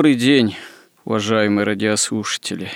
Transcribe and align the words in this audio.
Добрый 0.00 0.14
день, 0.14 0.56
уважаемые 1.04 1.66
радиослушатели. 1.66 2.70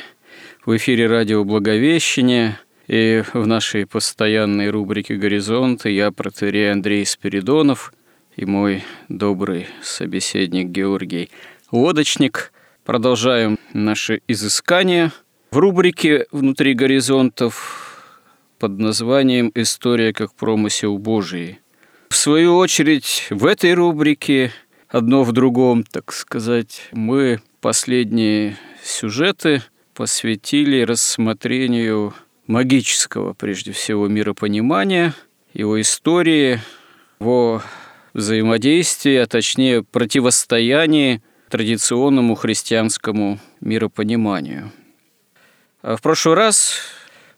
В 0.66 0.76
эфире 0.76 1.06
радио 1.06 1.42
«Благовещение» 1.42 2.60
и 2.86 3.22
в 3.32 3.46
нашей 3.46 3.86
постоянной 3.86 4.68
рубрике 4.68 5.14
«Горизонты» 5.14 5.88
я, 5.88 6.10
протерей 6.10 6.70
Андрей 6.70 7.06
Спиридонов 7.06 7.94
и 8.36 8.44
мой 8.44 8.84
добрый 9.08 9.68
собеседник 9.82 10.66
Георгий 10.66 11.30
Лодочник. 11.72 12.52
Продолжаем 12.84 13.58
наши 13.72 14.20
изыскания 14.28 15.10
в 15.50 15.56
рубрике 15.56 16.26
«Внутри 16.30 16.74
горизонтов» 16.74 18.20
под 18.58 18.78
названием 18.78 19.50
«История 19.54 20.12
как 20.12 20.34
промысел 20.34 20.98
Божий». 20.98 21.60
В 22.10 22.16
свою 22.16 22.58
очередь, 22.58 23.28
в 23.30 23.46
этой 23.46 23.72
рубрике– 23.72 24.52
одно 24.94 25.24
в 25.24 25.32
другом, 25.32 25.82
так 25.82 26.12
сказать. 26.12 26.88
Мы 26.92 27.40
последние 27.60 28.56
сюжеты 28.80 29.60
посвятили 29.92 30.82
рассмотрению 30.82 32.14
магического, 32.46 33.32
прежде 33.32 33.72
всего, 33.72 34.06
миропонимания, 34.06 35.12
его 35.52 35.80
истории, 35.80 36.60
его 37.18 37.60
взаимодействии, 38.12 39.16
а 39.16 39.26
точнее 39.26 39.82
противостоянии 39.82 41.22
традиционному 41.48 42.36
христианскому 42.36 43.40
миропониманию. 43.60 44.70
А 45.82 45.96
в 45.96 46.02
прошлый 46.02 46.36
раз 46.36 46.76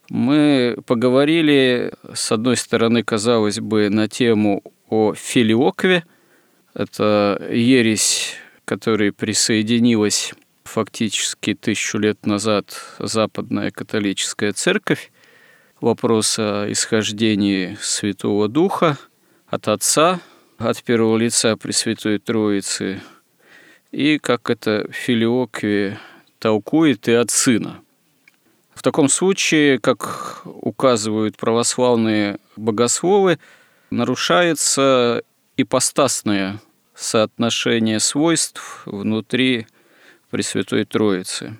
мы 0.09 0.77
поговорили, 0.85 1.91
с 2.13 2.31
одной 2.31 2.55
стороны, 2.55 3.01
казалось 3.01 3.59
бы, 3.59 3.89
на 3.89 4.07
тему 4.07 4.61
о 4.89 5.15
филиокве– 5.15 6.03
это 6.77 7.43
ересь, 7.49 8.35
которой 8.63 9.11
присоединилась 9.11 10.33
фактически 10.63 11.55
тысячу 11.55 11.97
лет 11.97 12.25
назад 12.25 12.79
Западная 12.99 13.71
католическая 13.71 14.53
церковь. 14.53 15.11
Вопрос 15.81 16.37
о 16.37 16.71
исхождении 16.71 17.77
Святого 17.81 18.47
Духа 18.47 18.97
от 19.47 19.67
Отца, 19.67 20.19
от 20.59 20.83
первого 20.83 21.17
лица 21.17 21.55
Пресвятой 21.57 22.19
Троицы, 22.19 23.01
и 23.91 24.19
как 24.19 24.51
это 24.51 24.87
филиокви 24.91 25.97
толкует 26.37 27.07
и 27.07 27.13
от 27.13 27.31
Сына. 27.31 27.81
В 28.75 28.83
таком 28.83 29.09
случае, 29.09 29.79
как 29.79 30.41
указывают 30.45 31.37
православные 31.37 32.37
богословы, 32.55 33.39
нарушается 33.89 35.23
ипостасное 35.55 36.59
соотношение 36.97 37.99
свойств 37.99 38.81
внутри 38.85 39.67
Пресвятой 40.31 40.83
Троицы. 40.83 41.55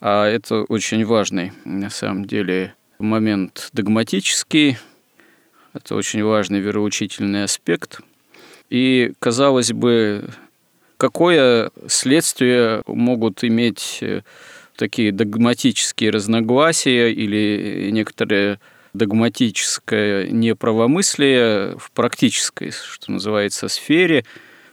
А 0.00 0.26
это 0.26 0.62
очень 0.62 1.04
важный, 1.04 1.52
на 1.64 1.90
самом 1.90 2.24
деле, 2.24 2.74
момент 2.98 3.68
догматический, 3.72 4.78
это 5.74 5.94
очень 5.94 6.22
важный 6.22 6.60
вероучительный 6.60 7.44
аспект. 7.44 8.00
И, 8.70 9.12
казалось 9.18 9.72
бы, 9.72 10.30
какое 10.96 11.70
следствие 11.88 12.82
могут 12.86 13.44
иметь 13.44 13.98
э, 14.00 14.22
такие 14.76 15.12
догматические 15.12 16.10
разногласия 16.10 17.12
или 17.12 17.90
некоторые 17.90 18.60
догматическое 18.92 20.28
неправомыслие 20.28 21.76
в 21.78 21.90
практической, 21.92 22.70
что 22.70 23.12
называется, 23.12 23.68
сфере, 23.68 24.24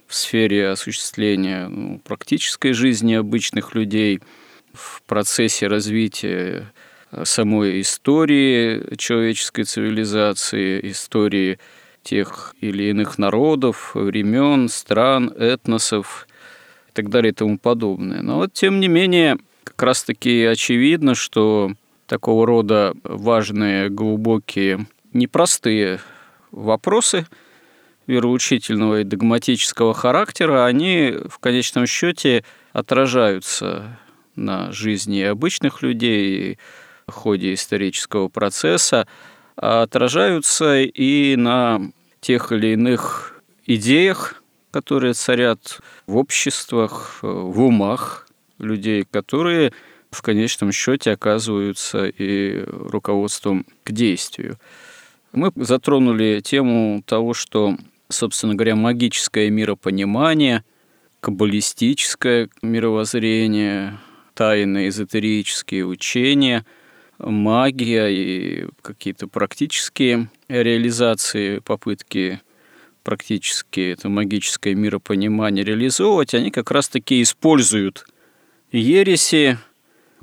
в 0.06 0.14
сфере 0.14 0.68
осуществления 0.68 1.68
ну, 1.68 2.00
практической 2.00 2.72
жизни 2.72 3.14
обычных 3.14 3.74
людей, 3.74 4.20
в 4.72 5.02
процессе 5.02 5.66
развития 5.66 6.72
самой 7.24 7.80
истории 7.80 8.96
человеческой 8.96 9.64
цивилизации, 9.64 10.90
истории 10.90 11.58
тех 12.02 12.54
или 12.60 12.84
иных 12.84 13.18
народов, 13.18 13.92
времен, 13.94 14.68
стран, 14.68 15.32
этносов 15.36 16.26
и 16.88 16.92
так 16.92 17.10
далее 17.10 17.32
и 17.32 17.34
тому 17.34 17.58
подобное. 17.58 18.22
Но 18.22 18.36
вот, 18.36 18.52
тем 18.52 18.80
не 18.80 18.88
менее, 18.88 19.38
как 19.64 19.82
раз-таки 19.82 20.44
очевидно, 20.44 21.14
что 21.14 21.72
такого 22.08 22.46
рода 22.46 22.94
важные, 23.04 23.90
глубокие, 23.90 24.86
непростые 25.12 26.00
вопросы 26.50 27.26
вероучительного 28.06 29.02
и 29.02 29.04
догматического 29.04 29.92
характера, 29.94 30.64
они 30.64 31.14
в 31.28 31.38
конечном 31.38 31.86
счете 31.86 32.42
отражаются 32.72 33.98
на 34.34 34.72
жизни 34.72 35.20
обычных 35.20 35.82
людей 35.82 36.58
в 37.06 37.12
ходе 37.12 37.52
исторического 37.52 38.28
процесса, 38.28 39.06
а 39.56 39.82
отражаются 39.82 40.80
и 40.80 41.36
на 41.36 41.80
тех 42.20 42.50
или 42.52 42.68
иных 42.68 43.42
идеях, 43.66 44.42
которые 44.70 45.12
царят 45.12 45.80
в 46.06 46.16
обществах, 46.16 47.18
в 47.20 47.60
умах 47.60 48.26
людей, 48.58 49.04
которые 49.10 49.72
в 50.10 50.22
конечном 50.22 50.72
счете 50.72 51.12
оказываются 51.12 52.06
и 52.06 52.64
руководством 52.66 53.66
к 53.84 53.92
действию. 53.92 54.58
Мы 55.32 55.52
затронули 55.56 56.40
тему 56.42 57.02
того, 57.04 57.34
что, 57.34 57.76
собственно 58.08 58.54
говоря, 58.54 58.76
магическое 58.76 59.50
миропонимание, 59.50 60.64
каббалистическое 61.20 62.48
мировоззрение, 62.62 63.98
тайные 64.34 64.88
эзотерические 64.88 65.84
учения, 65.84 66.64
магия 67.18 68.08
и 68.08 68.68
какие-то 68.82 69.26
практические 69.26 70.30
реализации, 70.48 71.58
попытки 71.58 72.40
практически 73.02 73.92
это 73.92 74.08
магическое 74.08 74.74
миропонимание 74.74 75.64
реализовывать, 75.64 76.34
они 76.34 76.50
как 76.50 76.70
раз-таки 76.70 77.22
используют 77.22 78.06
ереси 78.70 79.58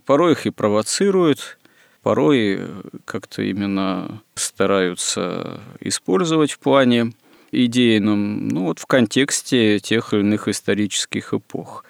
порой 0.06 0.34
их 0.34 0.46
и 0.46 0.52
провоцируют, 0.52 1.58
порой 2.04 2.62
как-то 3.06 3.42
именно 3.42 4.22
стараются 4.36 5.62
использовать 5.80 6.52
в 6.52 6.60
плане 6.60 7.14
идейном, 7.52 8.48
ну 8.48 8.66
вот 8.66 8.80
в 8.80 8.86
контексте 8.86 9.80
тех 9.80 10.14
или 10.14 10.22
иных 10.22 10.48
исторических 10.48 11.34
эпох. 11.34 11.84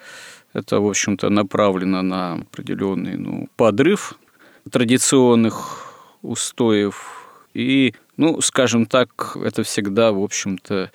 Это, 0.52 0.80
в 0.80 0.88
общем-то, 0.88 1.28
направлено 1.28 2.02
на 2.02 2.34
определенный 2.34 3.18
ну, 3.18 3.48
подрыв 3.56 4.14
традиционных 4.70 5.92
устоев. 6.22 7.26
И, 7.52 7.94
ну, 8.16 8.40
скажем 8.40 8.86
так, 8.86 9.36
это 9.36 9.62
всегда, 9.64 10.12
в 10.12 10.22
общем-то, 10.22 10.90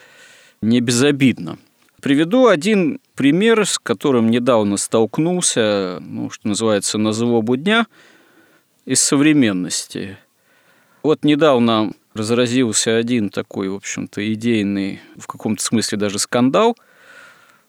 не 0.62 0.80
безобидно. 0.80 1.60
Приведу 2.02 2.48
один 2.48 3.00
пример, 3.16 3.64
с 3.64 3.78
которым 3.78 4.32
недавно 4.32 4.78
столкнулся, 4.78 6.00
ну, 6.02 6.32
что 6.32 6.48
называется, 6.48 6.98
на 6.98 7.14
злобу 7.14 7.56
дня 7.58 7.86
из 8.86 9.04
современности. 9.04 10.18
Вот 11.04 11.24
недавно 11.24 11.92
разразился 12.16 12.98
один 12.98 13.30
такой, 13.30 13.70
в 13.70 13.76
общем-то, 13.76 14.34
идейный, 14.34 15.00
в 15.16 15.28
каком-то 15.28 15.64
смысле 15.64 16.00
даже 16.00 16.18
скандал, 16.18 16.76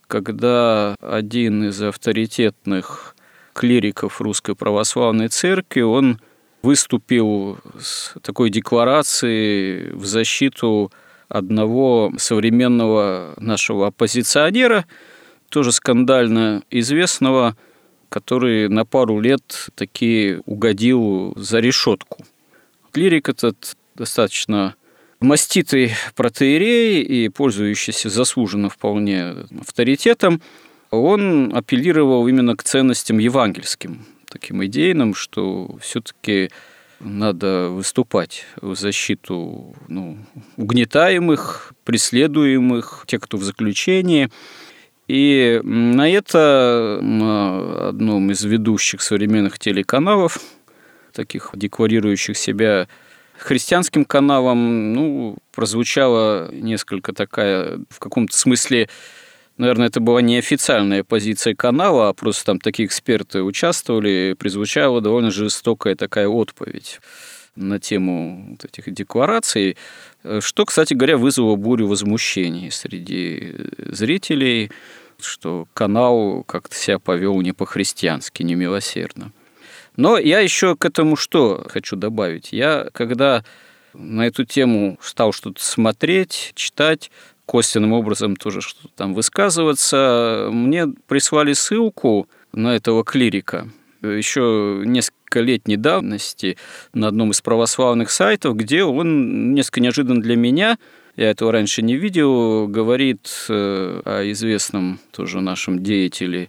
когда 0.06 0.96
один 1.02 1.64
из 1.68 1.82
авторитетных 1.82 3.14
клириков 3.52 4.20
Русской 4.22 4.54
Православной 4.54 5.28
Церкви, 5.28 5.82
он 5.82 6.18
выступил 6.62 7.58
с 7.78 8.14
такой 8.22 8.48
декларацией 8.48 9.92
в 9.92 10.06
защиту 10.06 10.90
одного 11.32 12.12
современного 12.18 13.34
нашего 13.38 13.88
оппозиционера, 13.88 14.86
тоже 15.48 15.72
скандально 15.72 16.62
известного 16.70 17.56
который 18.12 18.68
на 18.68 18.84
пару 18.84 19.18
лет 19.18 19.70
таки 19.74 20.38
угодил 20.44 21.32
за 21.36 21.60
решетку. 21.60 22.24
Клирик 22.92 23.30
этот 23.30 23.74
достаточно 23.94 24.74
маститый 25.18 25.92
протеерей 26.14 27.02
и 27.02 27.28
пользующийся 27.30 28.10
заслуженно 28.10 28.68
вполне 28.68 29.34
авторитетом, 29.58 30.42
он 30.90 31.56
апеллировал 31.56 32.28
именно 32.28 32.54
к 32.54 32.62
ценностям 32.62 33.16
евангельским, 33.16 34.04
таким 34.28 34.62
идейным, 34.62 35.14
что 35.14 35.78
все-таки 35.80 36.50
надо 37.02 37.68
выступать 37.68 38.44
в 38.60 38.74
защиту 38.74 39.74
ну, 39.88 40.18
угнетаемых, 40.56 41.72
преследуемых, 41.84 43.04
тех, 43.06 43.20
кто 43.20 43.36
в 43.36 43.42
заключении. 43.42 44.30
И 45.08 45.60
на 45.64 46.08
это 46.08 47.00
на 47.02 47.88
одном 47.88 48.30
из 48.30 48.42
ведущих 48.44 49.02
современных 49.02 49.58
телеканалов, 49.58 50.38
таких 51.12 51.50
декларирующих 51.54 52.38
себя 52.38 52.88
христианским 53.36 54.04
каналом, 54.04 54.92
ну, 54.92 55.36
прозвучала 55.52 56.50
несколько 56.52 57.12
такая, 57.12 57.80
в 57.90 57.98
каком-то 57.98 58.36
смысле, 58.36 58.88
наверное, 59.62 59.86
это 59.86 60.00
была 60.00 60.20
не 60.20 60.38
официальная 60.38 61.04
позиция 61.04 61.54
канала, 61.54 62.08
а 62.08 62.12
просто 62.12 62.44
там 62.46 62.58
такие 62.58 62.86
эксперты 62.86 63.42
участвовали, 63.42 64.34
прозвучала 64.38 65.00
довольно 65.00 65.30
жестокая 65.30 65.94
такая 65.94 66.26
отповедь 66.26 67.00
на 67.54 67.78
тему 67.78 68.48
вот 68.50 68.64
этих 68.64 68.92
деклараций, 68.92 69.76
что, 70.40 70.64
кстати 70.64 70.94
говоря, 70.94 71.16
вызвало 71.16 71.54
бурю 71.56 71.86
возмущений 71.86 72.70
среди 72.70 73.54
зрителей, 73.78 74.72
что 75.20 75.68
канал 75.74 76.42
как-то 76.44 76.74
себя 76.74 76.98
повел 76.98 77.40
не 77.40 77.52
по-христиански, 77.52 78.42
не 78.42 78.56
милосердно. 78.56 79.32
Но 79.96 80.18
я 80.18 80.40
еще 80.40 80.74
к 80.74 80.84
этому 80.84 81.16
что 81.16 81.64
хочу 81.68 81.94
добавить. 81.94 82.52
Я, 82.52 82.88
когда 82.92 83.44
на 83.94 84.26
эту 84.26 84.44
тему 84.44 84.98
стал 85.02 85.32
что-то 85.32 85.62
смотреть, 85.62 86.52
читать, 86.54 87.10
косвенным 87.52 87.92
образом 87.92 88.34
тоже 88.34 88.62
что-то 88.62 88.88
там 88.96 89.12
высказываться, 89.12 90.48
мне 90.50 90.86
прислали 91.06 91.52
ссылку 91.52 92.26
на 92.54 92.74
этого 92.74 93.04
клирика. 93.04 93.68
Еще 94.00 94.82
несколько 94.86 95.40
летней 95.40 95.76
давности 95.76 96.56
на 96.94 97.08
одном 97.08 97.32
из 97.32 97.42
православных 97.42 98.10
сайтов, 98.10 98.56
где 98.56 98.84
он 98.84 99.52
несколько 99.52 99.82
неожиданно 99.82 100.22
для 100.22 100.34
меня 100.34 100.78
я 101.16 101.28
этого 101.28 101.52
раньше 101.52 101.82
не 101.82 101.96
видел, 101.96 102.68
говорит 102.68 103.28
э, 103.50 104.00
о 104.02 104.30
известном 104.30 104.98
тоже 105.10 105.42
нашем 105.42 105.82
деятеле 105.82 106.48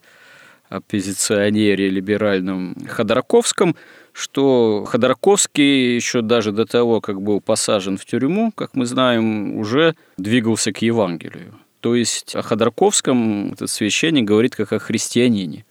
оппозиционере 0.70 1.90
либеральном 1.90 2.78
Ходорковском, 2.88 3.76
что 4.14 4.86
Ходорковский 4.86 5.96
еще 5.96 6.22
даже 6.22 6.52
до 6.52 6.66
того, 6.66 7.02
как 7.02 7.22
был 7.22 7.42
посажен 7.42 7.98
в 7.98 8.06
тюрьму, 8.06 8.52
как 8.56 8.76
мы 8.76 8.86
знаем, 8.86 9.58
уже 9.58 9.96
двигался 10.18 10.72
к 10.72 10.82
Евангелию. 10.82 11.56
То 11.82 11.96
есть 11.96 12.36
о 12.36 12.44
Ходорковском 12.44 13.54
этот 13.54 13.70
священник 13.70 14.24
говорит 14.24 14.56
как 14.56 14.72
о 14.72 14.80
христианине. 14.80 15.66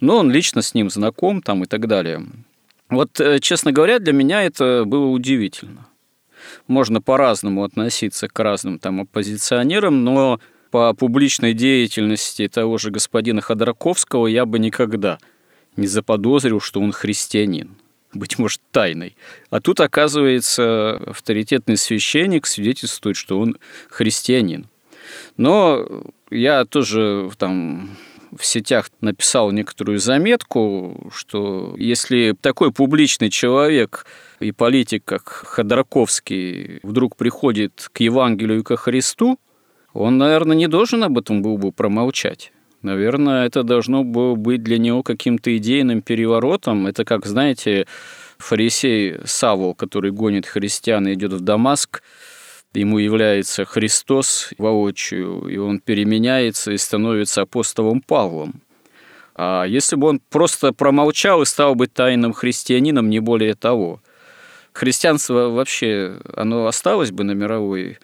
Но 0.00 0.16
он 0.16 0.30
лично 0.30 0.62
с 0.62 0.74
ним 0.74 0.90
знаком 0.90 1.42
там 1.42 1.62
и 1.62 1.66
так 1.66 1.86
далее. 1.86 2.26
Вот, 2.88 3.20
э, 3.20 3.38
честно 3.38 3.70
говоря, 3.70 3.98
для 3.98 4.12
меня 4.12 4.42
это 4.42 4.84
было 4.84 5.06
удивительно. 5.06 5.86
Можно 6.66 7.00
по-разному 7.00 7.64
относиться 7.64 8.28
к 8.28 8.38
разным 8.40 8.78
там 8.78 9.02
оппозиционерам, 9.02 10.04
но 10.04 10.40
по 10.70 10.92
публичной 10.94 11.52
деятельности 11.52 12.48
того 12.48 12.78
же 12.78 12.90
господина 12.90 13.40
Ходорковского 13.40 14.26
я 14.26 14.46
бы 14.46 14.58
никогда 14.58 15.18
не 15.76 15.86
заподозрил, 15.86 16.60
что 16.60 16.80
он 16.80 16.92
христианин 16.92 17.76
быть 18.14 18.38
может, 18.38 18.60
тайной. 18.70 19.16
А 19.50 19.60
тут, 19.60 19.80
оказывается, 19.80 21.02
авторитетный 21.06 21.76
священник 21.76 22.46
свидетельствует, 22.46 23.16
что 23.16 23.40
он 23.40 23.56
христианин. 23.88 24.68
Но 25.36 26.04
я 26.30 26.64
тоже 26.64 27.30
там 27.38 27.96
в 28.36 28.44
сетях 28.44 28.90
написал 29.00 29.52
некоторую 29.52 29.98
заметку, 29.98 31.10
что 31.14 31.74
если 31.76 32.34
такой 32.40 32.72
публичный 32.72 33.30
человек 33.30 34.06
и 34.40 34.50
политик, 34.52 35.04
как 35.04 35.28
Ходорковский, 35.28 36.80
вдруг 36.82 37.16
приходит 37.16 37.88
к 37.92 38.00
Евангелию 38.00 38.60
и 38.60 38.64
ко 38.64 38.76
Христу, 38.76 39.38
он, 39.92 40.18
наверное, 40.18 40.56
не 40.56 40.66
должен 40.66 41.04
об 41.04 41.18
этом 41.18 41.42
был 41.42 41.56
бы 41.56 41.70
промолчать. 41.70 42.52
Наверное, 42.84 43.46
это 43.46 43.62
должно 43.62 44.04
было 44.04 44.34
быть 44.34 44.62
для 44.62 44.76
него 44.76 45.02
каким-то 45.02 45.56
идейным 45.56 46.02
переворотом. 46.02 46.86
Это 46.86 47.06
как, 47.06 47.24
знаете, 47.24 47.86
фарисей 48.36 49.16
Савол, 49.24 49.74
который 49.74 50.10
гонит 50.10 50.44
христиан 50.46 51.08
и 51.08 51.14
идет 51.14 51.32
в 51.32 51.40
Дамаск, 51.40 52.02
ему 52.74 52.98
является 52.98 53.64
Христос 53.64 54.50
воочию, 54.58 55.46
и 55.48 55.56
он 55.56 55.80
переменяется 55.80 56.72
и 56.72 56.76
становится 56.76 57.42
апостолом 57.42 58.02
Павлом. 58.02 58.60
А 59.34 59.64
если 59.64 59.96
бы 59.96 60.08
он 60.08 60.20
просто 60.30 60.72
промолчал 60.72 61.40
и 61.40 61.46
стал 61.46 61.74
быть 61.74 61.94
тайным 61.94 62.34
христианином, 62.34 63.08
не 63.08 63.20
более 63.20 63.54
того, 63.54 64.02
христианство 64.74 65.48
вообще, 65.48 66.18
оно 66.36 66.66
осталось 66.66 67.12
бы 67.12 67.24
на 67.24 67.32
мировой 67.32 67.98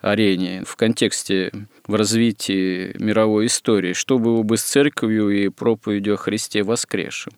арене, 0.00 0.64
в 0.66 0.74
контексте 0.74 1.52
в 1.88 1.94
развитии 1.94 2.94
мировой 2.98 3.46
истории, 3.46 3.94
что 3.94 4.18
было 4.18 4.42
бы 4.42 4.58
с 4.58 4.62
церковью 4.62 5.30
и 5.30 5.48
проповедью 5.48 6.14
о 6.14 6.16
Христе 6.18 6.62
воскресшем. 6.62 7.32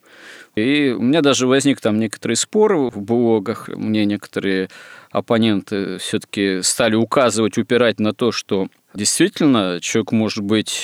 И 0.55 0.93
у 0.95 1.01
меня 1.01 1.21
даже 1.21 1.47
возник 1.47 1.79
там 1.79 1.97
некоторый 1.97 2.35
спор 2.35 2.75
в 2.75 3.01
блогах, 3.01 3.69
мне 3.69 4.05
некоторые 4.05 4.69
оппоненты 5.09 5.97
все-таки 5.97 6.61
стали 6.61 6.95
указывать, 6.95 7.57
упирать 7.57 7.99
на 7.99 8.13
то, 8.13 8.33
что 8.33 8.67
действительно 8.93 9.79
человек 9.81 10.11
может 10.11 10.43
быть 10.43 10.81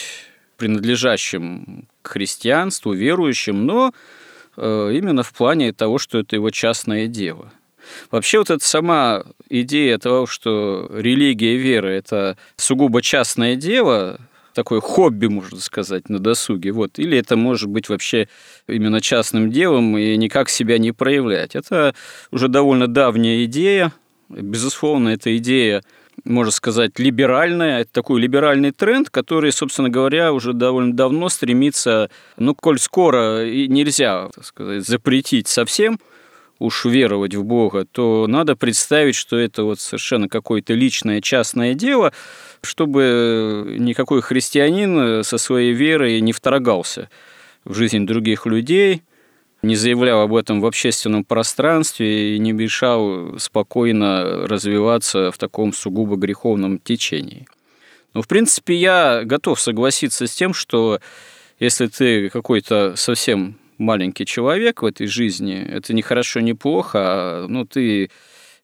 принадлежащим 0.56 1.88
к 2.02 2.08
христианству, 2.08 2.94
верующим, 2.94 3.66
но 3.66 3.94
э, 4.56 4.92
именно 4.94 5.24
в 5.24 5.34
плане 5.34 5.74
того, 5.74 5.98
что 5.98 6.20
это 6.20 6.38
его 6.38 6.50
частное 6.52 7.08
дело. 7.08 7.52
Вообще 8.12 8.40
вот 8.40 8.50
эта 8.50 8.64
сама 8.64 9.24
идея 9.50 9.98
того, 9.98 10.26
что 10.26 10.90
религия 10.94 11.56
и 11.56 11.58
вера– 11.58 11.88
это 11.88 12.38
сугубо 12.56 13.02
частное 13.02 13.56
дело, 13.56 14.20
такое 14.54 14.82
хобби, 14.82 15.28
можно 15.28 15.60
сказать, 15.60 16.10
на 16.10 16.20
досуге. 16.20 16.72
Вот. 16.72 16.98
Или 16.98 17.18
это 17.18 17.36
может 17.36 17.70
быть 17.70 17.90
вообще 17.90 18.28
именно 18.68 19.02
частным 19.02 19.52
делом 19.52 19.98
и 19.98 20.18
никак 20.18 20.50
себя 20.50 20.80
не 20.80 20.92
проявлять. 20.92 21.56
Это 21.56 21.94
уже 22.32 22.48
довольно 22.48 22.88
давняя 22.88 23.46
идея. 23.46 23.94
Безусловно, 24.30 25.10
эта 25.10 25.38
идея 25.38 25.84
можно 26.24 26.52
сказать, 26.52 26.98
либеральная, 26.98 27.82
это 27.82 27.92
такой 27.92 28.20
либеральный 28.20 28.72
тренд, 28.72 29.08
который, 29.12 29.52
собственно 29.52 29.90
говоря, 29.90 30.34
уже 30.34 30.54
довольно 30.54 30.94
давно 30.94 31.30
стремится, 31.30 32.10
ну, 32.38 32.56
коль 32.56 32.80
скоро 32.80 33.46
нельзя, 33.46 34.30
так 34.34 34.44
сказать, 34.44 34.86
запретить 34.86 35.48
совсем– 35.48 36.00
уж 36.60 36.86
веровать 36.86 37.36
в 37.36 37.44
Бога, 37.44 37.86
то 37.86 38.26
надо 38.28 38.56
представить, 38.56 39.16
что 39.16 39.38
это 39.38 39.64
вот 39.64 39.80
совершенно 39.80 40.28
какое-то 40.28 40.74
личное, 40.74 41.22
частное 41.22 41.74
дело, 41.74 42.14
чтобы 42.62 43.76
никакой 43.78 44.22
христианин 44.22 45.24
со 45.24 45.38
своей 45.38 45.74
верой 45.74 46.20
не 46.22 46.34
вторгался 46.34 47.10
в 47.64 47.74
жизнь 47.74 48.06
других 48.06 48.46
людей, 48.46 49.04
не 49.62 49.76
заявлял 49.76 50.22
об 50.22 50.36
этом 50.36 50.62
в 50.62 50.66
общественном 50.66 51.24
пространстве 51.24 52.36
и 52.36 52.40
не 52.40 52.52
мешал 52.52 53.38
спокойно 53.40 54.48
развиваться 54.48 55.32
в 55.32 55.38
таком 55.38 55.74
сугубо 55.74 56.16
греховном 56.16 56.80
течении. 56.80 57.48
Но, 58.14 58.22
в 58.22 58.28
принципе, 58.28 58.76
я 58.76 59.22
готов 59.24 59.60
согласиться 59.60 60.28
с 60.28 60.32
тем, 60.34 60.54
что 60.54 61.00
если 61.60 61.88
ты 61.88 62.30
какой-то 62.30 62.96
совсем 62.96 63.58
маленький 63.78 64.26
человек 64.26 64.82
в 64.82 64.86
этой 64.86 65.08
жизни, 65.08 65.62
это 65.62 65.94
не 65.94 66.02
хорошо, 66.02 66.40
не 66.40 66.54
плохо, 66.54 67.00
а, 67.02 67.48
ну, 67.48 67.66
ты 67.66 68.10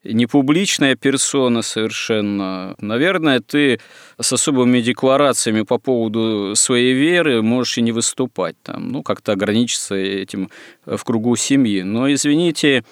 не 0.03 0.25
публичная 0.25 0.95
персона 0.95 1.61
совершенно. 1.61 2.75
Наверное, 2.79 3.39
ты 3.39 3.79
с 4.19 4.33
особыми 4.33 4.81
декларациями 4.81 5.61
по 5.61 5.77
поводу 5.77 6.53
своей 6.55 6.93
веры 6.93 7.41
можешь 7.41 7.77
и 7.77 7.81
не 7.81 7.91
выступать 7.91 8.55
там, 8.63 8.89
ну, 8.89 9.03
как-то 9.03 9.31
ограничиться 9.31 9.95
этим 9.95 10.49
в 10.85 11.01
кругу 11.03 11.35
семьи. 11.35 11.81
Но, 11.83 12.11
извините, 12.11 12.83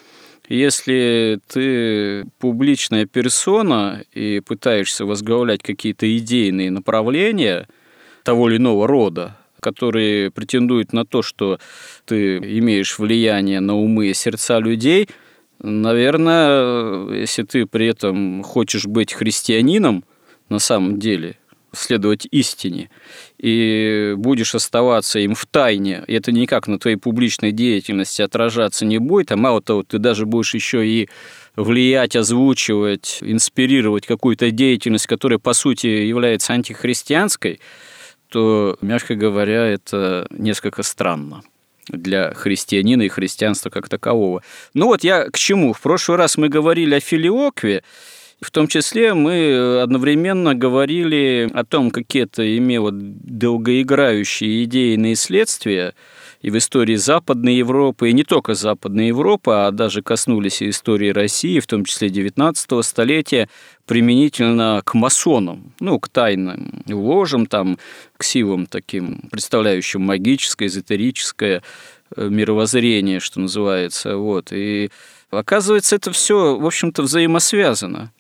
если 0.47 1.39
ты 1.47 2.25
публичная 2.39 3.05
персона 3.05 4.03
и 4.13 4.39
пытаешься 4.39 5.05
возглавлять 5.05 5.63
какие-то 5.63 6.05
идейные 6.17 6.71
направления 6.71 7.67
того 8.23 8.49
или 8.49 8.57
иного 8.57 8.87
рода, 8.87 9.37
которые 9.61 10.31
претендуют 10.31 10.91
на 10.91 11.05
то, 11.05 11.21
что 11.21 11.59
ты 12.05 12.37
имеешь 12.37 12.99
влияние 12.99 13.61
на 13.61 13.75
умы 13.75 14.07
и 14.07 14.13
сердца 14.13 14.59
людей, 14.59 15.07
наверное, 15.59 17.09
если 17.13 17.43
ты 17.43 17.65
при 17.65 17.87
этом 17.87 18.43
хочешь 18.43 18.85
быть 18.85 19.13
христианином 19.13 20.03
на 20.49 20.59
самом 20.59 20.99
деле, 20.99 21.37
следовать 21.73 22.27
истине, 22.31 22.89
и 23.37 24.13
будешь 24.17 24.55
оставаться 24.55 25.19
им 25.19 25.35
в 25.35 25.45
тайне, 25.45 26.03
и 26.07 26.13
это 26.13 26.31
никак 26.31 26.67
на 26.67 26.77
твоей 26.77 26.97
публичной 26.97 27.51
деятельности 27.51 28.21
отражаться 28.21 28.85
не 28.85 28.97
будет, 28.97 29.31
а 29.31 29.37
мало 29.37 29.61
того, 29.61 29.83
ты 29.83 29.97
даже 29.97 30.25
будешь 30.25 30.53
еще 30.53 30.85
и 30.85 31.09
влиять, 31.55 32.15
озвучивать, 32.15 33.19
инспирировать 33.21 34.05
какую-то 34.05 34.51
деятельность, 34.51 35.07
которая, 35.07 35.39
по 35.39 35.53
сути, 35.53 35.87
является 35.87 36.53
антихристианской, 36.53 37.59
то, 38.31 38.77
мягко 38.81 39.15
говоря, 39.15 39.65
это 39.65 40.25
несколько 40.31 40.83
странно 40.83 41.43
для 41.89 42.33
христианина 42.33 43.01
и 43.01 43.09
христианства 43.09 43.69
как 43.69 43.89
такового. 43.89 44.41
Ну 44.73 44.85
вот 44.85 45.03
я 45.03 45.29
к 45.29 45.37
чему? 45.37 45.73
В 45.73 45.81
прошлый 45.81 46.17
раз 46.17 46.37
мы 46.37 46.47
говорили 46.47 46.95
о 46.95 47.01
филиокве, 47.01 47.83
в 48.39 48.49
том 48.49 48.67
числе 48.67 49.13
мы 49.13 49.81
одновременно 49.81 50.55
говорили 50.55 51.49
о 51.53 51.65
том, 51.65 51.91
какие 51.91 52.23
это 52.23 52.57
имело 52.57 52.91
долгоиграющие 52.93 54.63
идейные 54.63 55.15
следствия 55.15 55.93
и 56.41 56.49
в 56.49 56.57
истории 56.57 56.95
Западной 56.95 57.55
Европы, 57.55 58.09
и 58.09 58.13
не 58.13 58.23
только 58.23 58.55
Западной 58.55 59.07
Европы, 59.07 59.51
а 59.51 59.71
даже 59.71 60.01
коснулись 60.01 60.61
и 60.61 60.69
истории 60.69 61.09
России, 61.09 61.59
в 61.59 61.67
том 61.67 61.85
числе 61.85 62.09
XIX 62.09 62.83
столетия, 62.83 63.47
применительно 63.85 64.81
к 64.83 64.93
масонам, 64.93 65.73
ну, 65.79 65.99
к 65.99 66.09
тайным 66.09 66.83
ложам, 66.87 67.45
там, 67.45 67.77
к 68.17 68.23
силам 68.23 68.65
таким, 68.65 69.21
представляющим 69.31 70.01
магическое, 70.01 70.65
эзотерическое 70.65 71.61
э, 72.15 72.27
мировоззрение, 72.29 73.19
что 73.19 73.39
называется. 73.39 74.17
Вот. 74.17 74.51
И 74.51 74.89
оказывается, 75.29 75.95
это 75.95 76.11
все, 76.11 76.57
в 76.57 76.65
общем-то, 76.65 77.03
взаимосвязано 77.03 78.11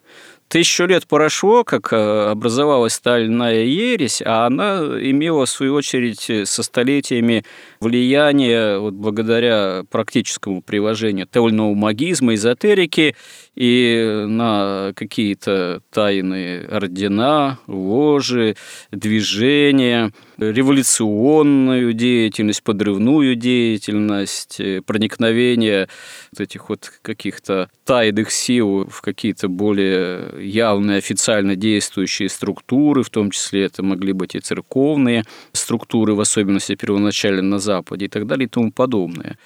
тысячу 0.51 0.85
лет 0.85 1.07
прошло, 1.07 1.63
как 1.63 1.93
э, 1.93 2.29
образовалась 2.29 2.93
стальная 2.93 3.63
ересь, 3.63 4.21
а 4.23 4.45
она 4.45 4.79
имела, 4.99 5.45
в 5.45 5.49
свою 5.49 5.75
очередь, 5.75 6.47
со 6.47 6.61
столетиями 6.61 7.45
влияние 7.81 8.77
вот 8.79 8.93
благодаря 8.93 9.83
практическому 9.89 10.61
приложению 10.61 11.27
теольного 11.27 11.73
магизма, 11.73 12.35
эзотерики 12.35 13.15
и 13.55 14.23
на 14.27 14.93
какие-то 14.95 15.81
тайные 15.91 16.63
ордена, 16.67 17.59
ложи, 17.67 18.55
движения, 18.91 20.11
революционную 20.37 21.93
деятельность, 21.93 22.63
подрывную 22.63 23.35
деятельность, 23.35 24.61
проникновение 24.85 25.89
вот 26.31 26.41
этих 26.41 26.69
вот 26.69 26.91
каких-то 27.01 27.69
тайных 27.83 28.31
сил 28.31 28.87
в 28.89 29.01
какие-то 29.01 29.49
более 29.49 30.29
явные 30.39 30.99
официально 30.99 31.55
действующие 31.55 32.29
структуры, 32.29 33.01
в 33.01 33.09
том 33.09 33.31
числе 33.31 33.65
это 33.65 33.81
могли 33.83 34.13
быть 34.13 34.35
и 34.35 34.39
церковные 34.39 35.23
структуры, 35.51 36.13
в 36.13 36.21
особенности 36.21 36.75
первоначально 36.75 37.41
на 37.41 37.57
Западе 37.57 37.70
и 37.79 38.07
так 38.07 38.27
далее 38.27 38.45
и 38.45 38.49
тому 38.49 38.71
подобное. 38.71 39.37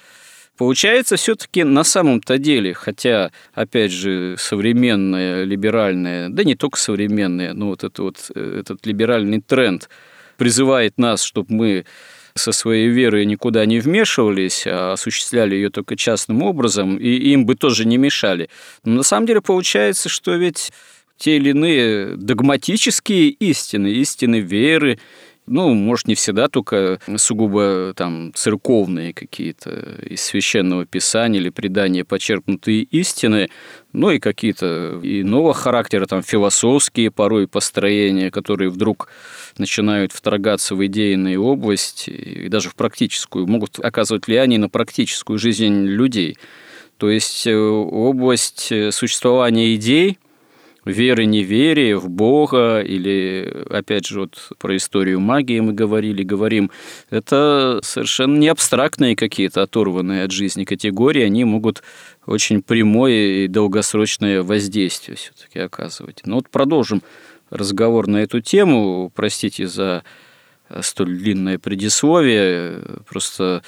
Получается, 0.56 1.16
все-таки 1.16 1.64
на 1.64 1.84
самом-то 1.84 2.38
деле, 2.38 2.72
хотя, 2.72 3.30
опять 3.52 3.92
же, 3.92 4.36
современная, 4.38 5.44
либеральная, 5.44 6.30
да 6.30 6.44
не 6.44 6.54
только 6.54 6.78
современная, 6.78 7.52
но 7.52 7.68
вот, 7.68 7.84
это 7.84 8.02
вот 8.02 8.30
э, 8.34 8.60
этот 8.60 8.86
либеральный 8.86 9.42
тренд 9.42 9.90
призывает 10.38 10.96
нас, 10.96 11.22
чтобы 11.22 11.54
мы 11.54 11.84
со 12.34 12.52
своей 12.52 12.88
верой 12.88 13.26
никуда 13.26 13.66
не 13.66 13.80
вмешивались, 13.80 14.66
а 14.66 14.92
осуществляли 14.92 15.54
ее 15.54 15.70
только 15.70 15.96
частным 15.96 16.42
образом, 16.42 16.96
и 16.96 17.08
им 17.08 17.46
бы 17.46 17.54
тоже 17.54 17.86
не 17.86 17.98
мешали. 17.98 18.48
Но 18.84 18.94
на 18.94 19.02
самом 19.02 19.26
деле 19.26 19.40
получается, 19.40 20.08
что 20.08 20.34
ведь 20.36 20.72
те 21.16 21.36
или 21.36 21.50
иные 21.50 22.16
догматические 22.16 23.30
истины, 23.30 23.88
истины 23.88 24.40
веры, 24.40 24.98
ну, 25.46 25.74
может, 25.74 26.08
не 26.08 26.14
всегда 26.14 26.48
только 26.48 26.98
сугубо 27.16 27.92
там 27.96 28.32
церковные 28.34 29.12
какие-то 29.12 29.70
из 30.04 30.22
священного 30.22 30.86
писания 30.86 31.40
или 31.40 31.50
предания 31.50 32.04
почерпнутые 32.04 32.82
истины, 32.82 33.48
ну 33.92 34.10
и 34.10 34.18
какие-то 34.18 34.98
иного 35.02 35.54
характера, 35.54 36.06
там, 36.06 36.22
философские 36.22 37.10
порой 37.10 37.46
построения, 37.46 38.30
которые 38.30 38.70
вдруг 38.70 39.08
начинают 39.58 40.12
вторгаться 40.12 40.74
в 40.74 40.84
идейную 40.84 41.42
область 41.42 42.08
и 42.08 42.48
даже 42.48 42.70
в 42.70 42.74
практическую, 42.74 43.46
могут 43.46 43.78
оказывать 43.78 44.26
влияние 44.26 44.58
на 44.58 44.68
практическую 44.68 45.38
жизнь 45.38 45.84
людей. 45.84 46.36
То 46.96 47.10
есть 47.10 47.46
э, 47.46 47.54
область 47.56 48.72
существования 48.90 49.74
идей– 49.74 50.18
веры, 50.86 51.26
неверия 51.26 51.96
в 51.96 52.08
Бога, 52.08 52.80
или, 52.80 53.64
опять 53.68 54.06
же, 54.06 54.20
вот 54.20 54.52
про 54.58 54.76
историю 54.76 55.20
магии 55.20 55.60
мы 55.60 55.72
говорили, 55.72 56.22
говорим, 56.22 56.70
это 57.10 57.80
совершенно 57.82 58.38
не 58.38 58.48
абстрактные 58.48 59.16
какие-то 59.16 59.62
оторванные 59.62 60.24
от 60.24 60.30
жизни 60.30 60.64
категории, 60.64 61.22
они 61.22 61.44
могут 61.44 61.82
очень 62.24 62.62
прямое 62.62 63.44
и 63.44 63.48
долгосрочное 63.48 64.42
воздействие 64.42 65.16
все-таки 65.16 65.58
оказывать. 65.58 66.22
Ну 66.24 66.36
вот 66.36 66.48
продолжим 66.48 67.02
разговор 67.50 68.06
на 68.06 68.18
эту 68.18 68.40
тему. 68.40 69.10
Простите 69.14 69.66
за 69.66 70.02
столь 70.80 71.16
длинное 71.16 71.58
предисловие. 71.58 72.80
Просто 73.08 73.62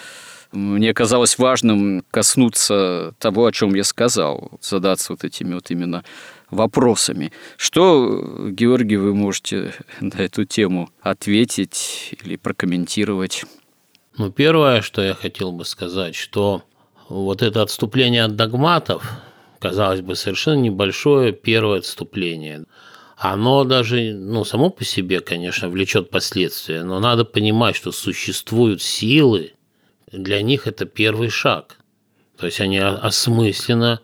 мне 0.53 0.95
казалось 0.95 1.39
важным 1.39 2.05
коснуться 2.11 3.15
того, 3.19 3.47
о 3.47 3.53
чем 3.53 3.75
я 3.75 3.85
сказал, 3.85 4.59
задаться 4.61 5.13
вот 5.13 5.25
этими 5.25 5.55
вот 5.55 5.71
именно 5.71 6.05
вопросами. 6.51 7.33
Что, 7.57 8.49
Георгий, 8.51 8.97
вы 8.97 9.15
можете 9.15 9.75
на 10.01 10.17
эту 10.17 10.45
тему 10.45 10.91
ответить 11.03 12.15
или 12.23 12.37
прокомментировать? 12.37 13.45
Ну, 14.17 14.33
первое, 14.33 14.83
что 14.83 15.03
я 15.03 15.15
хотел 15.15 15.53
бы 15.53 15.65
сказать, 15.65 16.15
что 16.15 16.63
вот 17.09 17.43
это 17.43 17.63
отступление 17.63 18.25
от 18.25 18.37
догматов, 18.37 19.05
казалось 19.59 20.01
бы, 20.01 20.17
совершенно 20.17 20.61
небольшое 20.61 21.33
первое 21.33 21.79
отступление. 21.79 22.65
Оно 23.17 23.65
даже, 23.65 24.15
ну, 24.15 24.45
само 24.45 24.71
по 24.71 24.85
себе, 24.85 25.21
конечно, 25.21 25.69
влечет 25.69 26.11
последствия, 26.11 26.85
но 26.85 27.01
надо 27.01 27.25
понимать, 27.25 27.77
что 27.77 27.91
существуют 27.91 28.81
силы, 28.81 29.53
для 30.13 30.43
них 30.43 30.67
это 30.67 30.85
первый 30.87 31.31
шаг. 31.31 31.79
То 32.37 32.47
есть 32.47 32.61
они 32.61 32.79
осмысленно 32.79 34.01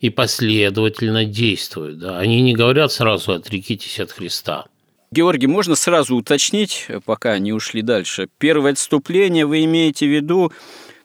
и 0.00 0.10
последовательно 0.10 1.24
действуют. 1.24 1.98
Да. 1.98 2.18
Они 2.18 2.40
не 2.40 2.54
говорят 2.54 2.92
сразу 2.92 3.32
«отрекитесь 3.32 4.00
от 4.00 4.12
Христа». 4.12 4.66
Георгий, 5.10 5.46
можно 5.46 5.76
сразу 5.76 6.16
уточнить, 6.16 6.88
пока 7.04 7.38
не 7.38 7.52
ушли 7.52 7.82
дальше. 7.82 8.28
Первое 8.38 8.72
отступление 8.72 9.46
вы 9.46 9.64
имеете 9.64 10.06
в 10.06 10.10
виду, 10.10 10.52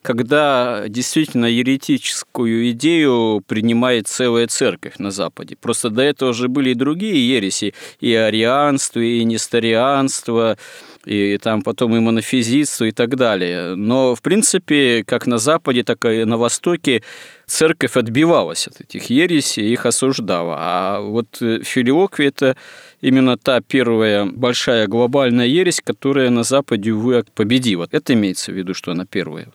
когда 0.01 0.85
действительно 0.87 1.45
еретическую 1.45 2.71
идею 2.71 3.43
принимает 3.45 4.07
целая 4.07 4.47
церковь 4.47 4.97
на 4.97 5.11
Западе. 5.11 5.55
Просто 5.59 5.89
до 5.89 6.01
этого 6.01 6.29
уже 6.29 6.47
были 6.47 6.71
и 6.71 6.75
другие 6.75 7.35
ереси, 7.35 7.73
и 7.99 8.13
арианство, 8.13 8.99
и 8.99 9.23
несторианство, 9.25 10.57
и 11.05 11.37
там 11.37 11.61
потом 11.61 11.95
и 11.95 11.99
монофизитство 11.99 12.85
и 12.85 12.91
так 12.91 13.15
далее. 13.15 13.75
Но, 13.75 14.15
в 14.15 14.21
принципе, 14.21 15.03
как 15.05 15.27
на 15.27 15.37
Западе, 15.37 15.83
так 15.83 16.03
и 16.05 16.25
на 16.25 16.37
Востоке 16.37 17.03
церковь 17.45 17.97
отбивалась 17.97 18.67
от 18.67 18.81
этих 18.81 19.09
ересей 19.09 19.71
их 19.71 19.85
осуждала. 19.85 20.55
А 20.59 20.99
вот 21.01 21.41
э, 21.41 21.61
филиокви– 21.63 22.25
это 22.27 22.55
именно 23.01 23.37
та 23.37 23.61
первая 23.61 24.25
большая 24.25 24.87
глобальная 24.87 25.47
ересь, 25.47 25.81
которая 25.81 26.29
на 26.29 26.43
Западе, 26.43 26.91
увы, 26.91 27.23
победила. 27.33 27.87
Это 27.91 28.13
имеется 28.13 28.51
в 28.51 28.55
виду, 28.55 28.73
что 28.73 28.91
она 28.91 29.05
первая. 29.05 29.47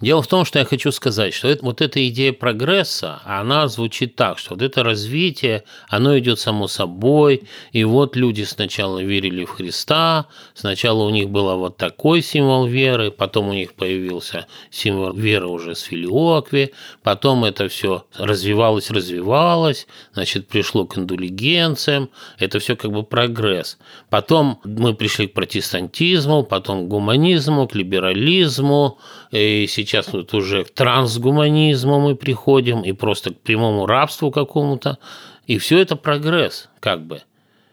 Дело 0.00 0.22
в 0.22 0.28
том, 0.28 0.44
что 0.44 0.60
я 0.60 0.64
хочу 0.64 0.92
сказать, 0.92 1.34
что 1.34 1.48
это, 1.48 1.64
вот 1.64 1.80
эта 1.80 2.06
идея 2.08 2.32
прогресса, 2.32 3.20
она 3.24 3.66
звучит 3.66 4.14
так, 4.14 4.38
что 4.38 4.50
вот 4.50 4.62
это 4.62 4.84
развитие, 4.84 5.64
оно 5.88 6.16
идет 6.20 6.38
само 6.38 6.68
собой, 6.68 7.42
и 7.72 7.82
вот 7.82 8.14
люди 8.14 8.44
сначала 8.44 9.00
верили 9.00 9.44
в 9.44 9.50
Христа, 9.50 10.26
сначала 10.54 11.02
у 11.02 11.10
них 11.10 11.30
был 11.30 11.56
вот 11.56 11.78
такой 11.78 12.22
символ 12.22 12.66
веры, 12.66 13.10
потом 13.10 13.48
у 13.48 13.52
них 13.52 13.74
появился 13.74 14.46
символ 14.70 15.12
веры 15.14 15.48
уже 15.48 15.74
с 15.74 15.80
филиокви, 15.80 16.74
потом 17.02 17.44
это 17.44 17.66
все 17.68 18.04
развивалось, 18.16 18.92
развивалось, 18.92 19.88
значит, 20.14 20.46
пришло 20.46 20.86
к 20.86 20.96
индулигенциям, 20.96 22.08
это 22.38 22.60
все 22.60 22.76
как 22.76 22.92
бы 22.92 23.02
прогресс. 23.02 23.78
Потом 24.10 24.60
мы 24.62 24.94
пришли 24.94 25.26
к 25.26 25.34
протестантизму, 25.34 26.44
потом 26.44 26.84
к 26.84 26.88
гуманизму, 26.88 27.66
к 27.66 27.74
либерализму, 27.74 28.98
и 29.30 29.66
сейчас 29.68 30.12
вот 30.12 30.32
уже 30.34 30.64
к 30.64 30.70
трансгуманизму 30.70 32.00
мы 32.00 32.16
приходим, 32.16 32.82
и 32.82 32.92
просто 32.92 33.34
к 33.34 33.40
прямому 33.40 33.86
рабству 33.86 34.30
какому-то. 34.30 34.98
И 35.46 35.58
все 35.58 35.78
это 35.78 35.96
прогресс, 35.96 36.68
как 36.80 37.06
бы. 37.06 37.22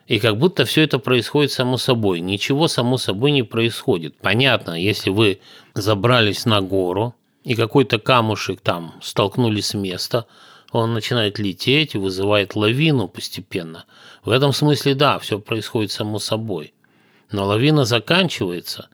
И 0.07 0.19
как 0.19 0.37
будто 0.37 0.65
все 0.65 0.83
это 0.83 0.99
происходит 0.99 1.51
само 1.51 1.77
собой. 1.77 2.19
Ничего 2.19 2.67
само 2.67 2.97
собой 2.97 3.31
не 3.31 3.43
происходит. 3.43 4.15
Понятно, 4.17 4.79
если 4.79 5.09
вы 5.09 5.39
забрались 5.73 6.45
на 6.45 6.61
гору, 6.61 7.15
и 7.43 7.53
какой-то 7.55 7.99
камушек 7.99 8.59
там 8.59 8.95
столкнули 9.01 9.61
с 9.61 9.73
места, 9.73 10.25
он 10.71 10.93
начинает 10.93 11.39
лететь 11.39 11.95
и 11.95 11.99
вызывает 11.99 12.55
лавину 12.55 13.07
постепенно. 13.07 13.85
В 14.23 14.31
этом 14.31 14.51
смысле, 14.51 14.95
да, 14.95 15.19
все 15.19 15.39
происходит 15.39 15.91
само 15.91 16.19
собой. 16.19 16.73
Но 17.31 17.45
лавина 17.45 17.85
заканчивается, 17.85 18.89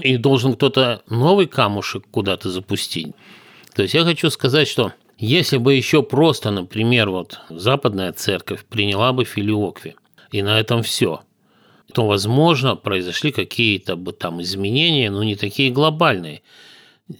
и 0.00 0.16
должен 0.16 0.54
кто-то 0.54 1.02
новый 1.08 1.46
камушек 1.46 2.04
куда-то 2.10 2.50
запустить. 2.50 3.14
То 3.74 3.82
есть 3.82 3.94
я 3.94 4.04
хочу 4.04 4.30
сказать, 4.30 4.68
что 4.68 4.92
если 5.18 5.56
бы 5.58 5.74
еще 5.74 6.02
просто, 6.02 6.50
например, 6.50 7.10
вот 7.10 7.40
западная 7.48 8.12
церковь 8.12 8.64
приняла 8.64 9.12
бы 9.12 9.24
филиокви, 9.24 9.96
и 10.30 10.42
на 10.42 10.58
этом 10.58 10.82
все, 10.82 11.22
то, 11.92 12.06
возможно, 12.06 12.74
произошли 12.74 13.32
какие-то 13.32 13.96
бы 13.96 14.12
там 14.12 14.40
изменения, 14.42 15.10
но 15.10 15.22
не 15.22 15.36
такие 15.36 15.70
глобальные. 15.70 16.42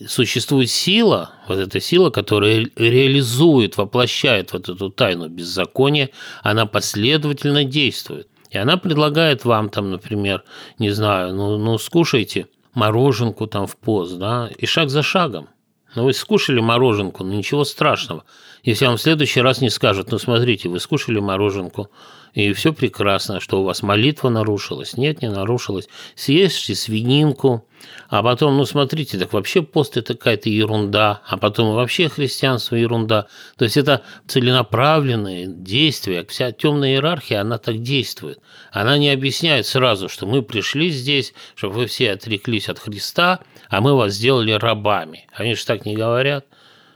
Существует 0.06 0.70
сила, 0.70 1.32
вот 1.48 1.58
эта 1.58 1.78
сила, 1.80 2.10
которая 2.10 2.66
реализует, 2.76 3.76
воплощает 3.76 4.52
вот 4.52 4.68
эту 4.68 4.90
тайну 4.90 5.28
беззакония, 5.28 6.10
она 6.42 6.64
последовательно 6.66 7.64
действует. 7.64 8.28
И 8.50 8.58
она 8.58 8.76
предлагает 8.76 9.44
вам 9.44 9.68
там, 9.68 9.90
например, 9.90 10.44
не 10.78 10.90
знаю, 10.90 11.34
ну, 11.34 11.58
ну 11.58 11.78
скушайте 11.78 12.48
мороженку 12.74 13.46
там 13.46 13.66
в 13.66 13.76
пост, 13.76 14.18
да, 14.18 14.50
и 14.56 14.66
шаг 14.66 14.90
за 14.90 15.02
шагом. 15.02 15.48
Ну, 15.94 16.04
вы 16.04 16.14
скушали 16.14 16.60
мороженку, 16.60 17.22
ну 17.22 17.32
ничего 17.34 17.64
страшного. 17.64 18.24
Если 18.62 18.86
вам 18.86 18.96
в 18.96 19.02
следующий 19.02 19.42
раз 19.42 19.60
не 19.60 19.68
скажут, 19.68 20.10
ну 20.10 20.18
смотрите, 20.18 20.68
вы 20.68 20.80
скушали 20.80 21.18
мороженку, 21.20 21.90
и 22.34 22.52
все 22.52 22.72
прекрасно, 22.72 23.40
что 23.40 23.60
у 23.60 23.64
вас 23.64 23.82
молитва 23.82 24.30
нарушилась. 24.30 24.96
Нет, 24.96 25.20
не 25.22 25.28
нарушилась. 25.28 25.88
Съешьте 26.14 26.74
свининку, 26.74 27.66
а 28.08 28.22
потом, 28.22 28.56
ну 28.56 28.64
смотрите, 28.64 29.18
так 29.18 29.32
вообще 29.32 29.62
пост 29.62 29.96
это 29.96 30.14
какая-то 30.14 30.48
ерунда, 30.48 31.20
а 31.26 31.36
потом 31.36 31.74
вообще 31.74 32.08
христианство 32.08 32.76
ерунда. 32.76 33.26
То 33.56 33.64
есть 33.64 33.76
это 33.76 34.02
целенаправленные 34.26 35.46
действия. 35.46 36.24
Вся 36.24 36.52
темная 36.52 36.90
иерархия, 36.90 37.40
она 37.40 37.58
так 37.58 37.82
действует. 37.82 38.38
Она 38.70 38.96
не 38.96 39.10
объясняет 39.10 39.66
сразу, 39.66 40.08
что 40.08 40.26
мы 40.26 40.42
пришли 40.42 40.90
здесь, 40.90 41.34
чтобы 41.54 41.74
вы 41.74 41.86
все 41.86 42.12
отреклись 42.12 42.68
от 42.68 42.78
Христа, 42.78 43.40
а 43.68 43.80
мы 43.80 43.94
вас 43.94 44.14
сделали 44.14 44.52
рабами. 44.52 45.26
Они 45.32 45.54
же 45.54 45.64
так 45.66 45.84
не 45.84 45.94
говорят. 45.94 46.46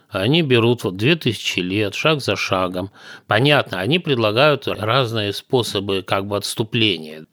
Они 0.09 0.43
берут 0.43 0.85
вот 0.85 0.97
2000 0.97 1.61
лет, 1.61 1.95
шаг 1.95 2.21
за 2.21 2.37
шагом. 2.37 2.91
Понятно, 3.27 3.81
они 3.81 3.99
предлагают 3.99 4.69
разные 4.69 5.33
способы 5.33 6.03
как 6.03 6.27
бы 6.27 6.37
отступления. 6.37 7.27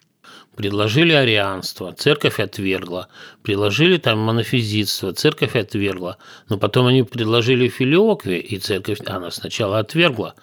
Предложили 0.55 1.13
арианство, 1.13 1.93
церковь 1.93 2.39
отвергла. 2.39 3.07
Предложили 3.41 3.97
там 3.97 4.19
монофизитство, 4.19 5.13
церковь 5.13 5.55
отвергла. 5.55 6.17
Но 6.49 6.57
потом 6.57 6.87
они 6.87 7.03
предложили 7.03 7.67
филиокви, 7.67 8.37
и 8.37 8.59
церковь, 8.59 8.99
она 9.05 9.31
сначала 9.31 9.79
отвергла. 9.79 10.35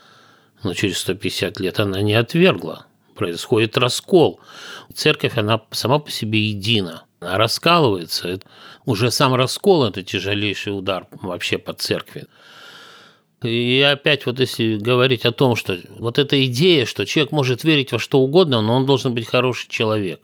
Но 0.65 0.75
через 0.75 0.99
150 0.99 1.61
лет 1.61 1.79
она 1.79 2.03
не 2.03 2.15
отвергла. 2.15 2.87
Происходит 3.15 3.77
раскол. 3.77 4.41
Церковь, 4.95 5.37
она 5.37 5.63
сама 5.71 5.99
по 6.01 6.11
себе 6.11 6.41
едина. 6.41 7.05
Раскалывается. 7.21 8.41
Уже 8.87 9.11
сам 9.11 9.35
раскол– 9.35 9.85
это 9.87 10.03
тяжелейший 10.03 10.77
удар 10.77 11.07
вообще 11.13 11.59
по 11.59 11.75
церкви. 11.75 12.27
И 13.43 13.81
опять 13.81 14.27
вот 14.27 14.39
если 14.39 14.77
говорить 14.77 15.25
о 15.25 15.33
том, 15.33 15.57
что 15.57 15.79
вот 15.99 16.19
эта 16.19 16.45
идея, 16.47 16.85
что 16.85 17.07
человек 17.07 17.33
может 17.33 17.65
верить 17.65 17.93
во 17.93 17.99
что 17.99 18.21
угодно, 18.21 18.61
но 18.61 18.75
он 18.77 18.87
должен 18.87 19.15
быть 19.15 19.27
хороший 19.27 19.69
человек. 19.69 20.21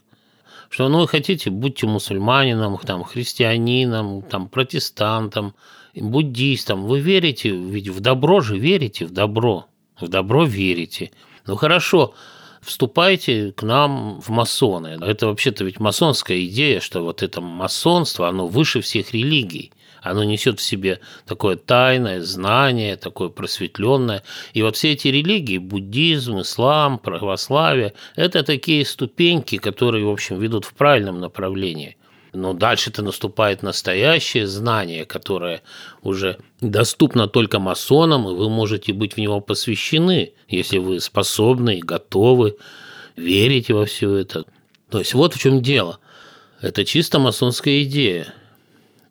Что 0.68 0.88
ну 0.88 1.00
вы 1.00 1.08
хотите, 1.08 1.50
будьте 1.50 1.86
мусульманином, 1.86 2.78
там, 2.78 3.04
христианином, 3.04 4.22
там, 4.22 4.48
протестантом, 4.48 5.54
буддистом. 5.94 6.86
Вы 6.86 7.00
верите, 7.00 7.50
ведь 7.50 7.88
в 7.88 8.00
добро 8.00 8.40
же 8.40 8.58
верите, 8.58 9.06
в 9.06 9.12
добро. 9.12 9.66
В 9.98 10.08
добро 10.08 10.44
верите. 10.44 11.12
Ну 11.46 11.56
хорошо, 11.56 12.14
вступайте 12.66 13.52
к 13.52 13.62
нам 13.62 14.20
в 14.20 14.28
масоны. 14.28 14.98
Это 15.00 15.28
вообще-то 15.28 15.64
ведь 15.64 15.80
масонская 15.80 16.44
идея, 16.46 16.80
что 16.80 17.02
вот 17.02 17.22
это 17.22 17.40
масонство, 17.40 18.28
оно 18.28 18.46
выше 18.46 18.80
всех 18.80 19.12
религий. 19.12 19.72
Оно 20.02 20.22
несет 20.22 20.60
в 20.60 20.62
себе 20.62 21.00
такое 21.26 21.56
тайное 21.56 22.20
знание, 22.22 22.96
такое 22.96 23.28
просветленное. 23.28 24.22
И 24.52 24.62
вот 24.62 24.76
все 24.76 24.92
эти 24.92 25.08
религии, 25.08 25.58
буддизм, 25.58 26.40
ислам, 26.40 26.98
православие, 26.98 27.92
это 28.14 28.44
такие 28.44 28.84
ступеньки, 28.84 29.56
которые, 29.58 30.04
в 30.04 30.10
общем, 30.10 30.38
ведут 30.38 30.64
в 30.64 30.74
правильном 30.74 31.20
направлении. 31.20 31.96
Но 32.36 32.52
дальше-то 32.52 33.02
наступает 33.02 33.62
настоящее 33.62 34.46
знание, 34.46 35.06
которое 35.06 35.62
уже 36.02 36.38
доступно 36.60 37.28
только 37.28 37.58
масонам, 37.58 38.28
и 38.28 38.34
вы 38.34 38.50
можете 38.50 38.92
быть 38.92 39.14
в 39.14 39.16
него 39.16 39.40
посвящены, 39.40 40.34
если 40.46 40.76
вы 40.76 41.00
способны 41.00 41.78
и 41.78 41.82
готовы, 41.82 42.58
верите 43.16 43.72
во 43.72 43.86
все 43.86 44.16
это. 44.16 44.44
То 44.90 44.98
есть 44.98 45.14
вот 45.14 45.34
в 45.34 45.38
чем 45.38 45.62
дело. 45.62 45.98
Это 46.60 46.84
чисто 46.84 47.18
масонская 47.18 47.82
идея. 47.84 48.34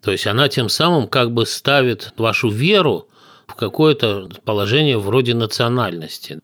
То 0.04 0.12
есть 0.12 0.28
она 0.28 0.48
тем 0.48 0.70
самым 0.70 1.08
как 1.08 1.32
бы 1.32 1.48
ставит 1.48 2.14
вашу 2.18 2.50
веру 2.50 3.10
в 3.48 3.56
какое-то 3.56 4.30
положение 4.44 5.00
вроде 5.00 5.34
национальности. 5.34 6.42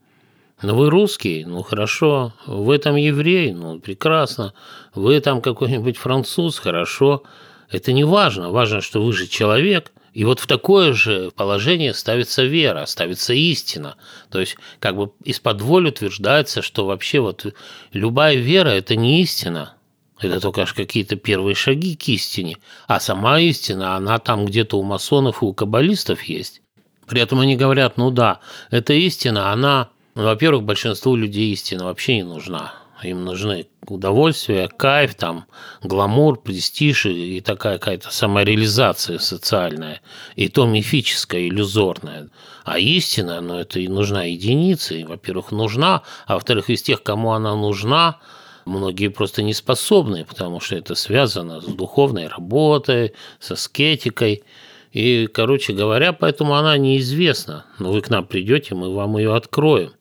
Ну, 0.61 0.75
вы 0.75 0.89
русский, 0.89 1.43
ну 1.45 1.63
хорошо. 1.63 2.33
Вы 2.45 2.77
там 2.77 2.95
еврей, 2.95 3.51
ну 3.53 3.79
прекрасно. 3.79 4.53
Вы 4.93 5.19
там 5.19 5.41
какой-нибудь 5.41 5.97
француз, 5.97 6.59
хорошо. 6.59 7.23
Это 7.69 7.93
не 7.93 8.03
важно. 8.03 8.51
Важно, 8.51 8.81
что 8.81 9.03
вы 9.03 9.13
же 9.13 9.27
человек. 9.27 9.91
И 10.13 10.25
вот 10.25 10.39
в 10.39 10.47
такое 10.47 10.93
же 10.93 11.31
положение 11.31 11.93
ставится 11.93 12.43
вера, 12.43 12.85
ставится 12.85 13.33
истина. 13.33 13.95
То 14.29 14.39
есть 14.39 14.57
как 14.79 14.97
бы 14.97 15.11
из-под 15.23 15.61
воли 15.61 15.89
утверждается, 15.89 16.61
что 16.61 16.85
вообще 16.85 17.21
вот 17.21 17.45
любая 17.93 18.35
вера– 18.35 18.69
это 18.69 18.95
не 18.95 19.21
истина. 19.21 19.73
Это 20.19 20.39
только 20.39 20.63
аж 20.63 20.73
какие-то 20.73 21.15
первые 21.15 21.55
шаги 21.55 21.95
к 21.95 22.07
истине. 22.09 22.57
А 22.87 22.99
сама 22.99 23.39
истина, 23.39 23.95
она 23.95 24.19
там 24.19 24.45
где-то 24.45 24.77
у 24.77 24.83
масонов 24.83 25.41
и 25.41 25.45
у 25.45 25.53
каббалистов 25.53 26.21
есть. 26.23 26.61
При 27.07 27.21
этом 27.21 27.39
они 27.39 27.55
говорят, 27.55 27.97
ну 27.97 28.11
да, 28.11 28.39
эта 28.69 28.93
истина, 28.93 29.51
она 29.51 29.89
ну, 30.15 30.23
во-первых, 30.23 30.63
большинству 30.63 31.15
людей 31.15 31.53
истина 31.53 31.85
вообще 31.85 32.17
не 32.17 32.23
нужна. 32.23 32.73
Им 33.03 33.25
нужны 33.25 33.67
удовольствие, 33.87 34.67
кайф, 34.67 35.15
там, 35.15 35.45
гламур, 35.81 36.39
престиж 36.39 37.07
и 37.07 37.41
такая 37.41 37.79
какая-то 37.79 38.11
самореализация 38.11 39.17
социальная, 39.17 40.01
и 40.35 40.49
то 40.49 40.67
мифическая, 40.67 41.47
иллюзорная. 41.47 42.29
А 42.63 42.77
истина, 42.77 43.41
ну, 43.41 43.57
это 43.57 43.79
и 43.79 43.87
нужна 43.87 44.25
единица, 44.25 44.93
и, 44.93 45.03
во-первых, 45.03 45.51
нужна, 45.51 46.03
а 46.27 46.35
во-вторых, 46.35 46.69
из 46.69 46.83
тех, 46.83 47.01
кому 47.01 47.31
она 47.31 47.55
нужна, 47.55 48.19
многие 48.65 49.07
просто 49.07 49.41
не 49.41 49.53
способны, 49.53 50.23
потому 50.23 50.59
что 50.59 50.75
это 50.75 50.93
связано 50.93 51.61
с 51.61 51.65
духовной 51.65 52.27
работой, 52.27 53.13
со 53.39 53.55
скетикой. 53.55 54.43
И, 54.91 55.27
короче 55.33 55.73
говоря, 55.73 56.13
поэтому 56.13 56.53
она 56.53 56.77
неизвестна. 56.77 57.65
Но 57.79 57.91
вы 57.91 58.01
к 58.01 58.09
нам 58.09 58.25
придете, 58.25 58.75
мы 58.75 58.93
вам 58.93 59.17
ее 59.17 59.35
откроем. 59.35 59.93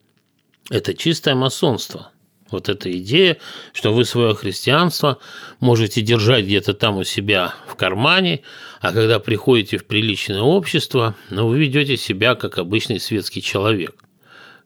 Это 0.71 0.95
чистое 0.95 1.35
масонство. 1.35 2.11
Вот 2.51 2.69
эта 2.69 2.91
идея, 2.99 3.39
что 3.73 3.93
вы 3.93 4.05
свое 4.05 4.35
христианство 4.35 5.19
можете 5.61 6.01
держать 6.01 6.45
где-то 6.45 6.75
там 6.75 6.97
у 6.97 7.05
себя 7.05 7.55
в 7.69 7.75
кармане, 7.75 8.41
а 8.81 8.93
когда 8.93 9.19
приходите 9.19 9.79
в 9.79 9.85
приличное 9.85 10.41
общество, 10.41 11.15
ну, 11.29 11.47
вы 11.47 11.59
ведете 11.59 11.97
себя 11.97 12.35
как 12.35 12.59
обычный 12.59 12.99
светский 12.99 13.43
человек. 13.43 13.95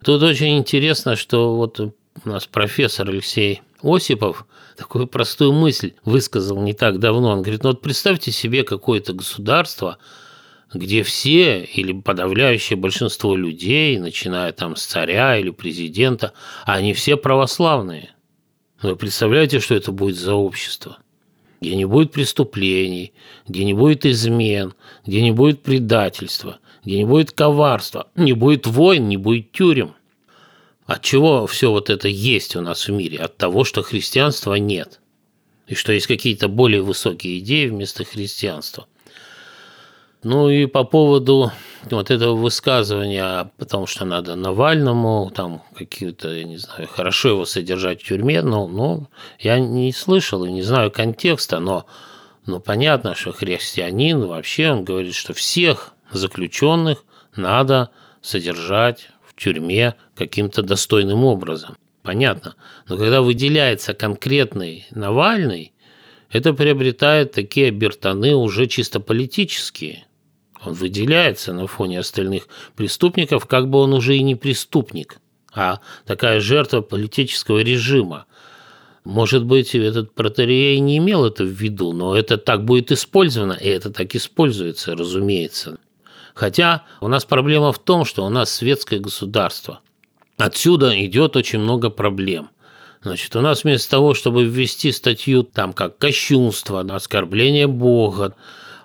Тут 0.03 0.23
очень 0.23 0.59
интересно, 0.59 1.17
что 1.17 1.57
вот 1.57 1.81
у 1.81 1.93
нас 2.25 2.47
профессор 2.47 3.09
Алексей 3.09 3.63
Осипов 3.83 4.47
такую 4.77 5.07
простую 5.07 5.53
мысль 5.53 5.93
высказал 6.05 6.61
не 6.63 6.75
так 6.75 6.99
давно. 6.99 7.33
Он 7.33 7.43
говорит, 7.43 7.65
ну 7.65 7.71
вот 7.71 7.83
представьте 7.83 8.31
себе 8.31 8.63
какое-то 8.63 9.15
государство– 9.15 9.99
где 10.75 11.03
все 11.05 11.65
или 11.65 11.93
подавляющее 11.93 12.77
большинство 12.77 13.37
людей, 13.37 13.99
начиная 13.99 14.53
там 14.53 14.77
с 14.77 14.85
царя 14.85 15.39
или 15.39 15.51
президента, 15.51 16.33
они 16.65 16.93
все 16.93 17.17
православные. 17.17 18.11
Вы 18.83 18.97
представляете, 18.97 19.61
что 19.61 19.75
это 19.75 19.93
будет 19.93 20.17
за 20.17 20.35
общество? 20.35 20.99
Где 21.61 21.77
не 21.77 21.87
будет 21.87 22.13
преступлений, 22.13 23.15
где 23.49 23.65
не 23.65 23.73
будет 23.73 24.05
измен, 24.05 24.75
где 25.07 25.23
не 25.23 25.31
будет 25.31 25.63
предательства, 25.63 26.59
где 26.85 26.99
не 26.99 27.05
будет 27.05 27.33
коварства, 27.33 28.09
не 28.17 28.33
будет 28.35 28.67
войн, 28.67 29.09
не 29.09 29.17
будет 29.17 29.53
тюрем. 29.53 29.95
От 30.87 31.03
чего 31.03 31.47
все 31.47 31.71
вот 31.71 31.89
это 31.89 32.09
есть 32.09 32.57
у 32.57 32.61
нас 32.61 32.89
в 32.89 32.93
мире? 32.93 33.19
От 33.19 33.39
того, 33.39 33.65
что 33.65 33.83
христианства 33.83 34.55
нет. 34.55 35.01
И 35.67 35.75
что 35.75 35.93
есть 35.93 36.07
какие-то 36.07 36.49
более 36.49 36.83
высокие 36.83 37.39
идеи 37.39 37.69
вместо 37.69 38.05
христианства. 38.05 38.87
Ну 40.25 40.49
и 40.49 40.65
по 40.65 40.85
поводу 40.85 41.53
вот 41.91 42.11
этого 42.11 42.35
высказывания, 42.35 43.51
потому 43.59 43.87
что 43.87 44.07
надо 44.07 44.37
Навальному, 44.37 45.31
там 45.35 45.63
какие-то, 45.77 46.33
я 46.33 46.45
не 46.45 46.57
знаю, 46.57 46.89
хорошо 46.89 47.29
его 47.29 47.45
содержать 47.45 48.03
в 48.03 48.07
тюрьме, 48.07 48.41
ну, 48.41 48.67
ну 48.67 49.09
я 49.39 49.59
не 49.59 49.93
слышал 49.93 50.47
и 50.47 50.51
не 50.51 50.63
знаю 50.63 50.91
контекста, 50.91 51.61
но, 51.61 51.85
но 52.47 52.59
понятно, 52.59 53.15
что 53.15 53.33
христианин 53.33 54.27
вообще, 54.27 54.71
он 54.71 54.85
говорит, 54.85 55.15
что 55.15 55.35
всех 55.35 55.93
заключенных 56.11 57.05
надо 57.37 57.91
содержать 58.23 59.11
в 59.27 59.39
тюрьме 59.39 59.95
каким-то 60.17 60.63
достойным 60.63 61.23
образом. 61.25 61.77
понятно. 62.03 62.55
Но 62.89 62.97
когда 62.97 63.21
выделяется 63.21 63.93
конкретный 63.93 64.87
Навальный, 64.91 65.75
это 66.31 66.55
приобретает 66.55 67.33
такие 67.33 67.69
обертоны 67.69 68.35
уже 68.35 68.67
чисто 68.67 69.01
политические. 69.01 70.07
Он 70.65 70.73
выделяется 70.73 71.53
на 71.53 71.67
фоне 71.67 72.01
остальных 72.01 72.49
преступников, 72.77 73.47
как 73.47 73.69
бы 73.69 73.79
он 73.79 73.93
уже 73.93 74.17
и 74.17 74.23
не 74.23 74.35
преступник, 74.35 75.19
а 75.53 75.81
такая 76.07 76.41
жертва 76.41 76.81
политического 76.81 77.59
режима. 77.61 78.27
Может 79.05 79.45
быть, 79.45 79.75
этот 79.75 80.15
протеерей 80.15 80.79
не 80.81 80.99
имел 80.99 81.27
это 81.27 81.45
в 81.45 81.49
виду, 81.49 81.93
но 81.93 82.17
это 82.17 82.39
так 82.39 82.65
будет 82.65 82.91
использовано, 82.91 83.53
и 83.53 83.69
это 83.69 83.91
так 83.91 84.15
используется, 84.15 84.97
разумеется. 84.97 85.79
Хотя 86.35 86.85
у 87.01 87.09
нас 87.09 87.25
проблема 87.25 87.73
в 87.73 87.79
том, 87.79 88.05
что 88.05 88.25
у 88.25 88.29
нас 88.31 88.51
светское 88.51 88.99
государство. 88.99 89.81
Отсюда 90.37 91.05
идет 91.05 91.37
очень 91.37 91.61
много 91.61 91.91
проблем. 91.91 92.51
Значит, 93.03 93.37
у 93.37 93.41
нас 93.43 93.63
вместо 93.63 93.91
того, 93.91 94.15
чтобы 94.15 94.45
ввести 94.45 94.91
статью 94.91 95.43
там 95.43 95.75
как 95.75 95.99
кощунство, 95.99 96.81
оскорбление 96.81 97.67
Бога, 97.67 98.35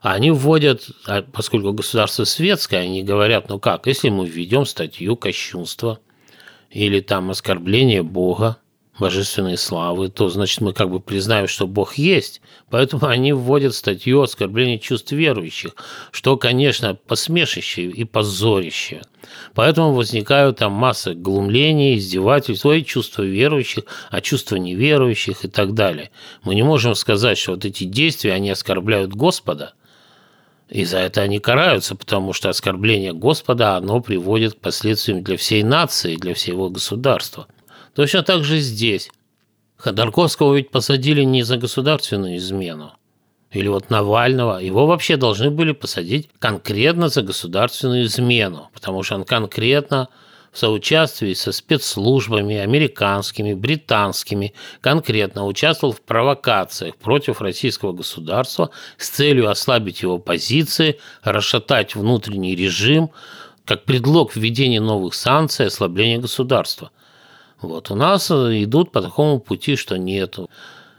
они 0.01 0.31
вводят, 0.31 0.89
а 1.05 1.21
поскольку 1.21 1.73
государство 1.73 2.23
светское, 2.23 2.81
они 2.81 3.03
говорят, 3.03 3.49
ну 3.49 3.59
как, 3.59 3.87
если 3.87 4.09
мы 4.09 4.27
введем 4.27 4.65
статью 4.65 5.15
кощунства 5.15 5.99
или 6.69 6.99
там 6.99 7.29
оскорбление 7.29 8.03
Бога, 8.03 8.57
божественной 8.99 9.57
славы, 9.57 10.09
то 10.09 10.29
значит 10.29 10.61
мы 10.61 10.73
как 10.73 10.89
бы 10.89 10.99
признаем, 10.99 11.47
что 11.47 11.67
Бог 11.67 11.95
есть. 11.95 12.41
Поэтому 12.69 13.05
они 13.07 13.33
вводят 13.33 13.73
статью 13.73 14.21
оскорбления 14.21 14.77
чувств 14.77 15.11
верующих, 15.11 15.75
что, 16.11 16.37
конечно, 16.37 16.95
посмешище 16.95 17.83
и 17.83 18.03
позорище. 18.03 19.01
Поэтому 19.53 19.93
возникают 19.93 20.57
там 20.57 20.71
масса 20.73 21.13
глумлений, 21.13 21.97
издевательств, 21.97 22.65
ой, 22.65 22.83
чувства 22.83 23.23
верующих, 23.23 23.83
а 24.09 24.21
чувства 24.21 24.55
неверующих 24.55 25.45
и 25.45 25.47
так 25.47 25.73
далее. 25.73 26.11
Мы 26.43 26.55
не 26.55 26.63
можем 26.63 26.95
сказать, 26.95 27.37
что 27.37 27.51
вот 27.51 27.65
эти 27.65 27.83
действия, 27.83 28.33
они 28.33 28.49
оскорбляют 28.49 29.13
Господа, 29.13 29.73
и 30.69 30.85
за 30.85 30.99
это 30.99 31.21
они 31.21 31.39
караются, 31.39 31.95
потому 31.95 32.33
что 32.33 32.49
оскорбление 32.49 33.13
Господа, 33.13 33.75
оно 33.75 34.01
приводит 34.01 34.53
к 34.55 34.59
последствиям 34.59 35.23
для 35.23 35.37
всей 35.37 35.63
нации, 35.63 36.15
для 36.15 36.33
всего 36.33 36.69
государства– 36.69 37.47
Точно 37.99 38.23
так 38.23 38.45
же 38.45 38.59
здесь. 38.59 39.09
Ходорковского 39.75 40.55
ведь 40.55 40.71
посадили 40.71 41.23
не 41.23 41.43
за 41.43 41.57
государственную 41.57 42.37
измену. 42.37 42.93
Или 43.51 43.67
вот 43.67 43.89
Навального, 43.89 44.59
его 44.59 44.85
вообще 44.85 45.17
должны 45.17 45.49
были 45.49 45.73
посадить 45.73 46.29
конкретно 46.39 47.09
за 47.09 47.23
государственную 47.23 48.05
измену, 48.05 48.69
потому 48.73 49.03
что 49.03 49.15
он 49.15 49.25
конкретно 49.25 50.07
в 50.51 50.57
соучаствии 50.57 51.33
со 51.33 51.51
спецслужбами 51.51 52.57
американскими, 52.57 53.53
британскими, 53.53 54.53
конкретно 54.81 55.45
участвовал 55.45 55.93
в 55.93 56.01
провокациях 56.01 56.95
против 56.95 57.41
российского 57.41 57.93
государства 57.93 58.71
с 58.97 59.09
целью 59.09 59.49
ослабить 59.49 60.01
его 60.01 60.17
позиции, 60.17 60.99
расшатать 61.21 61.95
внутренний 61.95 62.55
режим, 62.55 63.11
как 63.65 63.83
предлог 63.83 64.35
введения 64.35 64.81
новых 64.81 65.13
санкций 65.13 65.65
и 65.65 65.67
ослабления 65.67 66.17
государства. 66.17 66.91
Вот 67.61 67.91
у 67.91 67.95
нас 67.95 68.31
идут 68.31 68.91
по 68.91 69.01
такому 69.01 69.39
пути, 69.39 69.75
что 69.75 69.97
нету. 69.97 70.49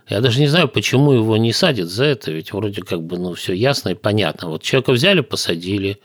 Я 0.08 0.20
даже 0.20 0.40
не 0.40 0.48
знаю, 0.48 0.68
почему 0.68 1.12
его 1.12 1.36
не 1.36 1.52
садят 1.52 1.88
за 1.88 2.04
это, 2.04 2.32
ведь 2.32 2.52
вроде 2.52 2.82
как 2.82 3.02
бы, 3.02 3.16
ну, 3.16 3.34
все 3.34 3.54
ясно 3.54 3.90
и 3.90 3.94
понятно. 3.94 4.48
Вот 4.48 4.62
человека 4.62 4.92
взяли, 4.92 5.20
посадили, 5.20 6.00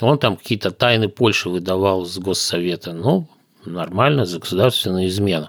он 0.00 0.18
там 0.18 0.36
какие-то 0.36 0.70
тайны 0.70 1.08
Польши 1.08 1.48
выдавал 1.48 2.04
с 2.04 2.18
Госсовета. 2.18 2.92
Ну, 2.92 3.28
нормально, 3.64 4.26
за 4.26 4.38
государственную 4.38 5.08
измену. 5.08 5.48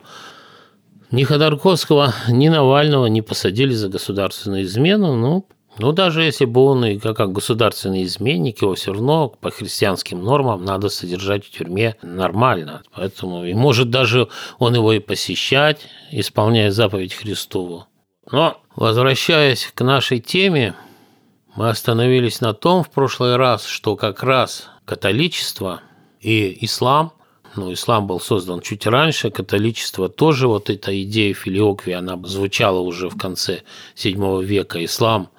Ни 1.12 1.24
Ходорковского, 1.24 2.14
ни 2.30 2.50
Навального 2.50 3.06
не 3.08 3.22
посадили 3.22 3.74
за 3.74 3.90
государственную 3.90 4.64
измену, 4.64 5.16
ну, 5.16 5.48
ну, 5.80 5.92
даже 5.92 6.24
если 6.24 6.46
бы 6.46 6.62
он 6.62 6.84
и 6.86 6.98
как 6.98 7.32
государственный 7.32 8.04
изменник, 8.04 8.62
его 8.62 8.74
все 8.74 8.94
равно 8.94 9.30
по 9.30 9.52
христианским 9.52 10.24
нормам 10.24 10.66
надо 10.66 10.90
содержать 10.90 11.46
в 11.46 11.52
тюрьме 11.52 11.96
нормально. 12.02 12.82
Поэтому, 12.96 13.46
и 13.46 13.54
может 13.54 13.92
даже 13.92 14.28
он 14.58 14.74
его 14.74 14.94
и 14.94 15.00
посещать, 15.00 15.82
исполняя 16.12 16.72
заповедь 16.72 17.14
Христову. 17.14 17.86
Но, 18.32 18.58
возвращаясь 18.76 19.72
к 19.74 19.84
нашей 19.84 20.20
теме, 20.20 20.74
мы 21.58 21.70
остановились 21.70 22.40
на 22.40 22.54
том 22.54 22.84
в 22.84 22.92
прошлый 22.92 23.36
раз, 23.36 23.66
что 23.66 23.96
как 23.96 24.22
раз 24.22 24.70
католичество 24.86 25.82
и 26.22 26.58
ислам 26.62 27.14
ну, 27.56 27.74
ислам 27.74 28.06
был 28.06 28.20
создан 28.20 28.62
чуть 28.62 28.86
раньше, 28.86 29.32
католичество 29.32 30.10
тоже, 30.10 30.48
вот 30.48 30.70
эта 30.70 31.02
идея 31.02 31.34
филиоквии, 31.34 31.94
она 31.94 32.16
звучала 32.24 32.80
уже 32.80 33.10
в 33.10 33.18
конце 33.18 33.64
VII 33.96 34.44
века. 34.44 34.86
Ислам 34.86 35.30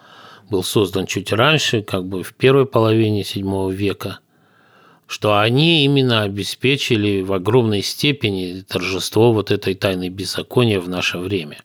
был 0.50 0.64
создан 0.64 1.06
чуть 1.06 1.32
раньше, 1.32 1.82
как 1.82 2.06
бы 2.06 2.24
в 2.24 2.34
первой 2.34 2.66
половине 2.66 3.22
VII 3.22 3.72
века, 3.72 4.18
что 5.06 5.38
они 5.38 5.84
именно 5.84 6.22
обеспечили 6.22 7.22
в 7.22 7.32
огромной 7.32 7.82
степени 7.82 8.64
торжество 8.66 9.32
вот 9.32 9.52
этой 9.52 9.76
тайны 9.76 10.08
беззакония 10.08 10.80
в 10.80 10.88
наше 10.88 11.18
время. 11.18 11.58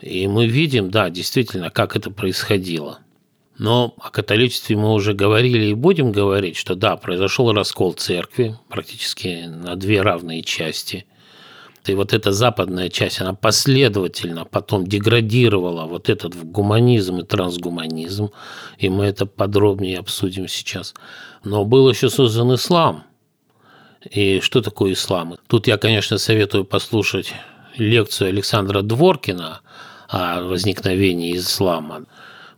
И 0.00 0.26
мы 0.26 0.46
видим, 0.46 0.90
да, 0.90 1.10
действительно, 1.10 1.68
как 1.68 1.96
это 1.96 2.10
происходило. 2.10 3.00
Но 3.58 3.94
о 3.98 4.10
католичестве 4.10 4.76
мы 4.76 4.92
уже 4.92 5.14
говорили 5.14 5.66
и 5.66 5.74
будем 5.74 6.12
говорить, 6.12 6.56
что 6.56 6.74
да, 6.74 6.96
произошел 6.96 7.52
раскол 7.52 7.94
церкви 7.94 8.56
практически 8.68 9.46
на 9.46 9.76
две 9.76 10.02
равные 10.02 10.42
части– 10.42 11.06
и 11.88 11.94
вот 11.94 12.12
эта 12.12 12.32
западная 12.32 12.88
часть, 12.88 13.20
она 13.20 13.34
последовательно 13.34 14.44
потом 14.44 14.86
деградировала 14.86 15.86
вот 15.86 16.08
этот 16.08 16.34
в 16.34 16.44
гуманизм 16.44 17.18
и 17.18 17.24
трансгуманизм, 17.24 18.30
и 18.78 18.88
мы 18.88 19.04
это 19.06 19.26
подробнее 19.26 19.98
обсудим 19.98 20.48
сейчас. 20.48 20.94
Но 21.44 21.64
был 21.64 21.88
еще 21.88 22.10
создан 22.10 22.54
ислам. 22.54 23.04
И 24.10 24.40
что 24.40 24.62
такое 24.62 24.92
ислам? 24.92 25.36
Тут 25.48 25.66
я, 25.66 25.78
конечно, 25.78 26.18
советую 26.18 26.64
послушать 26.64 27.32
лекцию 27.76 28.28
Александра 28.28 28.82
Дворкина 28.82 29.60
о 30.08 30.42
возникновении 30.42 31.36
ислама. 31.36 32.06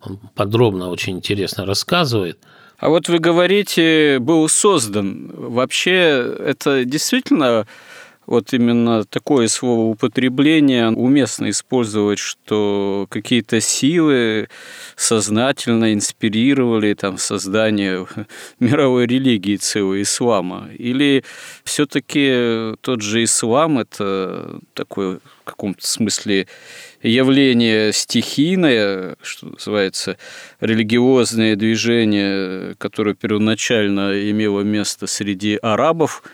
Он 0.02 0.18
подробно, 0.34 0.90
очень 0.90 1.16
интересно 1.16 1.66
рассказывает. 1.66 2.38
А 2.78 2.88
вот 2.88 3.08
вы 3.08 3.18
говорите, 3.18 4.18
был 4.20 4.48
создан. 4.48 5.32
Вообще, 5.34 6.36
это 6.38 6.84
действительно 6.84 7.66
вот 8.28 8.52
именно 8.52 9.04
такое 9.04 9.48
словоупотребление 9.48 10.90
уместно 10.90 11.48
использовать, 11.48 12.18
что 12.18 13.06
какие-то 13.08 13.58
силы 13.62 14.50
сознательно 14.96 15.94
инспирировали 15.94 16.92
там 16.92 17.16
создание 17.16 18.06
мировой 18.60 19.06
религии 19.06 19.56
целой 19.56 20.02
ислама? 20.02 20.68
Или 20.76 21.24
все-таки 21.64 22.76
тот 22.82 23.00
же 23.00 23.24
ислам– 23.24 23.78
это 23.80 24.60
такое 24.74 25.20
в 25.40 25.44
каком-то 25.44 25.86
смысле 25.86 26.48
явление 27.02 27.92
стихийное, 27.92 29.16
что 29.22 29.46
называется, 29.46 30.16
религиозное 30.60 31.56
движение, 31.56 32.74
которое 32.76 33.14
первоначально 33.14 34.30
имело 34.30 34.60
место 34.60 35.06
среди 35.06 35.58
арабов– 35.62 36.22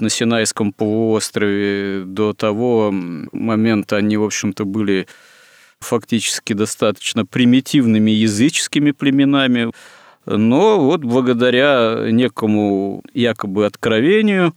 на 0.00 0.08
Синайском 0.08 0.72
полуострове. 0.72 2.02
До 2.04 2.32
того 2.32 2.90
момента 2.92 3.96
они, 3.96 4.16
в 4.16 4.24
общем-то, 4.24 4.64
были 4.64 5.06
фактически 5.80 6.52
достаточно 6.52 7.24
примитивными 7.24 8.10
языческими 8.10 8.90
племенами. 8.90 9.72
Но 10.26 10.80
вот 10.80 11.02
благодаря 11.02 12.06
некому 12.10 13.02
якобы 13.14 13.66
откровению, 13.66 14.54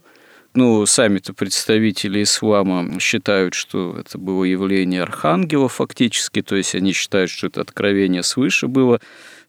ну, 0.54 0.86
сами-то 0.86 1.34
представители 1.34 2.22
ислама 2.22 3.00
считают, 3.00 3.54
что 3.54 3.96
это 3.98 4.18
было 4.18 4.44
явление 4.44 5.02
архангела 5.02 5.68
фактически, 5.68 6.42
то 6.42 6.54
есть 6.54 6.76
они 6.76 6.92
считают, 6.92 7.30
что 7.30 7.48
это 7.48 7.60
откровение 7.60 8.22
свыше 8.22 8.68
было, 8.68 9.00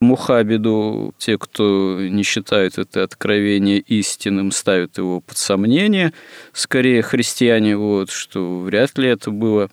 Мухабиду. 0.02 1.14
Те, 1.18 1.38
кто 1.38 2.00
не 2.02 2.24
считают 2.24 2.78
это 2.78 3.04
откровение 3.04 3.80
истинным, 3.80 4.52
ставят 4.52 4.98
его 4.98 5.22
под 5.22 5.38
сомнение. 5.38 6.12
Скорее 6.54 7.02
христиане, 7.02 7.78
вот, 7.78 8.10
что 8.10 8.60
вряд 8.60 8.98
ли 8.98 9.10
это 9.10 9.32
было 9.32 9.70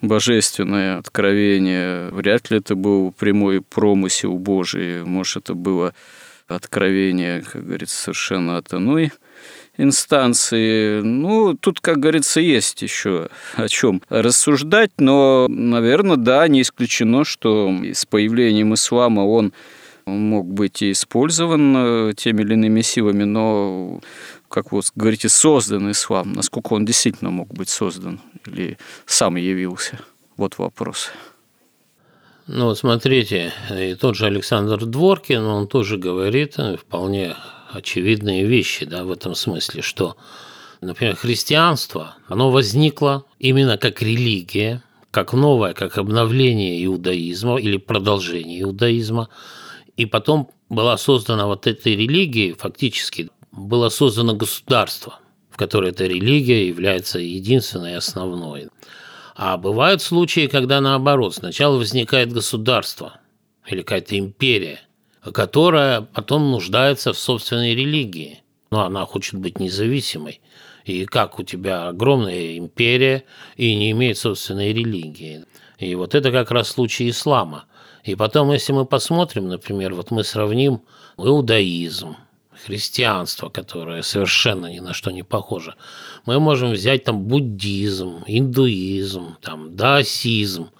божественное 0.00 0.98
откровение, 0.98 2.08
вряд 2.10 2.50
ли 2.50 2.58
это 2.58 2.74
был 2.74 3.12
прямой 3.12 3.60
промысел 3.60 4.36
Божий, 4.36 5.04
может, 5.04 5.44
это 5.44 5.54
было 5.54 5.94
откровение, 6.48 7.42
как 7.42 7.64
говорится, 7.64 7.96
совершенно 7.96 8.56
от 8.56 8.72
иной 8.74 9.12
инстанции. 9.76 11.00
Ну, 11.00 11.54
тут, 11.54 11.80
как 11.80 11.98
говорится, 11.98 12.40
есть 12.40 12.82
еще 12.82 13.28
о 13.56 13.68
чем 13.68 14.02
рассуждать, 14.08 14.92
но, 14.98 15.46
наверное, 15.48 16.16
да, 16.16 16.46
не 16.48 16.62
исключено, 16.62 17.24
что 17.24 17.72
с 17.92 18.04
появлением 18.04 18.74
ислама 18.74 19.20
он 19.20 19.52
мог 20.04 20.46
быть 20.46 20.82
и 20.82 20.92
использован 20.92 21.74
э, 21.76 22.12
теми 22.16 22.42
или 22.42 22.54
иными 22.54 22.80
силами, 22.80 23.24
но, 23.24 24.00
как 24.48 24.72
вы 24.72 24.82
говорите, 24.94 25.28
создан 25.28 25.90
ислам. 25.90 26.32
Насколько 26.32 26.74
он 26.74 26.84
действительно 26.84 27.30
мог 27.30 27.48
быть 27.54 27.68
создан 27.68 28.20
или 28.46 28.78
сам 29.06 29.36
явился? 29.36 30.00
Вот 30.36 30.58
вопрос. 30.58 31.10
Ну, 32.48 32.74
смотрите, 32.74 33.52
и 33.70 33.94
тот 33.94 34.16
же 34.16 34.26
Александр 34.26 34.84
Дворкин, 34.84 35.44
он 35.44 35.68
тоже 35.68 35.96
говорит 35.96 36.54
э, 36.58 36.76
вполне 36.76 37.36
очевидные 37.72 38.44
вещи 38.44 38.84
да, 38.86 39.04
в 39.04 39.10
этом 39.10 39.34
смысле, 39.34 39.82
что, 39.82 40.16
например, 40.80 41.16
христианство, 41.16 42.16
оно 42.28 42.50
возникло 42.50 43.24
именно 43.38 43.78
как 43.78 44.02
религия, 44.02 44.82
как 45.10 45.32
новое, 45.32 45.74
как 45.74 45.98
обновление 45.98 46.84
иудаизма 46.84 47.56
или 47.56 47.76
продолжение 47.76 48.62
иудаизма, 48.62 49.28
и 49.96 50.06
потом 50.06 50.50
была 50.68 50.96
создана 50.96 51.46
вот 51.46 51.66
этой 51.66 51.94
религией, 51.94 52.54
фактически 52.54 53.30
было 53.52 53.90
создано 53.90 54.34
государство, 54.34 55.18
в 55.50 55.58
которое 55.58 55.90
эта 55.90 56.06
религия 56.06 56.66
является 56.66 57.18
единственной 57.18 57.92
и 57.92 57.96
основной. 57.96 58.68
А 59.34 59.56
бывают 59.56 60.02
случаи, 60.02 60.46
когда 60.46 60.80
наоборот, 60.80 61.34
сначала 61.34 61.76
возникает 61.76 62.32
государство 62.32 63.20
или 63.66 63.82
какая-то 63.82 64.18
империя, 64.18 64.80
которая 65.32 66.02
потом 66.02 66.50
нуждается 66.50 67.12
в 67.12 67.18
собственной 67.18 67.74
религии. 67.74 68.42
Но 68.70 68.84
она 68.84 69.04
хочет 69.06 69.34
быть 69.34 69.60
независимой. 69.60 70.40
И 70.84 71.04
как 71.04 71.38
у 71.38 71.44
тебя 71.44 71.88
огромная 71.88 72.58
империя 72.58 73.24
и 73.56 73.74
не 73.74 73.92
имеет 73.92 74.18
собственной 74.18 74.72
религии. 74.72 75.44
И 75.78 75.94
вот 75.94 76.14
это 76.14 76.32
как 76.32 76.50
раз 76.50 76.68
случай 76.68 77.08
ислама. 77.08 77.66
И 78.04 78.16
потом, 78.16 78.50
если 78.50 78.72
мы 78.72 78.84
посмотрим, 78.84 79.48
например, 79.48 79.94
вот 79.94 80.10
мы 80.10 80.24
сравним 80.24 80.82
иудаизм, 81.18 82.16
христианство, 82.64 83.48
которое 83.48 84.02
совершенно 84.02 84.66
ни 84.66 84.80
на 84.80 84.92
что 84.92 85.10
не 85.10 85.22
похоже. 85.22 85.74
Мы 86.26 86.38
можем 86.40 86.72
взять 86.72 87.04
там 87.04 87.24
буддизм, 87.24 88.24
индуизм, 88.26 89.36
там, 89.40 89.76
даосизм. 89.76 90.70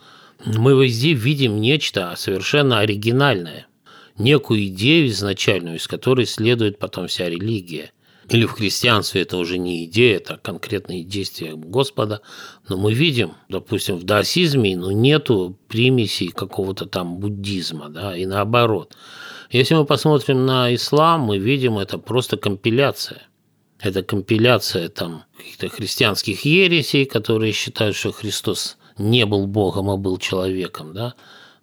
Мы 0.45 0.85
везде 0.85 1.13
видим 1.13 1.61
нечто 1.61 2.15
совершенно 2.17 2.81
оригинальное, 2.81 3.67
некую 4.19 4.67
идею 4.67 5.09
изначальную, 5.09 5.77
из 5.77 5.87
которой 5.87 6.27
следует 6.27 6.79
потом 6.79 7.09
вся 7.09 7.29
религия– 7.29 7.93
или 8.33 8.47
в 8.47 8.53
христианстве 8.53 9.23
это 9.23 9.37
уже 9.37 9.59
не 9.59 9.85
идея, 9.85 10.17
это 10.17 10.37
конкретные 10.37 11.03
действия 11.03 11.55
Господа. 11.55 12.23
Но 12.69 12.77
мы 12.77 12.95
видим, 12.95 13.33
допустим, 13.49 13.97
в 13.97 14.05
даосизме 14.05 14.77
ну, 14.77 14.91
нету 14.91 15.59
примесей 15.69 16.29
какого-то 16.29 16.87
там 16.87 17.17
буддизма, 17.17 17.89
да, 17.89 18.17
и 18.17 18.25
наоборот. 18.25 18.97
Если 19.51 19.75
мы 19.75 19.85
посмотрим 19.85 20.47
на 20.47 20.75
ислам, 20.75 21.23
мы 21.23 21.39
видим, 21.39 21.79
это 21.79 21.99
просто 21.99 22.37
компиляция. 22.37 23.23
Это 23.81 24.03
компиляция 24.03 24.89
там 24.89 25.25
каких-то 25.37 25.69
христианских 25.69 26.45
ересей, 26.45 27.05
которые 27.05 27.53
считают, 27.53 27.97
что 27.97 28.13
Христос 28.13 28.79
не 28.97 29.27
был 29.27 29.47
Богом, 29.47 29.91
а 29.91 29.97
был 29.97 30.17
человеком, 30.19 30.95
да, 30.95 31.15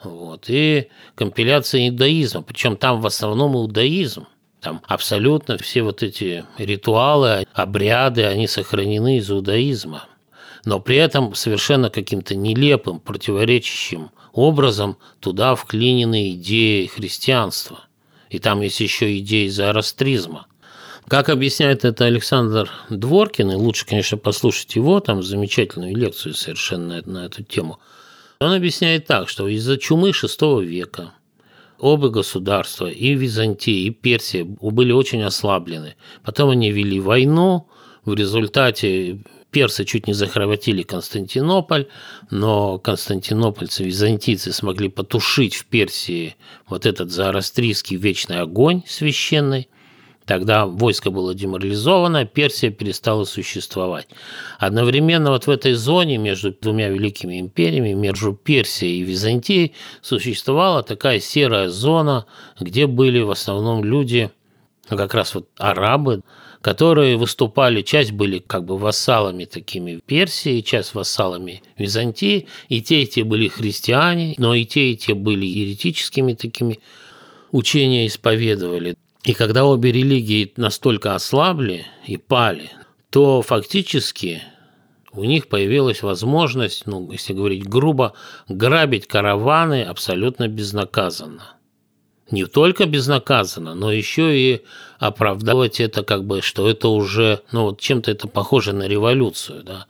вот, 0.03 0.45
и 0.47 0.89
компиляция 1.15 1.89
иудаизма, 1.89 2.41
причем 2.41 2.77
там 2.77 3.01
в 3.01 3.05
основном 3.05 3.55
иудаизм– 3.55 4.27
там 4.61 4.81
абсолютно 4.87 5.57
все 5.57 5.83
вот 5.83 6.03
эти 6.03 6.45
ритуалы, 6.57 7.45
обряды, 7.53 8.25
они 8.25 8.47
сохранены 8.47 9.17
из 9.17 9.31
иудаизма. 9.31 10.05
Но 10.65 10.79
при 10.79 10.97
этом 10.97 11.33
совершенно 11.33 11.89
каким-то 11.89 12.35
нелепым, 12.35 12.99
противоречащим 12.99 14.11
образом 14.33 14.97
туда 15.21 15.55
вклинены 15.55 16.31
идеи 16.31 16.87
христианства. 16.87 17.85
И 18.29 18.39
там 18.39 18.61
есть 18.61 18.81
еще 18.81 19.17
идеи 19.19 19.47
зороастризма. 19.47 20.47
Как 21.07 21.29
объясняет 21.29 21.85
это 21.85 22.05
Александр 22.05 22.69
Дворкин, 22.89 23.51
и 23.51 23.55
лучше, 23.55 23.85
конечно, 23.85 24.17
послушать 24.17 24.75
его, 24.75 24.99
там 24.99 25.23
замечательную 25.23 25.95
лекцию 25.95 26.35
совершенно 26.35 27.01
на 27.05 27.25
эту 27.25 27.43
тему, 27.43 27.79
он 28.39 28.53
объясняет 28.53 29.05
так, 29.05 29.27
что 29.27 29.47
из-за 29.49 29.77
чумы 29.77 30.11
VI 30.11 30.63
века 30.63 31.13
оба 31.77 32.09
государства, 32.09 32.87
и 32.87 33.13
Византия, 33.13 33.87
и 33.87 33.89
Персия, 33.89 34.45
были 34.45 34.91
очень 34.91 35.23
ослаблены. 35.23 35.95
Потом 36.23 36.49
они 36.49 36.71
вели 36.71 36.99
войну, 36.99 37.67
в 38.05 38.13
результате 38.13 39.19
персы 39.51 39.83
чуть 39.83 40.07
не 40.07 40.13
захватили 40.13 40.83
Константинополь, 40.83 41.87
но 42.31 42.79
константинопольцы, 42.79 43.83
византийцы 43.83 44.53
смогли 44.53 44.89
потушить 44.89 45.55
в 45.55 45.65
Персии 45.65 46.35
вот 46.67 46.85
этот 46.85 47.11
зороастрийский 47.11 47.97
вечный 47.97 48.39
огонь 48.39 48.83
священный– 48.87 49.67
Тогда 50.29 50.67
войско 50.67 51.09
было 51.09 51.33
деморализовано, 51.33 52.23
Персия 52.23 52.69
перестала 52.69 53.23
существовать. 53.23 54.07
Одновременно 54.59 55.31
вот 55.31 55.47
в 55.47 55.49
этой 55.49 55.73
зоне 55.73 56.19
между 56.19 56.51
двумя 56.51 56.89
великими 56.89 57.39
империями, 57.39 57.93
между 57.93 58.33
Персией 58.33 58.99
и 58.99 59.03
Византией, 59.03 59.73
существовала 60.03 60.83
такая 60.83 61.19
серая 61.19 61.69
зона, 61.69 62.27
где 62.59 62.85
были 62.85 63.21
в 63.21 63.31
основном 63.31 63.83
люди, 63.83 64.29
как 64.87 65.15
раз 65.15 65.33
вот 65.33 65.49
арабы, 65.57 66.21
которые 66.61 67.17
выступали, 67.17 67.81
часть 67.81 68.11
были 68.11 68.37
как 68.37 68.65
бы 68.65 68.77
вассалами 68.77 69.45
такими 69.45 69.99
Персии, 70.05 70.61
часть 70.61 70.93
вассалами 70.93 71.63
Византии, 71.75 72.45
и 72.67 72.83
те, 72.83 73.01
и 73.01 73.07
те 73.07 73.23
были 73.23 73.47
христиане, 73.47 74.35
но 74.37 74.53
и 74.53 74.63
те, 74.63 74.91
и 74.91 74.95
те 74.95 75.15
были 75.15 75.47
еретическими 75.47 76.35
такими 76.35 76.79
учения 77.51 78.05
исповедовали. 78.05 78.95
И 79.23 79.33
когда 79.33 79.65
обе 79.65 79.91
религии 79.91 80.53
настолько 80.55 81.13
ослабли 81.13 81.85
и 82.05 82.17
пали, 82.17 82.71
то 83.09 83.41
фактически 83.41 84.41
у 85.11 85.23
них 85.23 85.47
появилась 85.47 86.03
возможность, 86.03 86.85
ну, 86.85 87.11
если 87.11 87.33
говорить 87.33 87.67
грубо, 87.67 88.13
грабить 88.47 89.07
караваны 89.07 89.83
абсолютно 89.83 90.47
безнаказанно. 90.47 91.55
Не 92.31 92.45
только 92.45 92.85
безнаказанно, 92.85 93.73
но 93.73 93.91
еще 93.91 94.37
и 94.37 94.61
оправдывать 94.99 95.79
это 95.79 96.03
как 96.03 96.25
бы, 96.25 96.41
что 96.41 96.69
это 96.69 96.87
уже, 96.89 97.41
ну, 97.51 97.63
вот 97.63 97.81
чем-то 97.81 98.11
это 98.11 98.27
похоже 98.27 98.71
на 98.71 98.87
революцию, 98.87 99.63
да, 99.63 99.87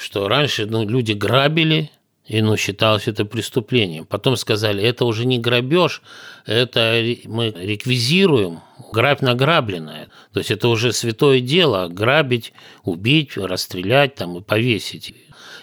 что 0.00 0.28
раньше 0.28 0.64
ну, 0.66 0.88
люди 0.88 1.12
грабили, 1.12 1.90
и 2.26 2.42
ну, 2.42 2.56
считалось 2.56 3.06
это 3.06 3.24
преступлением. 3.24 4.04
Потом 4.04 4.36
сказали, 4.36 4.82
это 4.82 5.04
уже 5.04 5.24
не 5.26 5.38
грабеж, 5.38 6.02
это 6.44 7.02
мы 7.24 7.50
реквизируем, 7.50 8.60
грабь 8.92 9.20
награбленное. 9.20 10.08
То 10.32 10.40
есть 10.40 10.50
это 10.50 10.68
уже 10.68 10.92
святое 10.92 11.40
дело, 11.40 11.88
грабить, 11.88 12.52
убить, 12.82 13.36
расстрелять 13.36 14.16
там, 14.16 14.38
и 14.38 14.42
повесить. 14.42 15.14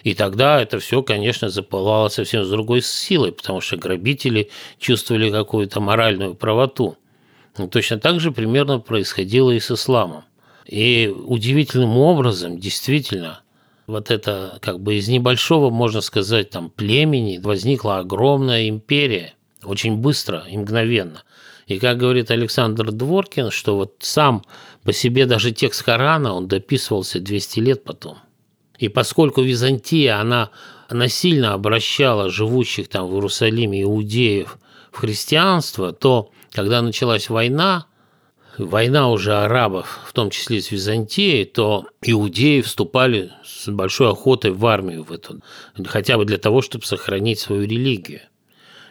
И 0.04 0.14
тогда 0.14 0.62
это 0.62 0.80
все, 0.80 1.02
конечно, 1.04 1.50
запылало 1.50 2.10
совсем 2.10 2.44
с 2.44 2.50
другой 2.50 2.82
силой, 2.82 3.32
потому 3.32 3.62
что 3.62 3.78
грабители 3.78 4.50
чувствовали 4.80 5.32
какую-то 5.32 5.80
моральную 5.80 6.36
правоту. 6.36 6.98
И 7.58 7.68
точно 7.68 8.00
так 8.00 8.20
же 8.20 8.32
примерно 8.32 8.80
происходило 8.80 9.52
и 9.52 9.60
с 9.60 9.70
исламом. 9.72 10.24
И 10.66 11.14
удивительным 11.14 11.98
образом, 11.98 12.58
действительно, 12.58 13.43
вот 13.88 14.12
это 14.12 14.60
как 14.62 14.80
бы 14.80 14.96
из 14.96 15.08
небольшого, 15.08 15.70
можно 15.70 16.02
сказать, 16.02 16.50
там 16.50 16.70
племени 16.70 17.38
возникла 17.38 18.00
огромная 18.00 18.70
империя 18.70 19.34
очень 19.64 19.98
быстро 19.98 20.46
и 20.50 20.58
мгновенно. 20.58 21.24
И 21.68 21.80
как 21.80 21.98
говорит 21.98 22.30
Александр 22.32 22.92
Дворкин, 22.92 23.52
что 23.52 23.78
вот 23.78 23.96
сам 24.00 24.44
по 24.84 24.92
себе 24.92 25.26
даже 25.26 25.52
текст 25.52 25.84
Корана, 25.84 26.34
он 26.34 26.48
дописывался 26.48 27.20
200 27.20 27.60
лет 27.60 27.84
потом. 27.84 28.18
И 28.78 28.90
поскольку 28.90 29.42
Византия, 29.42 30.20
она 30.20 30.50
насильно 30.90 31.54
обращала 31.54 32.30
живущих 32.30 32.90
там 32.90 33.08
в 33.08 33.14
Иерусалиме 33.14 33.84
иудеев 33.84 34.58
в 34.92 34.98
христианство, 34.98 35.94
то 35.94 36.32
когда 36.52 36.82
началась 36.82 37.30
война, 37.30 37.86
война 38.58 39.10
уже 39.10 39.34
арабов, 39.34 40.00
в 40.06 40.14
том 40.14 40.30
числе 40.30 40.62
с 40.62 40.72
Византией, 40.72 41.46
то 41.46 41.88
иудеи 42.02 42.62
вступали 42.62 43.32
с 43.46 43.70
большой 43.70 44.12
охотой 44.12 44.52
в 44.52 44.66
армию 44.66 45.04
в 45.04 45.12
эту, 45.12 45.42
хотя 45.86 46.18
бы 46.18 46.26
для 46.26 46.38
того, 46.38 46.62
чтобы 46.62 46.86
сохранить 46.86 47.40
свою 47.40 47.64
религию. 47.64 48.22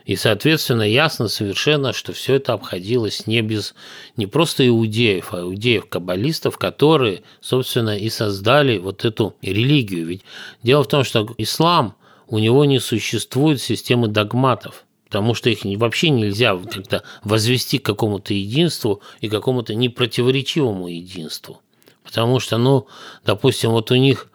И, 0.04 0.16
соответственно, 0.16 0.82
ясно 0.82 1.28
совершенно, 1.28 1.92
что 1.92 2.12
все 2.12 2.34
это 2.34 2.54
обходилось 2.54 3.28
не 3.28 3.40
без 3.40 3.74
не 4.16 4.26
просто 4.26 4.66
иудеев, 4.66 5.32
а 5.32 5.42
иудеев-каббалистов, 5.42 6.58
которые, 6.58 7.22
собственно, 7.40 7.96
и 7.96 8.10
создали 8.10 8.78
вот 8.78 9.04
эту 9.04 9.36
религию. 9.42 10.06
Ведь 10.06 10.24
дело 10.64 10.82
в 10.82 10.88
том, 10.88 11.04
что 11.04 11.28
ислам, 11.38 11.94
у 12.26 12.38
него 12.38 12.64
не 12.64 12.80
существует 12.80 13.60
системы 13.60 14.08
догматов– 14.08 14.84
потому 15.12 15.34
что 15.34 15.50
их 15.50 15.58
вообще 15.78 16.08
нельзя 16.08 16.56
как-то 16.56 17.02
возвести 17.22 17.76
к 17.76 17.84
какому-то 17.84 18.32
единству 18.32 19.02
и 19.20 19.28
какому-то 19.28 19.74
непротиворечивому 19.74 20.88
единству. 20.88 21.60
Потому 22.02 22.40
что, 22.40 22.56
ну, 22.56 22.86
допустим, 23.22 23.72
вот 23.72 23.90
у 23.90 23.96
них 23.96 24.30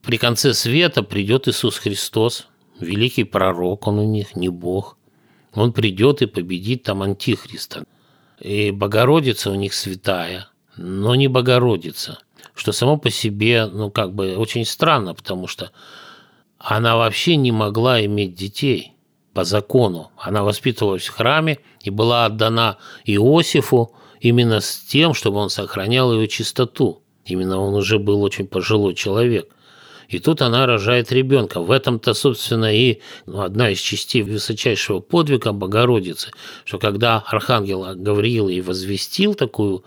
при 0.00 0.16
конце 0.16 0.54
света 0.54 1.02
придет 1.02 1.48
Иисус 1.48 1.76
Христос, 1.76 2.48
великий 2.80 3.24
пророк, 3.24 3.86
он 3.86 3.98
у 3.98 4.06
них 4.06 4.34
не 4.34 4.48
Бог. 4.48 4.96
он 5.52 5.74
придет 5.74 6.22
и 6.22 6.26
победит 6.26 6.84
там 6.84 7.02
антихриста. 7.02 7.84
И 8.40 8.70
Богородица 8.70 9.50
у 9.50 9.54
них 9.54 9.74
святая, 9.74 10.48
но 10.78 11.14
не 11.14 11.28
Богородица, 11.28 12.20
что 12.54 12.72
само 12.72 12.96
по 12.96 13.10
себе, 13.10 13.66
ну, 13.66 13.90
как 13.90 14.14
бы 14.14 14.34
очень 14.36 14.64
странно, 14.64 15.12
потому 15.12 15.46
что 15.46 15.72
она 16.56 16.96
вообще 16.96 17.36
не 17.36 17.52
могла 17.52 18.02
иметь 18.02 18.34
детей 18.34 18.91
по 19.34 19.44
закону. 19.44 20.10
Она 20.16 20.42
воспитывалась 20.42 21.06
в 21.06 21.14
храме 21.14 21.58
и 21.80 21.90
была 21.90 22.26
отдана 22.26 22.78
Иосифу 23.04 23.92
именно 24.20 24.60
с 24.60 24.78
тем, 24.78 25.14
чтобы 25.14 25.38
он 25.38 25.50
сохранял 25.50 26.12
ее 26.12 26.28
чистоту. 26.28 27.02
Именно 27.24 27.60
он 27.60 27.74
уже 27.74 27.98
был 27.98 28.22
очень 28.22 28.46
пожилой 28.46 28.94
человек. 28.94 29.48
И 30.08 30.18
тут 30.18 30.42
она 30.42 30.66
рожает 30.66 31.10
ребенка. 31.10 31.60
В 31.60 31.70
этом-то, 31.70 32.12
собственно, 32.12 32.74
и 32.74 33.00
ну, 33.24 33.40
одна 33.40 33.70
из 33.70 33.78
частей 33.78 34.22
высочайшего 34.22 35.00
подвига 35.00 35.52
Богородицы, 35.52 36.30
что 36.64 36.78
когда 36.78 37.18
архангел 37.26 37.94
Гавриил 37.94 38.48
ей 38.48 38.60
возвестил 38.60 39.34
такую 39.34 39.84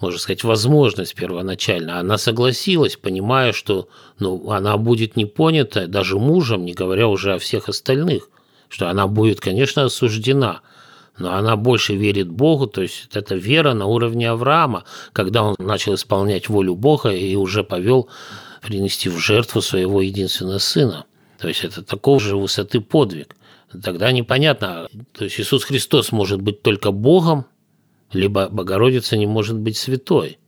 можно 0.00 0.18
сказать, 0.20 0.44
возможность 0.44 1.14
первоначально. 1.16 1.98
Она 1.98 2.18
согласилась, 2.18 2.96
понимая, 2.96 3.52
что 3.52 3.88
ну, 4.20 4.50
она 4.50 4.76
будет 4.76 5.16
не 5.16 5.24
понята 5.24 5.88
даже 5.88 6.18
мужем, 6.18 6.64
не 6.64 6.72
говоря 6.72 7.08
уже 7.08 7.34
о 7.34 7.38
всех 7.38 7.68
остальных, 7.68 8.30
что 8.68 8.88
она 8.88 9.06
будет, 9.06 9.40
конечно, 9.40 9.84
осуждена, 9.84 10.60
но 11.18 11.34
она 11.34 11.56
больше 11.56 11.94
верит 11.94 12.30
Богу, 12.30 12.66
то 12.66 12.82
есть 12.82 13.08
это 13.12 13.34
вера 13.34 13.74
на 13.74 13.86
уровне 13.86 14.30
Авраама, 14.30 14.84
когда 15.12 15.42
он 15.42 15.56
начал 15.58 15.94
исполнять 15.94 16.48
волю 16.48 16.74
Бога 16.74 17.10
и 17.10 17.34
уже 17.34 17.64
повел 17.64 18.08
принести 18.62 19.08
в 19.08 19.18
жертву 19.18 19.60
своего 19.60 20.00
единственного 20.00 20.58
сына. 20.58 21.06
То 21.38 21.48
есть 21.48 21.64
это 21.64 21.82
такого 21.82 22.20
же 22.20 22.36
высоты 22.36 22.80
подвиг. 22.80 23.36
Тогда 23.82 24.12
непонятно, 24.12 24.88
то 25.12 25.24
есть 25.24 25.38
Иисус 25.38 25.64
Христос 25.64 26.12
может 26.12 26.40
быть 26.40 26.62
только 26.62 26.90
Богом, 26.90 27.46
либо 28.12 28.48
Богородица 28.48 29.16
не 29.16 29.26
может 29.26 29.58
быть 29.58 29.76
святой. 29.76 30.38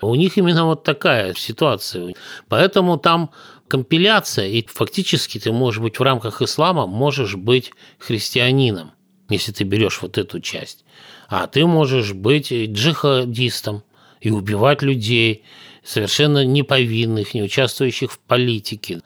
У 0.00 0.14
них 0.16 0.36
именно 0.36 0.66
вот 0.66 0.82
такая 0.82 1.34
ситуация. 1.34 2.14
Поэтому 2.48 2.98
там 2.98 3.30
компиляция, 3.68 4.48
и 4.48 4.64
фактически 4.66 5.38
ты 5.38 5.52
можешь 5.52 5.80
быть 5.80 5.98
в 5.98 6.02
рамках 6.02 6.42
ислама, 6.42 6.86
можешь 6.86 7.36
быть 7.36 7.72
христианином, 7.98 8.92
если 9.28 9.52
ты 9.52 9.64
берешь 9.64 10.02
вот 10.02 10.18
эту 10.18 10.40
часть. 10.40 10.84
А 11.28 11.46
ты 11.46 11.66
можешь 11.66 12.12
быть 12.12 12.52
джихадистом 12.52 13.82
и 14.20 14.30
убивать 14.30 14.82
людей, 14.82 15.44
совершенно 15.82 16.44
неповинных, 16.44 17.34
не 17.34 17.42
участвующих 17.42 18.12
в 18.12 18.18
политике. 18.18 19.02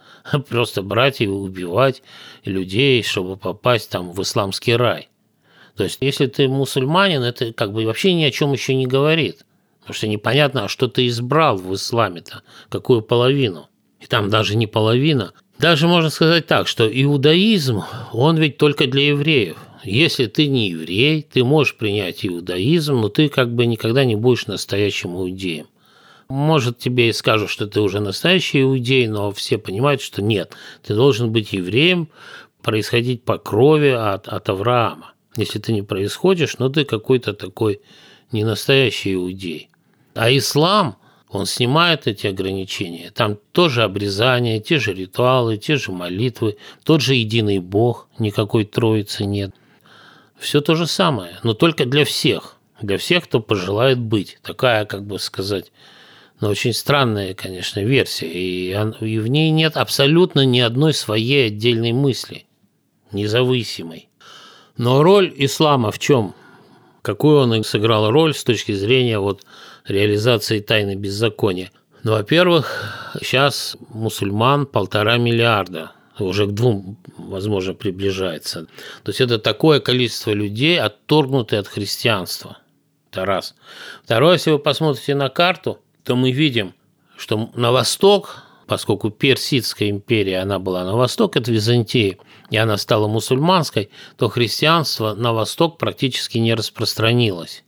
Просто 0.48 0.82
брать 0.82 1.20
и 1.20 1.26
убивать 1.26 2.02
людей, 2.44 3.02
чтобы 3.02 3.36
попасть 3.36 3.90
там 3.90 4.12
в 4.12 4.22
исламский 4.22 4.76
рай. 4.76 5.08
То 5.76 5.84
есть, 5.84 5.98
если 6.00 6.26
ты 6.26 6.48
мусульманин, 6.48 7.22
это 7.22 7.52
как 7.52 7.72
бы 7.72 7.84
вообще 7.84 8.12
ни 8.12 8.24
о 8.24 8.30
чем 8.30 8.52
еще 8.52 8.74
не 8.74 8.86
говорит. 8.86 9.44
Потому 9.80 9.94
что 9.94 10.08
непонятно, 10.08 10.64
а 10.64 10.68
что 10.68 10.88
ты 10.88 11.06
избрал 11.06 11.56
в 11.56 11.72
исламе-то, 11.74 12.42
какую 12.68 13.02
половину. 13.02 13.68
И 14.00 14.06
там 14.06 14.30
даже 14.30 14.56
не 14.56 14.66
половина. 14.66 15.32
Даже 15.58 15.88
можно 15.88 16.10
сказать 16.10 16.46
так, 16.46 16.68
что 16.68 16.88
иудаизм, 16.88 17.82
он 18.12 18.36
ведь 18.36 18.58
только 18.58 18.86
для 18.86 19.08
евреев. 19.08 19.56
Если 19.84 20.26
ты 20.26 20.46
не 20.48 20.70
еврей, 20.70 21.22
ты 21.22 21.44
можешь 21.44 21.76
принять 21.76 22.24
иудаизм, 22.24 23.00
но 23.00 23.08
ты 23.08 23.28
как 23.28 23.52
бы 23.54 23.66
никогда 23.66 24.04
не 24.04 24.16
будешь 24.16 24.46
настоящим 24.46 25.16
иудеем. 25.16 25.66
Может, 26.28 26.78
тебе 26.78 27.08
и 27.08 27.12
скажут, 27.12 27.50
что 27.50 27.66
ты 27.66 27.80
уже 27.80 28.00
настоящий 28.00 28.60
иудей, 28.60 29.06
но 29.08 29.32
все 29.32 29.56
понимают, 29.56 30.02
что 30.02 30.22
нет, 30.22 30.52
ты 30.86 30.94
должен 30.94 31.32
быть 31.32 31.52
евреем, 31.52 32.08
происходить 32.62 33.22
по 33.22 33.38
крови 33.38 33.88
от, 33.88 34.28
от 34.28 34.48
Авраама 34.48 35.14
если 35.38 35.58
ты 35.58 35.72
не 35.72 35.82
происходишь, 35.82 36.58
но 36.58 36.68
ты 36.68 36.84
какой-то 36.84 37.32
такой 37.32 37.80
не 38.32 38.44
настоящий 38.44 39.14
иудей. 39.14 39.70
А 40.14 40.30
ислам, 40.36 40.96
он 41.30 41.46
снимает 41.46 42.06
эти 42.06 42.26
ограничения. 42.26 43.10
Там 43.10 43.38
тоже 43.52 43.82
обрезание, 43.82 44.60
те 44.60 44.78
же 44.78 44.94
ритуалы, 44.94 45.58
те 45.58 45.76
же 45.76 45.92
молитвы, 45.92 46.56
тот 46.84 47.02
же 47.02 47.14
единый 47.14 47.58
Бог, 47.58 48.08
никакой 48.18 48.64
троицы 48.64 49.24
нет. 49.24 49.54
Все 50.38 50.60
то 50.60 50.74
же 50.74 50.86
самое, 50.86 51.38
но 51.42 51.52
только 51.52 51.84
для 51.84 52.04
всех. 52.04 52.56
Для 52.80 52.96
всех, 52.96 53.24
кто 53.24 53.40
пожелает 53.40 53.98
быть. 53.98 54.38
Такая, 54.42 54.84
как 54.84 55.04
бы 55.04 55.18
сказать, 55.18 55.72
но 56.40 56.48
очень 56.48 56.72
странная, 56.72 57.34
конечно, 57.34 57.80
версия. 57.80 58.30
И, 58.30 58.70
и 59.00 59.18
в 59.18 59.26
ней 59.26 59.50
нет 59.50 59.76
абсолютно 59.76 60.44
ни 60.44 60.60
одной 60.60 60.94
своей 60.94 61.48
отдельной 61.48 61.92
мысли, 61.92 62.46
независимой. 63.10 64.08
Но 64.76 65.02
роль 65.02 65.32
ислама 65.36 65.90
в 65.90 65.98
чем? 65.98 66.34
Какую 67.02 67.40
он 67.40 67.64
сыграл 67.64 68.10
роль 68.10 68.34
с 68.34 68.44
точки 68.44 68.72
зрения 68.72 69.18
вот 69.18 69.44
реализации 69.88 70.60
тайны 70.60 70.94
беззакония? 70.94 71.70
Ну, 72.04 72.12
во-первых, 72.12 73.12
сейчас 73.20 73.76
мусульман 73.88 74.66
полтора 74.66 75.16
миллиарда, 75.16 75.92
уже 76.18 76.46
к 76.46 76.50
двум, 76.52 76.98
возможно, 77.16 77.74
приближается. 77.74 78.66
То 79.02 79.10
есть 79.10 79.20
это 79.20 79.38
такое 79.38 79.80
количество 79.80 80.30
людей, 80.32 80.80
отторгнутые 80.80 81.60
от 81.60 81.68
христианства. 81.68 82.58
Это 83.10 83.24
раз. 83.24 83.54
Второе, 84.04 84.34
если 84.34 84.50
вы 84.50 84.58
посмотрите 84.58 85.14
на 85.14 85.28
карту, 85.28 85.78
то 86.04 86.16
мы 86.16 86.30
видим, 86.30 86.74
что 87.16 87.50
на 87.54 87.72
восток 87.72 88.44
поскольку 88.68 89.10
Персидская 89.10 89.88
империя, 89.88 90.40
она 90.40 90.58
была 90.60 90.84
на 90.84 90.94
восток 90.94 91.36
от 91.36 91.48
Византии, 91.48 92.18
и 92.50 92.56
она 92.56 92.76
стала 92.76 93.08
мусульманской, 93.08 93.88
то 94.16 94.28
христианство 94.28 95.14
на 95.14 95.32
восток 95.32 95.78
практически 95.78 96.38
не 96.38 96.54
распространилось. 96.54 97.64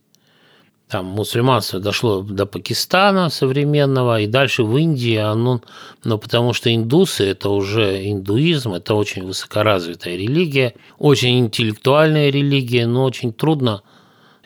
Там 0.91 1.05
мусульманство 1.05 1.79
дошло 1.79 2.21
до 2.21 2.45
Пакистана 2.45 3.29
современного, 3.29 4.19
и 4.19 4.27
дальше 4.27 4.63
в 4.63 4.75
Индии 4.75 5.15
оно, 5.15 5.61
но 6.03 6.17
потому 6.17 6.51
что 6.51 6.75
индусы– 6.75 7.23
это 7.29 7.49
уже 7.49 8.09
индуизм, 8.09 8.73
это 8.73 8.95
очень 8.95 9.25
высокоразвитая 9.25 10.17
религия, 10.17 10.73
очень 10.99 11.39
интеллектуальная 11.39 12.29
религия, 12.29 12.87
но 12.87 13.05
очень 13.05 13.31
трудно 13.31 13.83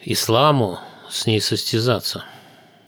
исламу 0.03 0.77
с 1.09 1.25
ней 1.25 1.41
состязаться. 1.41 2.23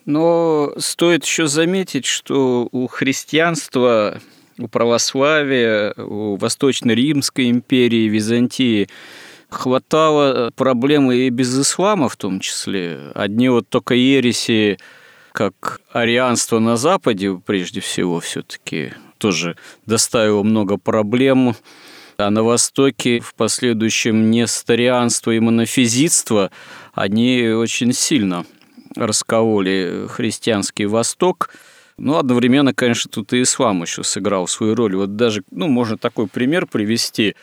Но 0.05 0.73
стоит 0.77 1.25
еще 1.25 1.47
заметить, 1.47 2.05
что 2.05 2.69
у 2.71 2.85
христианства, 2.85 4.21
у 4.59 4.67
православия, 4.67 5.95
у 5.97 6.35
Восточно-Римской 6.35 7.49
империи, 7.49 8.07
Византии 8.07 8.87
хватало 9.49 10.51
проблемы 10.55 11.17
и 11.17 11.29
без 11.29 11.57
ислама 11.59 12.09
в 12.09 12.15
том 12.15 12.39
числе. 12.39 13.11
Одни 13.15 13.49
вот 13.49 13.69
только 13.69 13.95
ереси, 13.95 14.77
как 15.31 15.81
арианство 15.91 16.59
на 16.59 16.77
Западе, 16.77 17.39
прежде 17.45 17.79
всего, 17.79 18.19
все-таки 18.19 18.93
тоже 19.17 19.55
доставило 19.85 20.43
много 20.43 20.77
проблем. 20.77 21.55
А 22.17 22.31
на 22.31 22.41
Востоке 22.41 23.19
в 23.19 23.35
последующем 23.35 24.31
несторианство 24.31 25.31
и 25.31 25.39
монофизитство, 25.39 26.49
они 26.93 27.47
очень 27.49 27.93
сильно 27.93 28.43
раскололи 28.95 30.07
христианский 30.09 30.87
Восток. 30.87 31.51
Ну, 31.99 32.17
одновременно, 32.17 32.73
конечно, 32.73 33.11
тут 33.11 33.33
и 33.33 33.43
ислам 33.43 33.83
еще 33.83 34.03
сыграл 34.03 34.47
свою 34.47 34.73
роль. 34.73 34.95
Вот 34.95 35.15
даже, 35.15 35.43
ну, 35.51 35.67
можно 35.67 35.97
такой 35.97 36.27
пример 36.27 36.65
привести. 36.65 37.35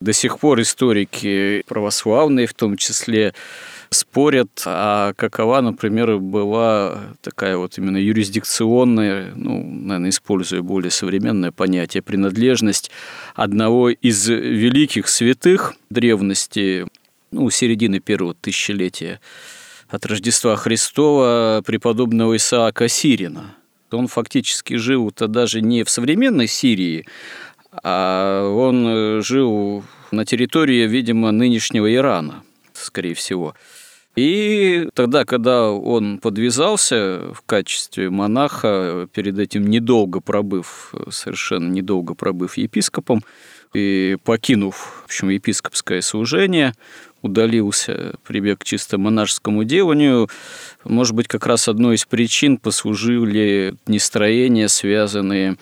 До 0.00 0.12
сих 0.12 0.38
пор 0.38 0.60
историки 0.60 1.62
православные 1.66 2.46
в 2.46 2.54
том 2.54 2.76
числе 2.76 3.34
спорят, 3.90 4.62
а 4.66 5.12
какова, 5.14 5.60
например, 5.60 6.18
была 6.18 7.14
такая 7.22 7.56
вот 7.56 7.78
именно 7.78 7.96
юрисдикционная, 7.96 9.32
ну, 9.34 9.62
наверное, 9.64 10.10
используя 10.10 10.60
более 10.60 10.90
современное 10.90 11.52
понятие, 11.52 12.02
принадлежность 12.02 12.90
одного 13.34 13.90
из 13.90 14.28
великих 14.28 15.08
святых 15.08 15.74
древности, 15.88 16.86
ну, 17.30 17.48
середины 17.50 18.00
первого 18.00 18.34
тысячелетия 18.34 19.20
от 19.88 20.04
Рождества 20.04 20.56
Христова 20.56 21.62
преподобного 21.64 22.36
Исаака 22.36 22.88
Сирина. 22.88 23.54
Он 23.92 24.08
фактически 24.08 24.74
жил-то 24.74 25.28
даже 25.28 25.60
не 25.60 25.84
в 25.84 25.90
современной 25.90 26.48
Сирии, 26.48 27.06
а 27.82 28.48
он 28.48 29.22
жил 29.22 29.84
на 30.10 30.24
территории, 30.24 30.86
видимо, 30.86 31.30
нынешнего 31.32 31.92
Ирана, 31.92 32.42
скорее 32.72 33.14
всего. 33.14 33.54
И 34.16 34.88
тогда, 34.94 35.26
когда 35.26 35.70
он 35.70 36.18
подвязался 36.18 37.34
в 37.34 37.42
качестве 37.44 38.08
монаха, 38.08 39.08
перед 39.12 39.38
этим 39.38 39.66
недолго 39.66 40.20
пробыв, 40.20 40.94
совершенно 41.10 41.70
недолго 41.70 42.14
пробыв 42.14 42.56
епископом, 42.56 43.22
и 43.74 44.16
покинув, 44.24 45.02
в 45.02 45.04
общем, 45.04 45.28
епископское 45.28 46.00
служение, 46.00 46.72
удалился, 47.20 48.14
прибег 48.26 48.60
к 48.60 48.64
чисто 48.64 48.96
монашескому 48.96 49.64
деланию. 49.64 50.30
Может 50.84 51.14
быть, 51.14 51.28
как 51.28 51.46
раз 51.46 51.68
одной 51.68 51.96
из 51.96 52.06
причин 52.06 52.56
послужили 52.56 53.74
нестроения, 53.86 54.68
связанные 54.68 55.52
с 55.52 55.58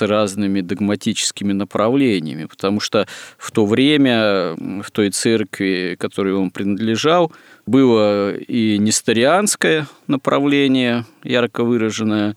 разными 0.00 0.60
догматическими 0.60 1.52
направлениями, 1.52 2.44
потому 2.44 2.80
что 2.80 3.06
в 3.36 3.50
то 3.50 3.66
время 3.66 4.54
в 4.82 4.90
той 4.92 5.10
церкви, 5.10 5.96
которой 5.98 6.34
он 6.34 6.50
принадлежал, 6.50 7.32
было 7.66 8.34
и 8.34 8.78
несторианское 8.78 9.86
направление, 10.06 11.04
ярко 11.22 11.64
выраженное, 11.64 12.36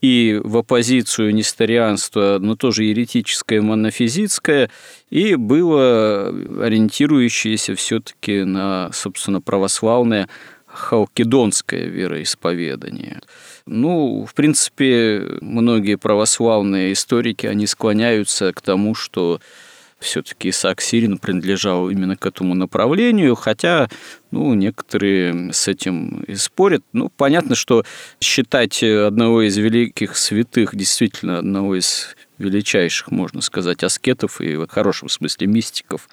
и 0.00 0.40
в 0.42 0.56
оппозицию 0.56 1.34
несторианства, 1.34 2.38
но 2.40 2.56
тоже 2.56 2.84
еретическое, 2.84 3.60
монофизитское, 3.60 4.70
и 5.10 5.34
было 5.34 6.28
ориентирующееся 6.28 7.74
все-таки 7.74 8.44
на, 8.44 8.90
собственно, 8.92 9.42
православное 9.42 10.28
халкидонское 10.72 11.86
вероисповедание. 11.86 13.20
Ну, 13.66 14.24
в 14.24 14.34
принципе, 14.34 15.38
многие 15.40 15.96
православные 15.96 16.92
историки, 16.92 17.46
они 17.46 17.66
склоняются 17.66 18.52
к 18.52 18.60
тому, 18.60 18.94
что 18.94 19.40
все-таки 20.00 20.48
Исаак 20.48 20.80
Сирин 20.80 21.18
принадлежал 21.18 21.90
именно 21.90 22.16
к 22.16 22.24
этому 22.24 22.54
направлению, 22.54 23.34
хотя 23.34 23.88
ну, 24.30 24.54
некоторые 24.54 25.52
с 25.52 25.68
этим 25.68 26.22
и 26.22 26.34
спорят. 26.36 26.82
Ну, 26.92 27.10
понятно, 27.14 27.54
что 27.54 27.84
считать 28.20 28.82
одного 28.82 29.42
из 29.42 29.56
великих 29.58 30.16
святых, 30.16 30.74
действительно 30.74 31.38
одного 31.38 31.76
из 31.78 32.16
величайших, 32.38 33.10
можно 33.10 33.42
сказать, 33.42 33.84
аскетов 33.84 34.40
и 34.40 34.56
в 34.56 34.66
хорошем 34.68 35.10
смысле 35.10 35.46
мистиков, 35.46 36.08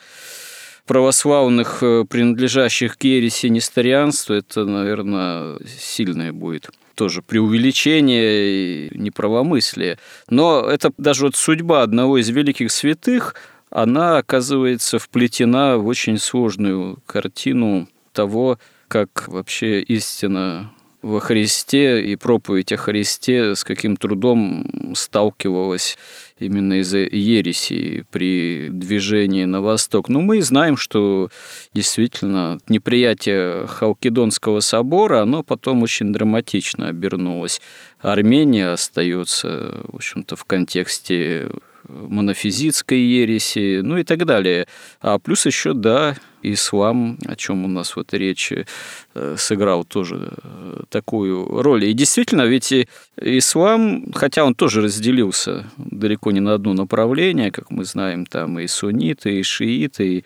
православных, 0.88 1.84
э, 1.84 2.06
принадлежащих 2.10 2.98
к 2.98 3.04
ереси 3.04 3.48
несторианства, 3.48 4.34
это, 4.34 4.66
наверное, 4.66 5.58
сильное 5.68 6.34
будет 6.34 6.70
тоже 6.96 7.22
преувеличение 7.22 8.88
и 8.88 8.98
неправомыслие. 8.98 10.00
Но 10.30 10.62
это 10.62 10.92
даже 10.98 11.26
вот 11.26 11.36
судьба 11.36 11.84
одного 11.84 12.18
из 12.18 12.30
великих 12.30 12.72
святых– 12.72 13.36
она 13.70 14.18
оказывается 14.18 15.00
вплетена 15.00 15.78
в 15.78 15.88
очень 15.88 16.18
сложную 16.18 17.00
картину 17.06 17.88
того, 18.14 18.60
как 18.88 19.28
вообще 19.28 19.82
истина 19.82 20.72
во 21.08 21.20
Христе 21.22 22.02
и 22.02 22.16
проповедь 22.16 22.74
о 22.74 22.78
Христе 22.78 23.56
с 23.56 23.64
каким 23.64 23.96
трудом 23.96 24.94
сталкивалась 24.94 25.98
именно 26.38 26.82
из-за 26.82 27.00
ереси 27.00 28.06
при 28.12 28.68
движении 28.70 29.46
на 29.46 29.62
восток. 29.62 30.10
Но 30.10 30.22
мы 30.22 30.42
знаем, 30.42 30.78
что 30.78 31.30
действительно 31.74 32.60
неприятие 32.68 33.66
Халкидонского 33.68 34.60
собора, 34.60 35.22
оно 35.22 35.44
потом 35.44 35.82
очень 35.82 36.12
драматично 36.12 36.90
обернулось. 36.90 37.62
Армения 38.00 38.70
остается, 38.70 39.82
в 39.88 39.96
общем-то, 39.96 40.36
в 40.36 40.46
контексте 40.46 41.50
монофизитской 41.88 43.00
ереси, 43.00 43.82
ну 43.82 43.98
и 43.98 44.04
так 44.04 44.26
далее. 44.26 44.68
А 45.02 45.20
плюс 45.20 45.46
еще, 45.46 45.74
да, 45.74 46.16
ислам, 46.42 47.18
о 47.26 47.36
чем 47.36 47.66
у 47.66 47.68
нас 47.68 47.96
вот 47.96 48.14
речь, 48.14 48.52
э, 48.52 49.36
сыграл 49.38 49.84
тоже 49.84 50.32
э, 50.44 50.82
такую 50.90 51.62
роль. 51.62 51.86
И 51.86 51.94
действительно, 51.94 52.44
ведь 52.44 52.74
ислам, 53.20 54.12
хотя 54.14 54.46
он 54.46 54.56
тоже 54.56 54.82
разделился 54.82 55.66
далеко 55.78 56.32
не 56.32 56.40
на 56.40 56.54
одно 56.54 56.74
направление, 56.74 57.52
как 57.52 57.72
мы 57.72 57.86
знаем, 57.86 58.26
там 58.26 58.60
и 58.60 58.68
сунниты, 58.68 59.40
и 59.40 59.44
шииты, 59.44 60.18
и 60.18 60.26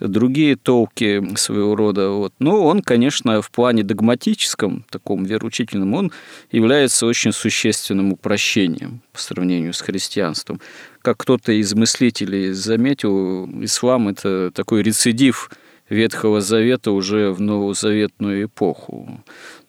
другие 0.00 0.56
толки 0.56 1.22
своего 1.36 1.76
рода. 1.76 2.10
Вот. 2.10 2.32
Но 2.38 2.64
он, 2.64 2.82
конечно, 2.82 3.40
в 3.42 3.50
плане 3.50 3.82
догматическом, 3.82 4.84
таком 4.90 5.24
вероучительном, 5.24 5.94
он 5.94 6.12
является 6.50 7.06
очень 7.06 7.32
существенным 7.32 8.12
упрощением 8.12 9.02
по 9.12 9.20
сравнению 9.20 9.72
с 9.72 9.80
христианством. 9.80 10.60
Как 11.02 11.18
кто-то 11.18 11.52
из 11.52 11.74
мыслителей 11.74 12.52
заметил, 12.52 13.48
ислам– 13.62 14.08
это 14.10 14.50
такой 14.50 14.82
рецидив 14.82 15.50
Ветхого 15.90 16.40
Завета 16.40 16.92
уже 16.92 17.32
в 17.32 17.40
новозаветную 17.40 18.44
эпоху. 18.44 19.22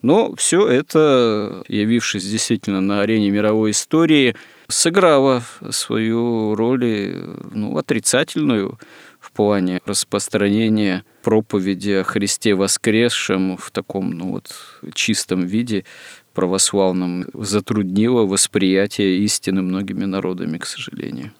Но 0.03 0.35
все 0.35 0.67
это, 0.67 1.63
явившись 1.67 2.25
действительно 2.25 2.79
на 2.79 3.01
арене 3.01 3.31
мировой 3.31 3.71
истории, 3.71 4.35
сыграло 4.67 5.43
свою 5.71 6.55
роль 6.55 7.15
ну, 7.51 7.75
отрицательную 7.77 8.79
в 9.21 9.31
плане 9.31 9.79
распространения 9.85 11.05
проповеди 11.21 11.91
о 11.91 12.03
Христе 12.03 12.55
воскресшем 12.55 13.55
в 13.55 13.71
таком 13.71 14.09
ну, 14.11 14.31
вот, 14.31 14.51
чистом 14.93 15.45
виде 15.45 15.85
православном 16.33 17.27
затруднило 17.33 18.25
восприятие 18.25 19.19
истины 19.19 19.61
многими 19.61 20.05
народами, 20.05 20.57
к 20.57 20.65
сожалению. 20.65 21.31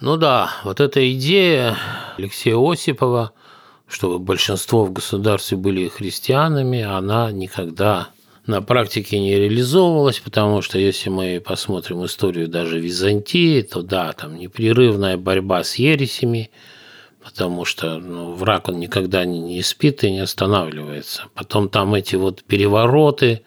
Ну 0.00 0.16
да, 0.16 0.50
вот 0.64 0.80
эта 0.80 1.12
идея 1.12 1.76
Алексея 2.16 2.56
Осипова, 2.56 3.32
чтобы 3.86 4.18
большинство 4.18 4.86
в 4.86 4.92
государстве 4.92 5.58
были 5.58 5.88
христианами, 5.88 6.80
она 6.82 7.30
никогда 7.32 8.08
на 8.46 8.62
практике 8.62 9.20
не 9.20 9.36
реализовывалась, 9.36 10.20
потому 10.20 10.62
что 10.62 10.78
если 10.78 11.10
мы 11.10 11.42
посмотрим 11.44 12.04
историю 12.06 12.48
даже 12.48 12.80
Византии, 12.80 13.60
то 13.60 13.82
да, 13.82 14.12
там 14.14 14.36
непрерывная 14.36 15.18
борьба 15.18 15.62
с 15.64 15.74
ересями, 15.74 16.50
потому 17.22 17.64
что 17.64 17.98
ну, 17.98 18.32
враг 18.32 18.68
он 18.68 18.78
никогда 18.78 19.24
не, 19.24 19.62
спит 19.62 20.04
и 20.04 20.10
не 20.10 20.20
останавливается. 20.20 21.24
Потом 21.34 21.68
там 21.68 21.94
эти 21.94 22.16
вот 22.16 22.42
перевороты 22.44 23.42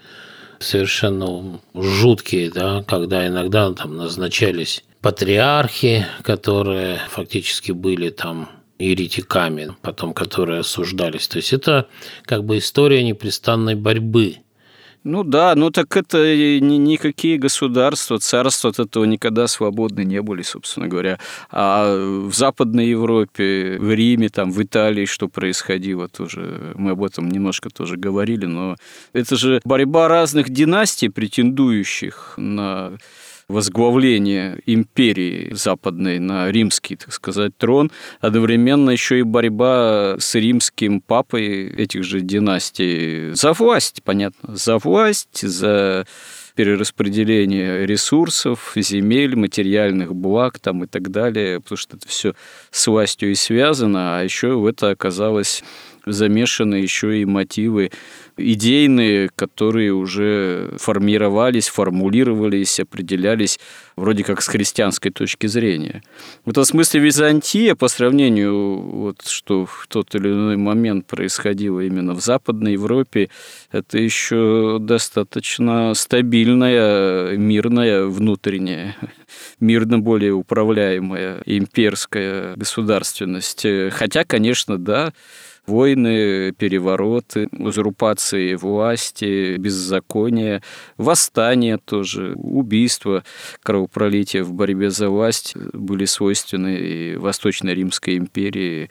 совершенно 0.60 1.60
жуткие, 1.74 2.52
да, 2.52 2.84
когда 2.88 3.28
иногда 3.28 3.72
там 3.74 3.98
назначались 3.98 4.84
патриархи, 5.02 6.06
которые 6.22 7.00
фактически 7.10 7.72
были 7.72 8.10
там 8.10 8.50
еретиками, 8.80 9.76
потом 9.82 10.14
которые 10.14 10.60
осуждались. 10.60 11.28
То 11.28 11.38
есть 11.38 11.54
это 11.54 11.88
как 12.24 12.44
бы 12.44 12.58
история 12.58 13.04
непрестанной 13.04 13.76
борьбы 13.76 14.38
ну 15.04 15.24
да, 15.24 15.54
ну 15.56 15.70
так 15.70 15.96
это 15.98 16.36
ни, 16.36 16.78
никакие 16.78 17.38
государства, 17.38 18.20
царства 18.20 18.70
от 18.70 18.80
этого 18.80 19.04
никогда 19.06 19.48
свободны 19.48 20.04
не 20.04 20.22
были, 20.22 20.42
собственно 20.42 20.88
говоря. 20.88 21.20
А 21.52 21.96
в 21.96 22.34
Западной 22.34 22.88
Европе, 22.88 23.78
в 23.80 23.94
Риме, 23.94 24.30
там, 24.30 24.52
в 24.52 24.62
Италии 24.64 25.06
что 25.06 25.28
происходило 25.28 26.08
тоже, 26.08 26.74
мы 26.76 26.92
об 26.92 27.04
этом 27.04 27.30
немножко 27.30 27.70
тоже 27.70 27.98
говорили, 27.98 28.46
но 28.46 28.76
это 29.14 29.36
же 29.36 29.62
борьба 29.66 30.08
разных 30.08 30.50
династий, 30.50 31.10
претендующих 31.10 32.34
на 32.38 32.94
возглавление 33.54 34.60
империи 34.66 35.54
западной 35.54 36.20
на 36.20 36.52
римский, 36.52 36.96
так 36.96 37.14
сказать, 37.14 37.56
трон, 37.58 37.92
одновременно 38.20 38.90
еще 38.90 39.20
и 39.20 39.24
борьба 39.24 40.16
с 40.20 40.36
римским 40.36 41.00
папой 41.00 41.70
этих 41.70 42.04
же 42.04 42.22
династий. 42.22 43.34
За 43.34 43.54
власть, 43.54 44.02
понятно, 44.04 44.56
за 44.56 44.78
власть, 44.80 45.48
за 45.48 46.06
перераспределение 46.56 47.86
ресурсов, 47.86 48.74
земель, 48.76 49.36
материальных 49.36 50.14
благ 50.14 50.60
там 50.60 50.84
и 50.84 50.88
так 50.88 51.10
далее, 51.10 51.60
потому 51.60 51.78
что 51.78 51.98
это 51.98 52.08
все 52.08 52.34
с 52.72 52.88
властью 52.88 53.32
и 53.32 53.36
связано, 53.36 54.20
а 54.20 54.24
еще 54.24 54.54
в 54.54 54.66
это 54.66 54.92
оказалось 54.92 55.64
замешаны 56.06 56.76
еще 56.76 57.22
и 57.22 57.26
мотивы 57.26 57.92
идейные, 58.38 59.30
которые 59.36 59.94
уже 59.94 60.74
формировались, 60.78 61.68
формулировались, 61.68 62.80
определялись 62.80 63.60
вроде 63.96 64.24
как 64.24 64.42
с 64.42 64.48
христианской 64.48 65.12
точки 65.12 65.48
зрения. 65.48 66.02
В 66.46 66.50
этом 66.50 66.66
смысле 66.66 67.02
Византия 67.02 67.76
по 67.76 67.88
сравнению, 67.88 68.80
вот, 68.80 69.22
что 69.28 69.66
в 69.66 69.86
тот 69.88 70.16
или 70.16 70.30
иной 70.30 70.58
момент 70.58 71.06
происходило 71.06 71.80
именно 71.80 72.14
в 72.14 72.22
Западной 72.22 72.74
Европе, 72.74 73.30
это 73.72 73.98
еще 73.98 74.78
достаточно 74.80 75.94
стабильная, 75.94 77.38
мирная, 77.38 78.06
внутренняя, 78.06 78.96
мирно 79.60 80.00
более 80.00 80.34
управляемая 80.34 81.42
имперская 81.46 82.56
государственность. 82.56 83.66
Хотя, 83.92 84.24
конечно, 84.24 84.78
да, 84.78 85.14
войны, 85.66 86.52
перевороты, 86.52 87.48
узурпации 87.52 88.56
власти, 88.56 89.58
беззакония, 89.58 90.62
восстания 90.98 91.78
тоже, 91.78 92.34
убийства, 92.36 93.24
кровопролития 93.62 94.44
в 94.44 94.54
борьбе 94.54 94.90
за 94.90 95.10
власть 95.10 95.56
были 95.74 96.06
свойственны 96.06 96.76
и 96.76 97.16
Восточной 97.16 97.74
Римской 97.74 98.18
империи 98.18 98.90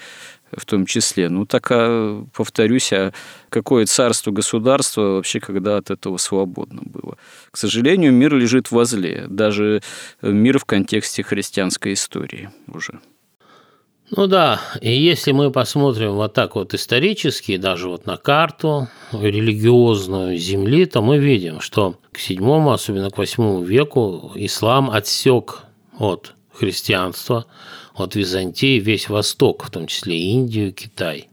в 0.56 0.66
том 0.66 0.86
числе. 0.86 1.28
Ну, 1.28 1.46
так, 1.46 1.66
а, 1.70 2.24
повторюсь, 2.34 2.92
а 2.92 3.12
какое 3.48 3.86
царство, 3.86 4.30
государство 4.30 5.14
вообще 5.14 5.40
когда 5.40 5.78
от 5.78 5.90
этого 5.90 6.16
свободно 6.18 6.82
было? 6.84 7.16
К 7.50 7.56
сожалению, 7.56 8.12
мир 8.12 8.34
лежит 8.34 8.70
возле, 8.70 9.26
даже 9.28 9.82
мир 10.20 10.58
в 10.58 10.64
контексте 10.64 11.22
христианской 11.22 11.94
истории 11.94 12.50
уже. 12.68 13.00
Ну 14.10 14.26
да, 14.26 14.60
и 14.82 14.92
если 14.92 15.32
мы 15.32 15.50
посмотрим 15.50 16.12
вот 16.12 16.34
так 16.34 16.54
вот 16.54 16.74
исторически, 16.74 17.56
даже 17.56 17.88
вот 17.88 18.04
на 18.04 18.18
карту 18.18 18.88
религиозную 19.12 20.36
Земли, 20.36 20.84
то 20.84 21.00
мы 21.00 21.18
видим, 21.18 21.60
что 21.60 21.96
к 22.12 22.18
седьмому, 22.18 22.72
особенно 22.72 23.10
к 23.10 23.16
восьмому 23.16 23.62
веку 23.62 24.32
ислам 24.34 24.90
отсек 24.90 25.60
от 25.98 26.34
христианства, 26.52 27.46
от 27.94 28.14
Византии, 28.14 28.78
весь 28.80 29.08
Восток, 29.08 29.64
в 29.64 29.70
том 29.70 29.86
числе 29.86 30.18
Индию, 30.18 30.72
Китай. 30.74 31.28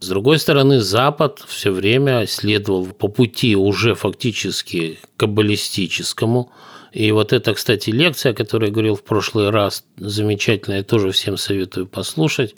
С 0.00 0.08
другой 0.08 0.38
стороны, 0.38 0.80
Запад 0.80 1.44
все 1.46 1.70
время 1.70 2.26
следовал 2.26 2.86
по 2.86 3.08
пути 3.08 3.54
уже 3.54 3.94
фактически 3.94 4.98
каббалистическому. 5.18 6.50
И 6.92 7.12
вот 7.12 7.34
эта, 7.34 7.52
кстати, 7.52 7.90
лекция, 7.90 8.32
о 8.32 8.34
которой 8.34 8.66
я 8.66 8.72
говорил 8.72 8.94
в 8.94 9.04
прошлый 9.04 9.50
раз, 9.50 9.84
замечательная, 9.98 10.82
тоже 10.82 11.10
всем 11.10 11.36
советую 11.36 11.86
послушать, 11.86 12.54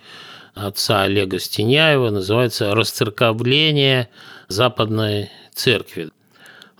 отца 0.54 1.02
Олега 1.02 1.40
Стеняева, 1.40 2.10
называется 2.10 2.76
«Расцерковление 2.76 4.08
Западной 4.46 5.30
Церкви». 5.52 6.10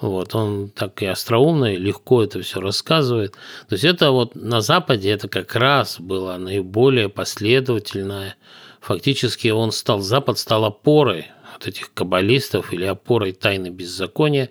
Вот, 0.00 0.34
он 0.34 0.70
так 0.70 1.02
и 1.02 1.06
остроумно, 1.06 1.74
и 1.74 1.78
легко 1.78 2.22
это 2.22 2.40
все 2.40 2.60
рассказывает. 2.60 3.32
То 3.68 3.74
есть 3.74 3.84
это 3.84 4.12
вот 4.12 4.36
на 4.36 4.60
Западе 4.60 5.10
это 5.10 5.28
как 5.28 5.56
раз 5.56 5.98
было 5.98 6.36
наиболее 6.38 7.08
последовательное. 7.08 8.36
Фактически 8.82 9.48
он 9.48 9.72
стал, 9.72 10.00
Запад 10.00 10.38
стал 10.38 10.64
опорой 10.64 11.28
от 11.54 11.66
этих 11.66 11.94
каббалистов 11.94 12.72
или 12.72 12.84
опорой 12.84 13.32
тайны 13.32 13.68
беззакония. 13.68 14.50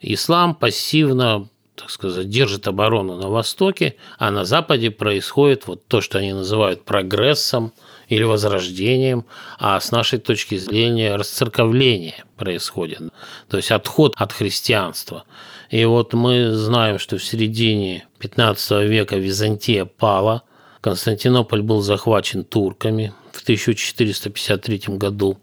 Ислам 0.00 0.54
пассивно 0.54 1.48
так 1.74 1.90
сказать, 1.90 2.28
держит 2.28 2.68
оборону 2.68 3.16
на 3.16 3.28
Востоке, 3.28 3.96
а 4.18 4.30
на 4.30 4.44
Западе 4.44 4.90
происходит 4.90 5.66
вот 5.66 5.86
то, 5.86 6.00
что 6.00 6.18
они 6.18 6.32
называют 6.32 6.84
прогрессом– 6.84 7.72
или 8.12 8.24
возрождением, 8.24 9.24
а 9.58 9.80
с 9.80 9.90
нашей 9.90 10.18
точки 10.18 10.58
зрения 10.58 11.16
расцерковление 11.16 12.24
происходит, 12.36 13.00
то 13.48 13.56
есть 13.56 13.70
отход 13.70 14.12
от 14.16 14.32
христианства. 14.32 15.24
И 15.70 15.82
вот 15.86 16.12
мы 16.12 16.52
знаем, 16.52 16.98
что 16.98 17.16
в 17.16 17.24
середине 17.24 18.06
15 18.18 18.82
века 18.82 19.16
Византия 19.16 19.86
пала, 19.86 20.42
Константинополь 20.82 21.62
был 21.62 21.80
захвачен 21.80 22.42
турками 22.44 23.14
в 23.30 23.40
1453 23.42 24.96
году. 24.98 25.38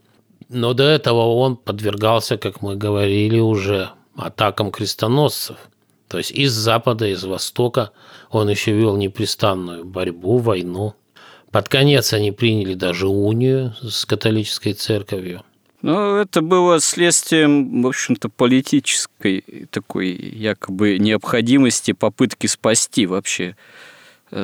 Но 0.50 0.74
до 0.74 0.84
этого 0.84 1.34
он 1.34 1.56
подвергался, 1.56 2.38
как 2.38 2.62
мы 2.62 2.76
говорили 2.76 3.40
уже, 3.40 3.90
атакам 4.18 4.70
крестоносцев. 4.70 5.58
То 6.10 6.18
есть 6.18 6.32
из 6.32 6.52
запада, 6.52 7.08
из 7.08 7.24
востока 7.24 7.92
он 8.30 8.50
еще 8.50 8.74
вел 8.74 8.98
непрестанную 8.98 9.86
борьбу, 9.86 10.40
войну. 10.40 10.96
Под 11.52 11.70
конец 11.70 12.12
они 12.12 12.32
приняли 12.34 12.74
даже 12.74 13.08
унию 13.08 13.74
с 13.82 14.06
католической 14.06 14.74
церковью. 14.74 15.44
Ну, 15.82 16.18
это 16.18 16.42
было 16.42 16.82
следствием, 16.82 17.84
в 17.84 17.88
общем-то, 17.88 18.28
политической 18.28 19.68
такой 19.72 20.12
якобы 20.12 20.98
необходимости 20.98 21.94
попытки 21.94 22.48
спасти 22.48 23.06
вообще 23.06 23.56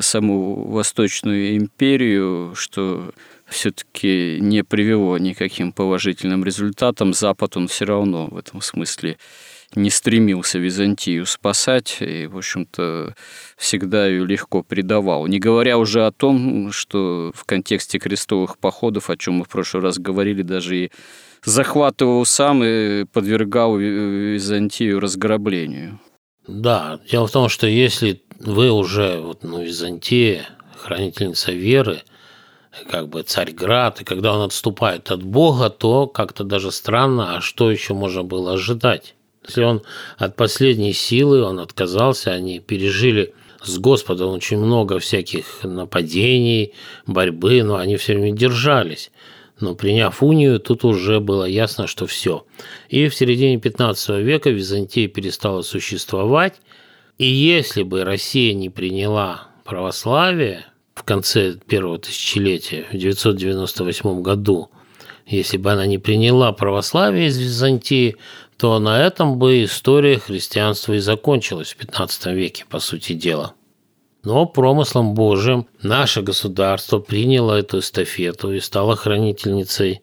саму 0.01 0.67
Восточную 0.69 1.57
империю, 1.57 2.53
что 2.55 3.11
все-таки 3.47 4.39
не 4.41 4.63
привело 4.63 5.17
никаким 5.17 5.71
положительным 5.71 6.43
результатам. 6.43 7.13
Запад, 7.13 7.57
он 7.57 7.67
все 7.67 7.85
равно 7.85 8.27
в 8.27 8.37
этом 8.37 8.61
смысле 8.61 9.17
не 9.75 9.89
стремился 9.89 10.57
Византию 10.57 11.25
спасать 11.25 11.97
и, 11.99 12.27
в 12.27 12.37
общем-то, 12.37 13.13
всегда 13.57 14.07
ее 14.07 14.25
легко 14.25 14.63
предавал. 14.63 15.27
Не 15.27 15.39
говоря 15.39 15.77
уже 15.77 16.05
о 16.05 16.11
том, 16.11 16.71
что 16.71 17.31
в 17.35 17.43
контексте 17.45 17.99
крестовых 17.99 18.57
походов, 18.57 19.09
о 19.09 19.17
чем 19.17 19.35
мы 19.35 19.45
в 19.45 19.49
прошлый 19.49 19.83
раз 19.83 19.97
говорили, 19.97 20.41
даже 20.41 20.77
и 20.77 20.91
захватывал 21.43 22.25
сам 22.25 22.63
и 22.63 23.05
подвергал 23.05 23.77
Византию 23.77 24.99
разграблению. 24.99 25.99
Да, 26.47 26.99
дело 27.09 27.27
в 27.27 27.31
том, 27.31 27.49
что 27.49 27.67
если 27.67 28.21
вы 28.39 28.71
уже, 28.71 29.19
вот, 29.19 29.43
ну, 29.43 29.63
Византия, 29.63 30.47
хранительница 30.77 31.51
веры, 31.51 32.03
как 32.89 33.07
бы 33.07 33.23
Царьград, 33.23 34.01
и 34.01 34.03
когда 34.03 34.35
он 34.35 34.41
отступает 34.41 35.09
от 35.11 35.23
Бога, 35.23 35.69
то 35.69 36.07
как-то 36.07 36.43
даже 36.43 36.71
странно, 36.71 37.37
а 37.37 37.41
что 37.41 37.71
еще 37.71 37.93
можно 37.93 38.23
было 38.23 38.53
ожидать? 38.53 39.15
Если 39.47 39.63
он 39.63 39.81
от 40.17 40.35
последней 40.35 40.93
силы, 40.93 41.43
он 41.43 41.59
отказался, 41.59 42.31
они 42.31 42.59
пережили 42.59 43.33
с 43.63 43.77
Господом 43.79 44.29
очень 44.29 44.57
много 44.57 44.99
всяких 44.99 45.63
нападений, 45.63 46.73
борьбы, 47.07 47.63
но 47.63 47.77
они 47.77 47.97
все 47.97 48.13
время 48.13 48.31
держались. 48.31 49.11
Но 49.59 49.73
приняв 49.73 50.21
унию, 50.21 50.59
тут 50.59 50.83
уже 50.83 51.19
было 51.19 51.45
ясно, 51.45 51.87
что 51.87 52.07
все. 52.07 52.45
И 52.89 53.07
в 53.07 53.15
середине 53.15 53.57
15 53.57 54.21
века 54.21 54.49
Византия 54.49 55.07
перестала 55.07 55.61
существовать. 55.61 56.55
И 57.17 57.25
если 57.25 57.83
бы 57.83 58.03
Россия 58.03 58.53
не 58.53 58.69
приняла 58.69 59.47
православие 59.63 60.65
в 60.93 61.03
конце 61.03 61.53
первого 61.53 61.99
тысячелетия, 61.99 62.85
в 62.91 62.97
998 62.97 64.21
году, 64.21 64.69
если 65.25 65.57
бы 65.57 65.71
она 65.71 65.85
не 65.85 65.97
приняла 65.97 66.51
православие 66.51 67.27
из 67.27 67.37
Византии, 67.37 68.17
то 68.57 68.77
на 68.79 69.05
этом 69.05 69.37
бы 69.39 69.63
история 69.63 70.19
христианства 70.19 70.93
и 70.93 70.99
закончилась 70.99 71.73
в 71.73 71.83
XV 71.83 72.33
веке, 72.33 72.65
по 72.69 72.79
сути 72.79 73.13
дела. 73.13 73.53
Но 74.25 74.47
промыслом 74.47 75.13
Божьим 75.13 75.67
наше 75.83 76.23
государство 76.23 76.97
приняло 76.97 77.53
эту 77.53 77.79
эстафету 77.79 78.51
и 78.51 78.59
стало 78.59 78.95
хранительницей 78.95 80.01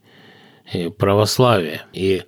э, 0.72 0.90
православия. 0.90 1.82
И 1.92 2.22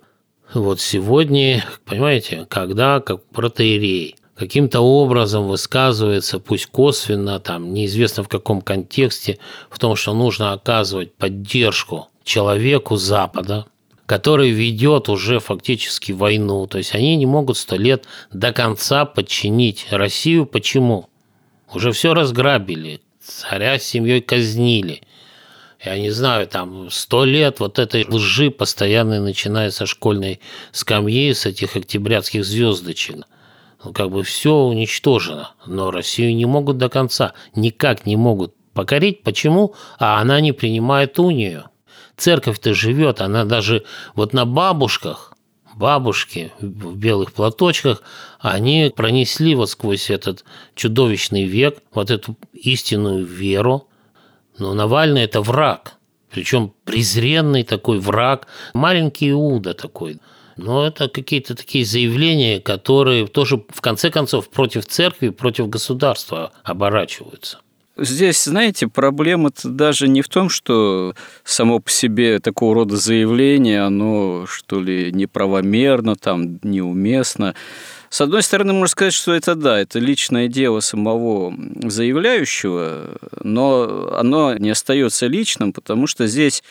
вот 0.53 0.81
сегодня, 0.81 1.65
понимаете, 1.85 2.45
когда 2.49 2.99
как 2.99 3.25
протеерей 3.29 4.17
каким-то 4.35 4.81
образом 4.81 5.47
высказывается, 5.47 6.39
пусть 6.39 6.65
косвенно, 6.65 7.39
там, 7.39 7.73
неизвестно 7.73 8.23
в 8.23 8.27
каком 8.27 8.61
контексте, 8.61 9.39
в 9.69 9.79
том, 9.79 9.95
что 9.95 10.13
нужно 10.13 10.51
оказывать 10.51 11.15
поддержку 11.15 12.09
человеку 12.25 12.97
Запада, 12.97 13.67
который 14.05 14.49
ведет 14.49 15.07
уже 15.07 15.39
фактически 15.39 16.11
войну. 16.11 16.67
То 16.67 16.77
есть 16.77 16.93
они 16.93 17.15
не 17.15 17.25
могут 17.25 17.57
сто 17.57 17.77
лет 17.77 18.03
до 18.33 18.51
конца 18.51 19.05
подчинить 19.05 19.87
Россию. 19.91 20.45
Почему? 20.45 21.07
Уже 21.75 21.91
все 21.91 22.13
разграбили, 22.13 23.01
царя 23.21 23.77
с 23.77 23.83
семьей 23.83 24.21
казнили. 24.21 25.01
Я 25.83 25.99
не 25.99 26.09
знаю, 26.09 26.47
там 26.47 26.89
сто 26.89 27.25
лет 27.25 27.59
вот 27.59 27.79
этой 27.79 28.05
лжи 28.07 28.49
постоянной, 28.49 29.19
начиная 29.19 29.71
со 29.71 29.85
школьной 29.85 30.39
скамьи, 30.71 31.33
с 31.33 31.45
этих 31.45 31.75
октябрятских 31.75 32.45
звездочек. 32.45 33.25
Ну, 33.83 33.91
как 33.91 34.09
бы 34.09 34.23
все 34.23 34.53
уничтожено. 34.53 35.51
Но 35.65 35.91
Россию 35.91 36.33
не 36.35 36.45
могут 36.45 36.77
до 36.77 36.87
конца, 36.87 37.33
никак 37.55 38.05
не 38.05 38.15
могут 38.15 38.55
покорить. 38.73 39.21
Почему? 39.23 39.75
А 39.99 40.21
она 40.21 40.39
не 40.39 40.53
принимает 40.53 41.19
унию 41.19 41.65
церковь-то 42.17 42.73
живет, 42.73 43.21
она 43.21 43.45
даже 43.45 43.83
вот 44.13 44.33
на 44.33 44.45
бабушках, 44.45 45.33
бабушки 45.75 46.51
в 46.59 46.95
белых 46.95 47.33
платочках, 47.33 48.01
они 48.39 48.91
пронесли 48.95 49.55
вот 49.55 49.69
сквозь 49.69 50.09
этот 50.09 50.45
чудовищный 50.75 51.43
век 51.43 51.79
вот 51.93 52.11
эту 52.11 52.35
истинную 52.53 53.25
веру. 53.25 53.87
Но 54.57 54.73
Навальный– 54.73 55.21
это 55.23 55.41
враг, 55.41 55.93
причем 56.31 56.73
презренный 56.85 57.63
такой 57.63 57.99
враг, 57.99 58.47
маленький 58.73 59.31
Иуда 59.31 59.73
такой. 59.73 60.19
Но 60.57 60.87
это 60.87 61.09
какие-то 61.09 61.55
такие 61.55 61.83
заявления, 61.83 62.61
которые 62.61 63.27
тоже 63.27 63.65
в 63.67 63.81
конце 63.81 64.09
концов 64.09 64.49
против 64.49 64.85
церкви, 64.85 65.29
против 65.29 65.67
государства 65.67 66.53
оборачиваются. 66.63 67.59
Здесь, 67.97 68.43
знаете, 68.43 68.89
проблема-то 68.89 69.69
даже 69.69 70.09
не 70.09 70.21
в 70.21 70.27
том, 70.27 70.49
что 70.49 71.15
само 71.45 71.79
по 71.79 71.89
себе 71.89 72.39
такого 72.39 72.75
рода 72.75 72.97
заявление, 72.97 73.83
оно, 73.83 74.45
что 74.47 74.81
ли, 74.81 75.13
неправомерно, 75.13 76.17
там, 76.17 76.59
неуместно. 76.61 77.55
С 78.09 78.19
одной 78.19 78.43
стороны, 78.43 78.73
можно 78.73 78.87
сказать, 78.87 79.13
что 79.13 79.33
это 79.33 79.55
да, 79.55 79.79
это 79.79 79.99
личное 79.99 80.49
дело 80.49 80.81
самого 80.81 81.53
заявляющего, 81.83 83.17
но 83.41 84.09
оно 84.13 84.57
не 84.57 84.71
остается 84.71 85.27
личным, 85.27 85.71
потому 85.71 86.05
что 86.05 86.27
здесь 86.27 86.63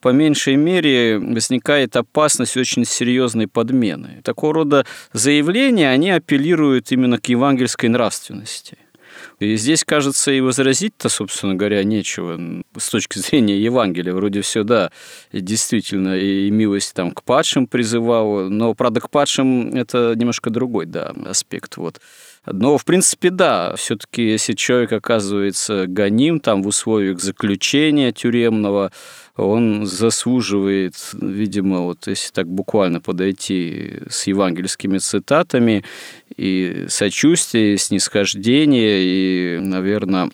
по 0.00 0.10
меньшей 0.10 0.54
мере 0.54 1.18
возникает 1.18 1.96
опасность 1.96 2.56
очень 2.56 2.84
серьезной 2.84 3.48
подмены. 3.48 4.20
Такого 4.22 4.54
рода 4.54 4.86
заявления, 5.12 5.90
они 5.90 6.10
апеллируют 6.10 6.92
именно 6.92 7.18
к 7.18 7.26
евангельской 7.26 7.88
нравственности– 7.88 8.78
и 9.38 9.56
здесь, 9.56 9.84
кажется, 9.84 10.32
и 10.32 10.40
возразить-то, 10.40 11.08
собственно 11.08 11.54
говоря, 11.54 11.82
нечего 11.84 12.62
с 12.76 12.88
точки 12.88 13.18
зрения 13.18 13.60
Евангелия. 13.60 14.12
Вроде 14.14 14.40
все, 14.40 14.64
да, 14.64 14.90
действительно, 15.32 16.16
и 16.16 16.50
милость 16.50 16.94
там 16.94 17.12
к 17.12 17.22
падшим 17.22 17.66
призывала, 17.66 18.48
но, 18.48 18.74
правда, 18.74 19.00
к 19.00 19.10
падшим 19.10 19.74
это 19.74 20.14
немножко 20.16 20.50
другой, 20.50 20.86
да, 20.86 21.14
аспект. 21.26 21.76
Вот. 21.76 22.00
Но, 22.46 22.78
в 22.78 22.84
принципе, 22.84 23.30
да, 23.30 23.74
все-таки, 23.76 24.22
если 24.22 24.54
человек 24.54 24.92
оказывается 24.92 25.86
гоним 25.86 26.40
там 26.40 26.62
в 26.62 26.66
условиях 26.66 27.20
заключения 27.20 28.12
тюремного, 28.12 28.92
он 29.36 29.86
заслуживает, 29.86 30.94
видимо, 31.12 31.80
вот 31.80 32.06
если 32.06 32.32
так 32.32 32.48
буквально 32.48 33.00
подойти 33.00 34.00
с 34.08 34.26
евангельскими 34.26 34.98
цитатами, 34.98 35.84
и 36.38 36.86
сочувствие, 36.88 37.74
и 37.74 37.76
снисхождение, 37.76 39.02
и, 39.02 39.58
наверное, 39.58 40.30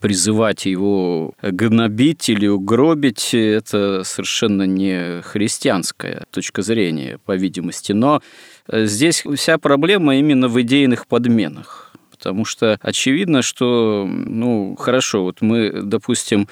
призывать 0.00 0.66
его 0.66 1.32
гнобить 1.42 2.28
или 2.28 2.46
угробить– 2.46 3.30
это 3.32 4.02
совершенно 4.04 4.64
не 4.64 5.22
христианская 5.22 6.24
точка 6.30 6.62
зрения, 6.62 7.18
по 7.24 7.34
видимости. 7.34 7.92
Но 7.92 8.22
здесь 8.70 9.24
вся 9.34 9.58
проблема 9.58 10.16
именно 10.16 10.48
в 10.48 10.60
идейных 10.60 11.06
подменах. 11.06 11.94
Потому 12.10 12.44
что 12.44 12.78
очевидно, 12.82 13.42
что, 13.42 14.06
ну, 14.06 14.76
хорошо, 14.78 15.22
вот 15.24 15.40
мы, 15.40 15.82
допустим, 15.82 16.48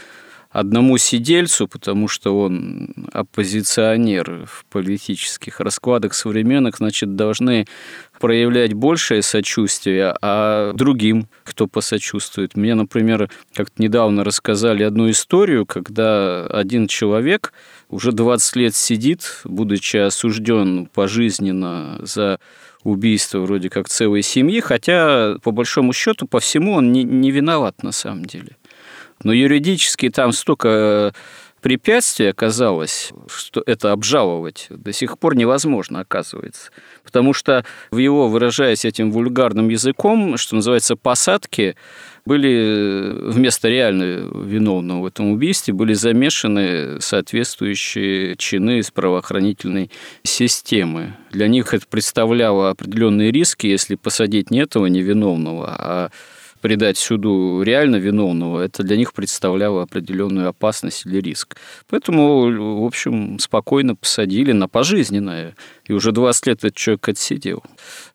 одному 0.54 0.98
сидельцу, 0.98 1.66
потому 1.66 2.06
что 2.06 2.38
он 2.38 2.94
оппозиционер 3.12 4.46
в 4.46 4.64
политических 4.70 5.58
раскладах 5.58 6.14
современных, 6.14 6.76
значит, 6.76 7.16
должны 7.16 7.66
проявлять 8.20 8.72
большее 8.72 9.22
сочувствие, 9.22 10.14
а 10.22 10.72
другим, 10.72 11.26
кто 11.42 11.66
посочувствует. 11.66 12.56
Мне, 12.56 12.76
например, 12.76 13.28
как-то 13.52 13.82
недавно 13.82 14.22
рассказали 14.22 14.84
одну 14.84 15.10
историю, 15.10 15.66
когда 15.66 16.46
один 16.46 16.86
человек 16.86 17.52
уже 17.88 18.12
20 18.12 18.54
лет 18.54 18.76
сидит, 18.76 19.40
будучи 19.42 19.96
осужден 19.96 20.86
пожизненно 20.86 21.98
за 22.00 22.38
убийство 22.84 23.40
вроде 23.40 23.70
как 23.70 23.88
целой 23.88 24.22
семьи, 24.22 24.60
хотя 24.60 25.34
по 25.42 25.50
большому 25.50 25.92
счету 25.92 26.28
по 26.28 26.38
всему 26.38 26.74
он 26.74 26.92
не, 26.92 27.02
не 27.02 27.32
виноват 27.32 27.82
на 27.82 27.90
самом 27.90 28.24
деле. 28.24 28.56
Но 29.24 29.32
юридически 29.32 30.10
там 30.10 30.32
столько 30.32 30.68
э, 30.68 31.10
препятствий 31.64 32.26
оказалось, 32.26 33.10
что 33.26 33.62
это 33.64 33.92
обжаловать 33.92 34.66
до 34.68 34.92
сих 34.92 35.18
пор 35.18 35.34
невозможно, 35.34 36.00
оказывается. 36.00 36.70
Потому 37.02 37.32
что 37.32 37.64
в 37.90 37.96
его, 37.96 38.28
выражаясь 38.28 38.84
этим 38.84 39.10
вульгарным 39.10 39.70
языком, 39.70 40.36
что 40.36 40.56
называется, 40.56 40.94
посадки, 40.94 41.74
были 42.26 42.50
э, 42.50 43.30
вместо 43.30 43.68
реально 43.68 44.28
виновного 44.44 45.00
в 45.00 45.06
этом 45.06 45.32
убийстве 45.32 45.72
были 45.72 45.94
замешаны 45.94 47.00
соответствующие 47.00 48.36
чины 48.36 48.80
из 48.80 48.90
правоохранительной 48.90 49.90
системы. 50.22 51.16
Для 51.30 51.48
них 51.48 51.72
это 51.72 51.86
представляло 51.88 52.68
определенные 52.68 53.30
риски, 53.30 53.66
если 53.66 53.94
посадить 53.94 54.50
не 54.50 54.60
этого 54.60 54.84
невиновного, 54.84 55.74
а 55.78 56.10
предать 56.64 56.96
суду 56.96 57.60
реально 57.60 57.96
виновного, 57.96 58.62
это 58.62 58.82
для 58.82 58.96
них 58.96 59.12
представляло 59.12 59.82
определенную 59.82 60.48
опасность 60.48 61.04
или 61.04 61.20
риск. 61.20 61.58
Поэтому, 61.90 62.80
в 62.80 62.86
общем, 62.86 63.38
спокойно 63.38 63.94
посадили 63.94 64.52
на 64.52 64.66
пожизненное. 64.66 65.56
И 65.86 65.92
уже 65.92 66.12
20 66.12 66.46
лет 66.46 66.58
этот 66.64 66.76
человек 66.76 67.08
отсидел. 67.08 67.62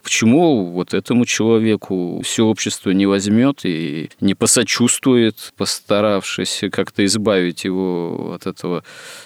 Почему 0.01 0.65
вот 0.71 0.93
этому 0.93 1.25
человеку 1.25 2.21
все 2.23 2.45
общество 2.45 2.89
не 2.89 3.05
возьмет 3.05 3.61
и 3.63 4.09
не 4.21 4.33
посочувствует, 4.33 5.53
постаравшись 5.55 6.63
как-то 6.71 7.05
избавить 7.05 7.65
его 7.65 8.33
от 8.33 8.47
этого 8.47 8.83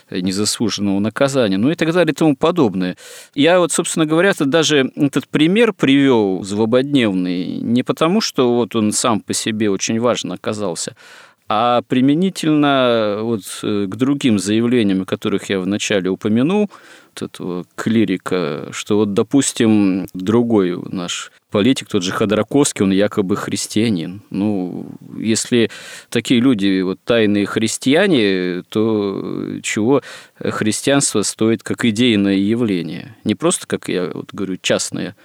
незаслуженного 0.10 1.00
наказания, 1.00 1.58
ну 1.58 1.72
и 1.72 1.76
так 1.76 1.94
далее 1.94 2.12
и 2.12 2.16
тому 2.16 2.36
подобное. 2.36 2.98
Я 3.34 3.60
вот, 3.60 3.72
собственно 3.72 4.06
говоря, 4.06 4.32
это 4.32 4.46
даже 4.46 4.92
этот 4.96 5.28
пример 5.28 5.74
привел 5.74 6.44
злободневный 6.44 7.60
не 7.60 7.84
потому, 7.84 8.20
что 8.20 8.54
вот 8.54 8.76
он 8.76 8.92
сам 8.92 9.22
по 9.22 9.34
себе 9.34 9.70
очень 9.70 10.00
важен 10.00 10.32
оказался, 10.32 10.96
а 11.50 11.82
применительно 11.88 13.20
вот 13.22 13.44
к 13.62 13.96
другим 13.96 14.40
заявлениям, 14.40 15.06
которых 15.06 15.50
я 15.50 15.60
вначале 15.60 16.10
упомянул, 16.10 16.70
вот 17.16 17.22
этого 17.22 17.66
клирика, 17.76 18.70
что 18.72 18.98
вот, 18.98 19.14
допустим, 19.14 20.08
другой 20.14 20.78
наш 20.90 21.32
политик, 21.52 21.88
тот 21.88 22.02
же 22.02 22.12
Ходорковский, 22.12 22.84
он 22.84 22.92
якобы 22.92 23.36
христианин. 23.36 24.24
Ну, 24.32 24.88
если 25.18 25.70
такие 26.10 26.40
люди 26.40 26.82
вот 26.82 27.00
тайные 27.04 27.46
христиане, 27.46 28.64
то 28.70 29.60
чего 29.62 30.02
христианство 30.40 31.22
стоит 31.22 31.62
как 31.62 31.86
идейное 31.86 32.36
явление? 32.36 33.16
Не 33.24 33.36
просто, 33.36 33.68
как 33.68 33.90
я 33.90 34.10
вот 34.12 34.34
говорю, 34.34 34.58
частное 34.60 35.16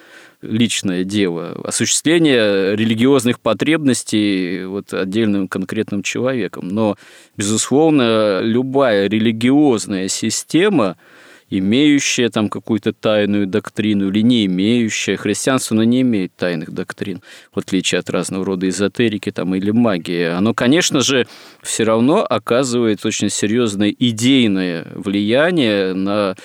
личное 0.42 1.04
дело, 1.04 1.60
осуществление 1.64 2.76
религиозных 2.76 3.40
потребностей 3.40 4.64
вот 4.64 4.92
отдельным 4.94 5.48
конкретным 5.48 6.02
человеком. 6.02 6.68
Но, 6.68 6.96
безусловно, 7.36 8.40
любая 8.40 9.08
религиозная 9.08 10.08
система– 10.08 10.96
имеющая 11.50 12.28
там 12.28 12.48
какую-то 12.48 12.92
тайную 12.92 13.46
доктрину 13.46 14.08
или 14.08 14.20
не 14.20 14.46
имеющая. 14.46 15.16
Христианство, 15.16 15.74
оно 15.74 15.84
не 15.84 16.02
имеет 16.02 16.34
тайных 16.36 16.72
доктрин, 16.72 17.22
в 17.52 17.58
отличие 17.58 17.98
от 17.98 18.10
разного 18.10 18.44
рода 18.44 18.68
эзотерики 18.68 19.30
там, 19.30 19.54
или 19.54 19.70
магии. 19.70 20.24
Оно, 20.24 20.54
конечно 20.54 21.00
же, 21.00 21.26
все 21.62 21.84
равно 21.84 22.24
оказывает 22.24 23.04
очень 23.04 23.30
серьезное 23.30 23.94
идейное 23.98 24.86
влияние 24.94 25.94
на 25.94 26.36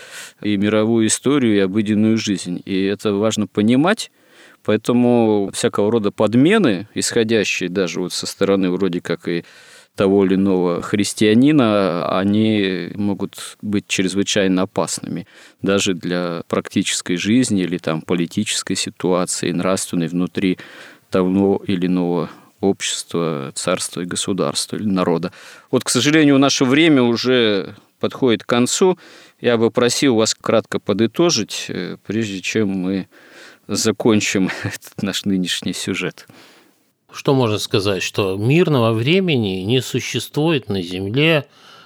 и 0.42 0.58
мировую 0.58 1.08
историю, 1.08 1.56
и 1.56 1.60
обыденную 1.60 2.18
жизнь. 2.18 2.62
И 2.66 2.84
это 2.84 3.14
важно 3.14 3.48
понимать, 3.48 4.12
Поэтому 4.66 5.50
всякого 5.54 5.92
рода 5.92 6.12
подмены, 6.12 6.88
исходящие 6.94 7.70
даже 7.70 8.00
вот 8.00 8.14
со 8.14 8.26
стороны 8.26 8.72
вроде 8.72 9.02
как 9.02 9.28
и 9.28 9.44
того 9.96 10.26
или 10.26 10.36
иного 10.36 10.82
христианина, 10.82 12.18
они 12.18 12.92
могут 12.96 13.58
быть 13.62 13.88
чрезвычайно 13.88 14.64
опасными 14.64 15.28
даже 15.62 15.94
для 15.94 16.44
практической 16.48 17.16
жизни 17.16 17.62
или 17.64 17.78
там 17.78 18.02
политической 18.02 18.76
ситуации, 18.76 19.52
нравственной 19.52 20.08
внутри 20.08 20.58
того 21.10 21.62
или 21.68 21.86
иного 21.86 22.30
общества, 22.60 23.52
царства 23.54 24.02
и 24.02 24.06
государства 24.06 24.78
или 24.78 24.86
народа. 24.86 25.32
Вот, 25.70 25.84
к 25.84 25.90
сожалению, 25.90 26.40
наше 26.40 26.66
время 26.66 27.04
уже 27.04 27.76
подходит 28.00 28.44
к 28.44 28.48
концу. 28.48 28.98
Я 29.40 29.58
бы 29.58 29.70
просил 29.70 30.16
вас 30.16 30.34
кратко 30.34 30.80
подытожить, 30.80 31.66
э, 31.68 31.98
прежде 32.06 32.42
чем 32.42 32.70
мы 32.70 33.08
закончим 33.68 34.50
этот 34.64 35.04
наш 35.04 35.26
нынешний 35.26 35.74
сюжет 35.74 36.26
что 37.14 37.34
можно 37.34 37.60
сказать, 37.60 38.02
что 38.02 38.36
мирного 38.36 38.92
времени 38.92 39.62
не 39.62 39.82
существует 39.82 40.68
на 40.70 40.82
Земле, 40.82 41.46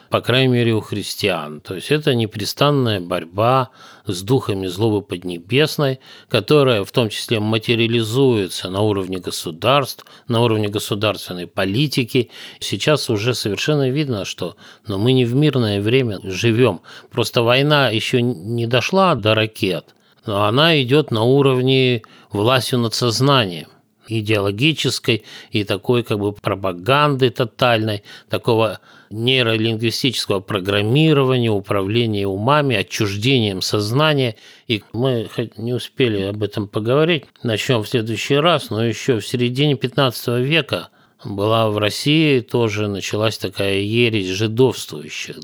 по 0.10 0.22
крайней 0.22 0.54
мере, 0.54 0.74
у 0.74 0.80
христиан. 0.80 1.60
То 1.60 1.76
есть 1.76 1.92
это 1.92 2.16
непрестанная 2.16 3.02
борьба 3.02 3.72
с 4.06 4.22
духами 4.22 4.68
злобы 4.68 5.02
поднебесной, 5.02 6.00
которая 6.30 6.86
в 6.86 6.92
том 6.92 7.10
числе 7.10 7.42
материализуется 7.42 8.70
на 8.70 8.82
уровне 8.82 9.18
государств, 9.18 10.06
на 10.30 10.42
уровне 10.42 10.70
государственной 10.70 11.46
политики. 11.46 12.32
Сейчас 12.62 13.10
уже 13.10 13.34
совершенно 13.34 13.90
видно, 13.90 14.24
что 14.24 14.56
но 14.88 14.98
мы 14.98 15.12
не 15.12 15.26
в 15.26 15.36
мирное 15.36 15.82
время 15.82 16.20
живем. 16.24 16.80
Просто 17.12 17.42
война 17.42 17.90
еще 17.90 18.22
не 18.22 18.66
дошла 18.66 19.14
до 19.16 19.36
ракет, 19.36 19.94
но 20.26 20.46
она 20.46 20.82
идет 20.82 21.12
на 21.12 21.24
уровне 21.24 22.04
властью 22.32 22.80
над 22.80 22.94
сознанием 22.94 23.68
идеологической 24.08 25.24
и 25.52 25.64
такой 25.64 26.04
как 26.04 26.20
бы 26.20 26.34
пропаганды 26.34 27.30
тотальной, 27.30 28.04
такого 28.30 28.80
нейролингвистического 29.10 30.40
программирования, 30.40 31.52
управления 31.52 32.28
умами, 32.28 32.76
отчуждением 32.76 33.62
сознания. 33.62 34.36
И 34.68 34.84
мы 34.94 35.30
не 35.58 35.74
успели 35.74 36.22
об 36.24 36.44
этом 36.44 36.68
поговорить, 36.68 37.26
начнем 37.44 37.84
в 37.84 37.88
следующий 37.88 38.36
раз, 38.36 38.70
но 38.70 38.86
еще 38.86 39.20
в 39.20 39.28
середине 39.28 39.76
15 39.76 40.40
века 40.40 40.90
была 41.24 41.70
в 41.70 41.78
России 41.78 42.42
тоже 42.42 42.88
началась 42.88 43.38
такая 43.38 43.80
ересь 43.80 44.28
жидовствующая. 44.28 45.36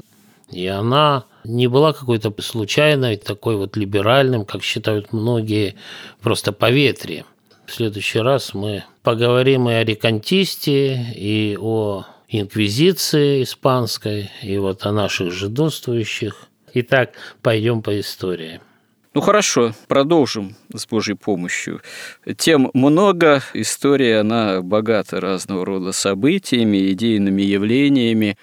И 0.51 0.67
она 0.67 1.25
не 1.43 1.67
была 1.67 1.93
какой-то 1.93 2.33
случайной, 2.41 3.17
такой 3.17 3.55
вот 3.55 3.75
либеральным, 3.75 4.45
как 4.45 4.63
считают 4.63 5.11
многие, 5.11 5.75
просто 6.21 6.51
поветрием. 6.51 7.25
Следующий 7.75 8.19
раз 8.19 8.53
мы 8.53 8.83
поговорим 9.01 9.67
и 9.67 9.73
о 9.73 9.83
реконтисте, 9.83 11.07
и 11.15 11.57
о 11.59 12.05
инквизиции 12.27 13.41
испанской, 13.41 14.29
и 14.43 14.59
вот 14.59 14.85
о 14.85 14.91
наших 14.91 15.31
жидовствующих. 15.31 16.49
Итак, 16.75 17.13
пойдем 17.41 17.81
по 17.81 17.99
истории. 17.99 18.61
Ну 19.15 19.21
хорошо, 19.21 19.73
продолжим 19.87 20.55
с 20.71 20.85
Божьей 20.85 21.15
помощью. 21.15 21.81
Тем 22.37 22.69
много, 22.75 23.41
история, 23.55 24.19
она 24.19 24.61
богата 24.61 25.19
разного 25.19 25.65
рода 25.65 25.93
событиями, 25.93 26.91
идейными 26.91 27.41
явлениями, 27.41 28.37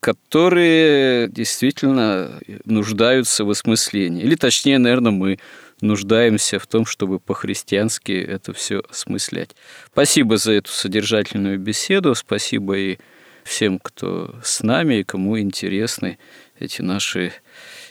которые 0.00 1.28
действительно 1.28 2.38
нуждаются 2.66 3.46
в 3.46 3.50
осмыслении. 3.50 4.22
Или 4.22 4.34
точнее, 4.34 4.76
наверное, 4.76 5.12
мы 5.12 5.38
нуждаемся 5.80 6.58
в 6.58 6.66
том, 6.66 6.86
чтобы 6.86 7.20
по-христиански 7.20 8.12
это 8.12 8.52
все 8.52 8.82
осмыслять. 8.88 9.54
Спасибо 9.92 10.36
за 10.36 10.52
эту 10.52 10.70
содержательную 10.70 11.58
беседу, 11.58 12.14
спасибо 12.14 12.76
и 12.76 12.98
всем, 13.44 13.78
кто 13.78 14.34
с 14.42 14.62
нами 14.62 15.00
и 15.00 15.04
кому 15.04 15.38
интересны 15.38 16.18
эти 16.58 16.82
наши 16.82 17.32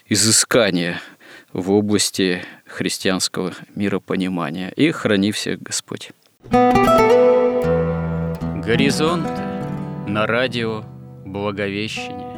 изыскания 0.06 1.02
в 1.54 1.72
области 1.72 2.44
христианского 2.66 3.54
миропонимания. 3.76 4.70
И 4.70 4.92
храни 4.92 5.32
всех 5.32 5.62
Господь. 5.62 6.12
Горизонт 8.64 9.28
на 10.08 10.28
радио 10.28 10.84
Благовещение. 11.26 12.38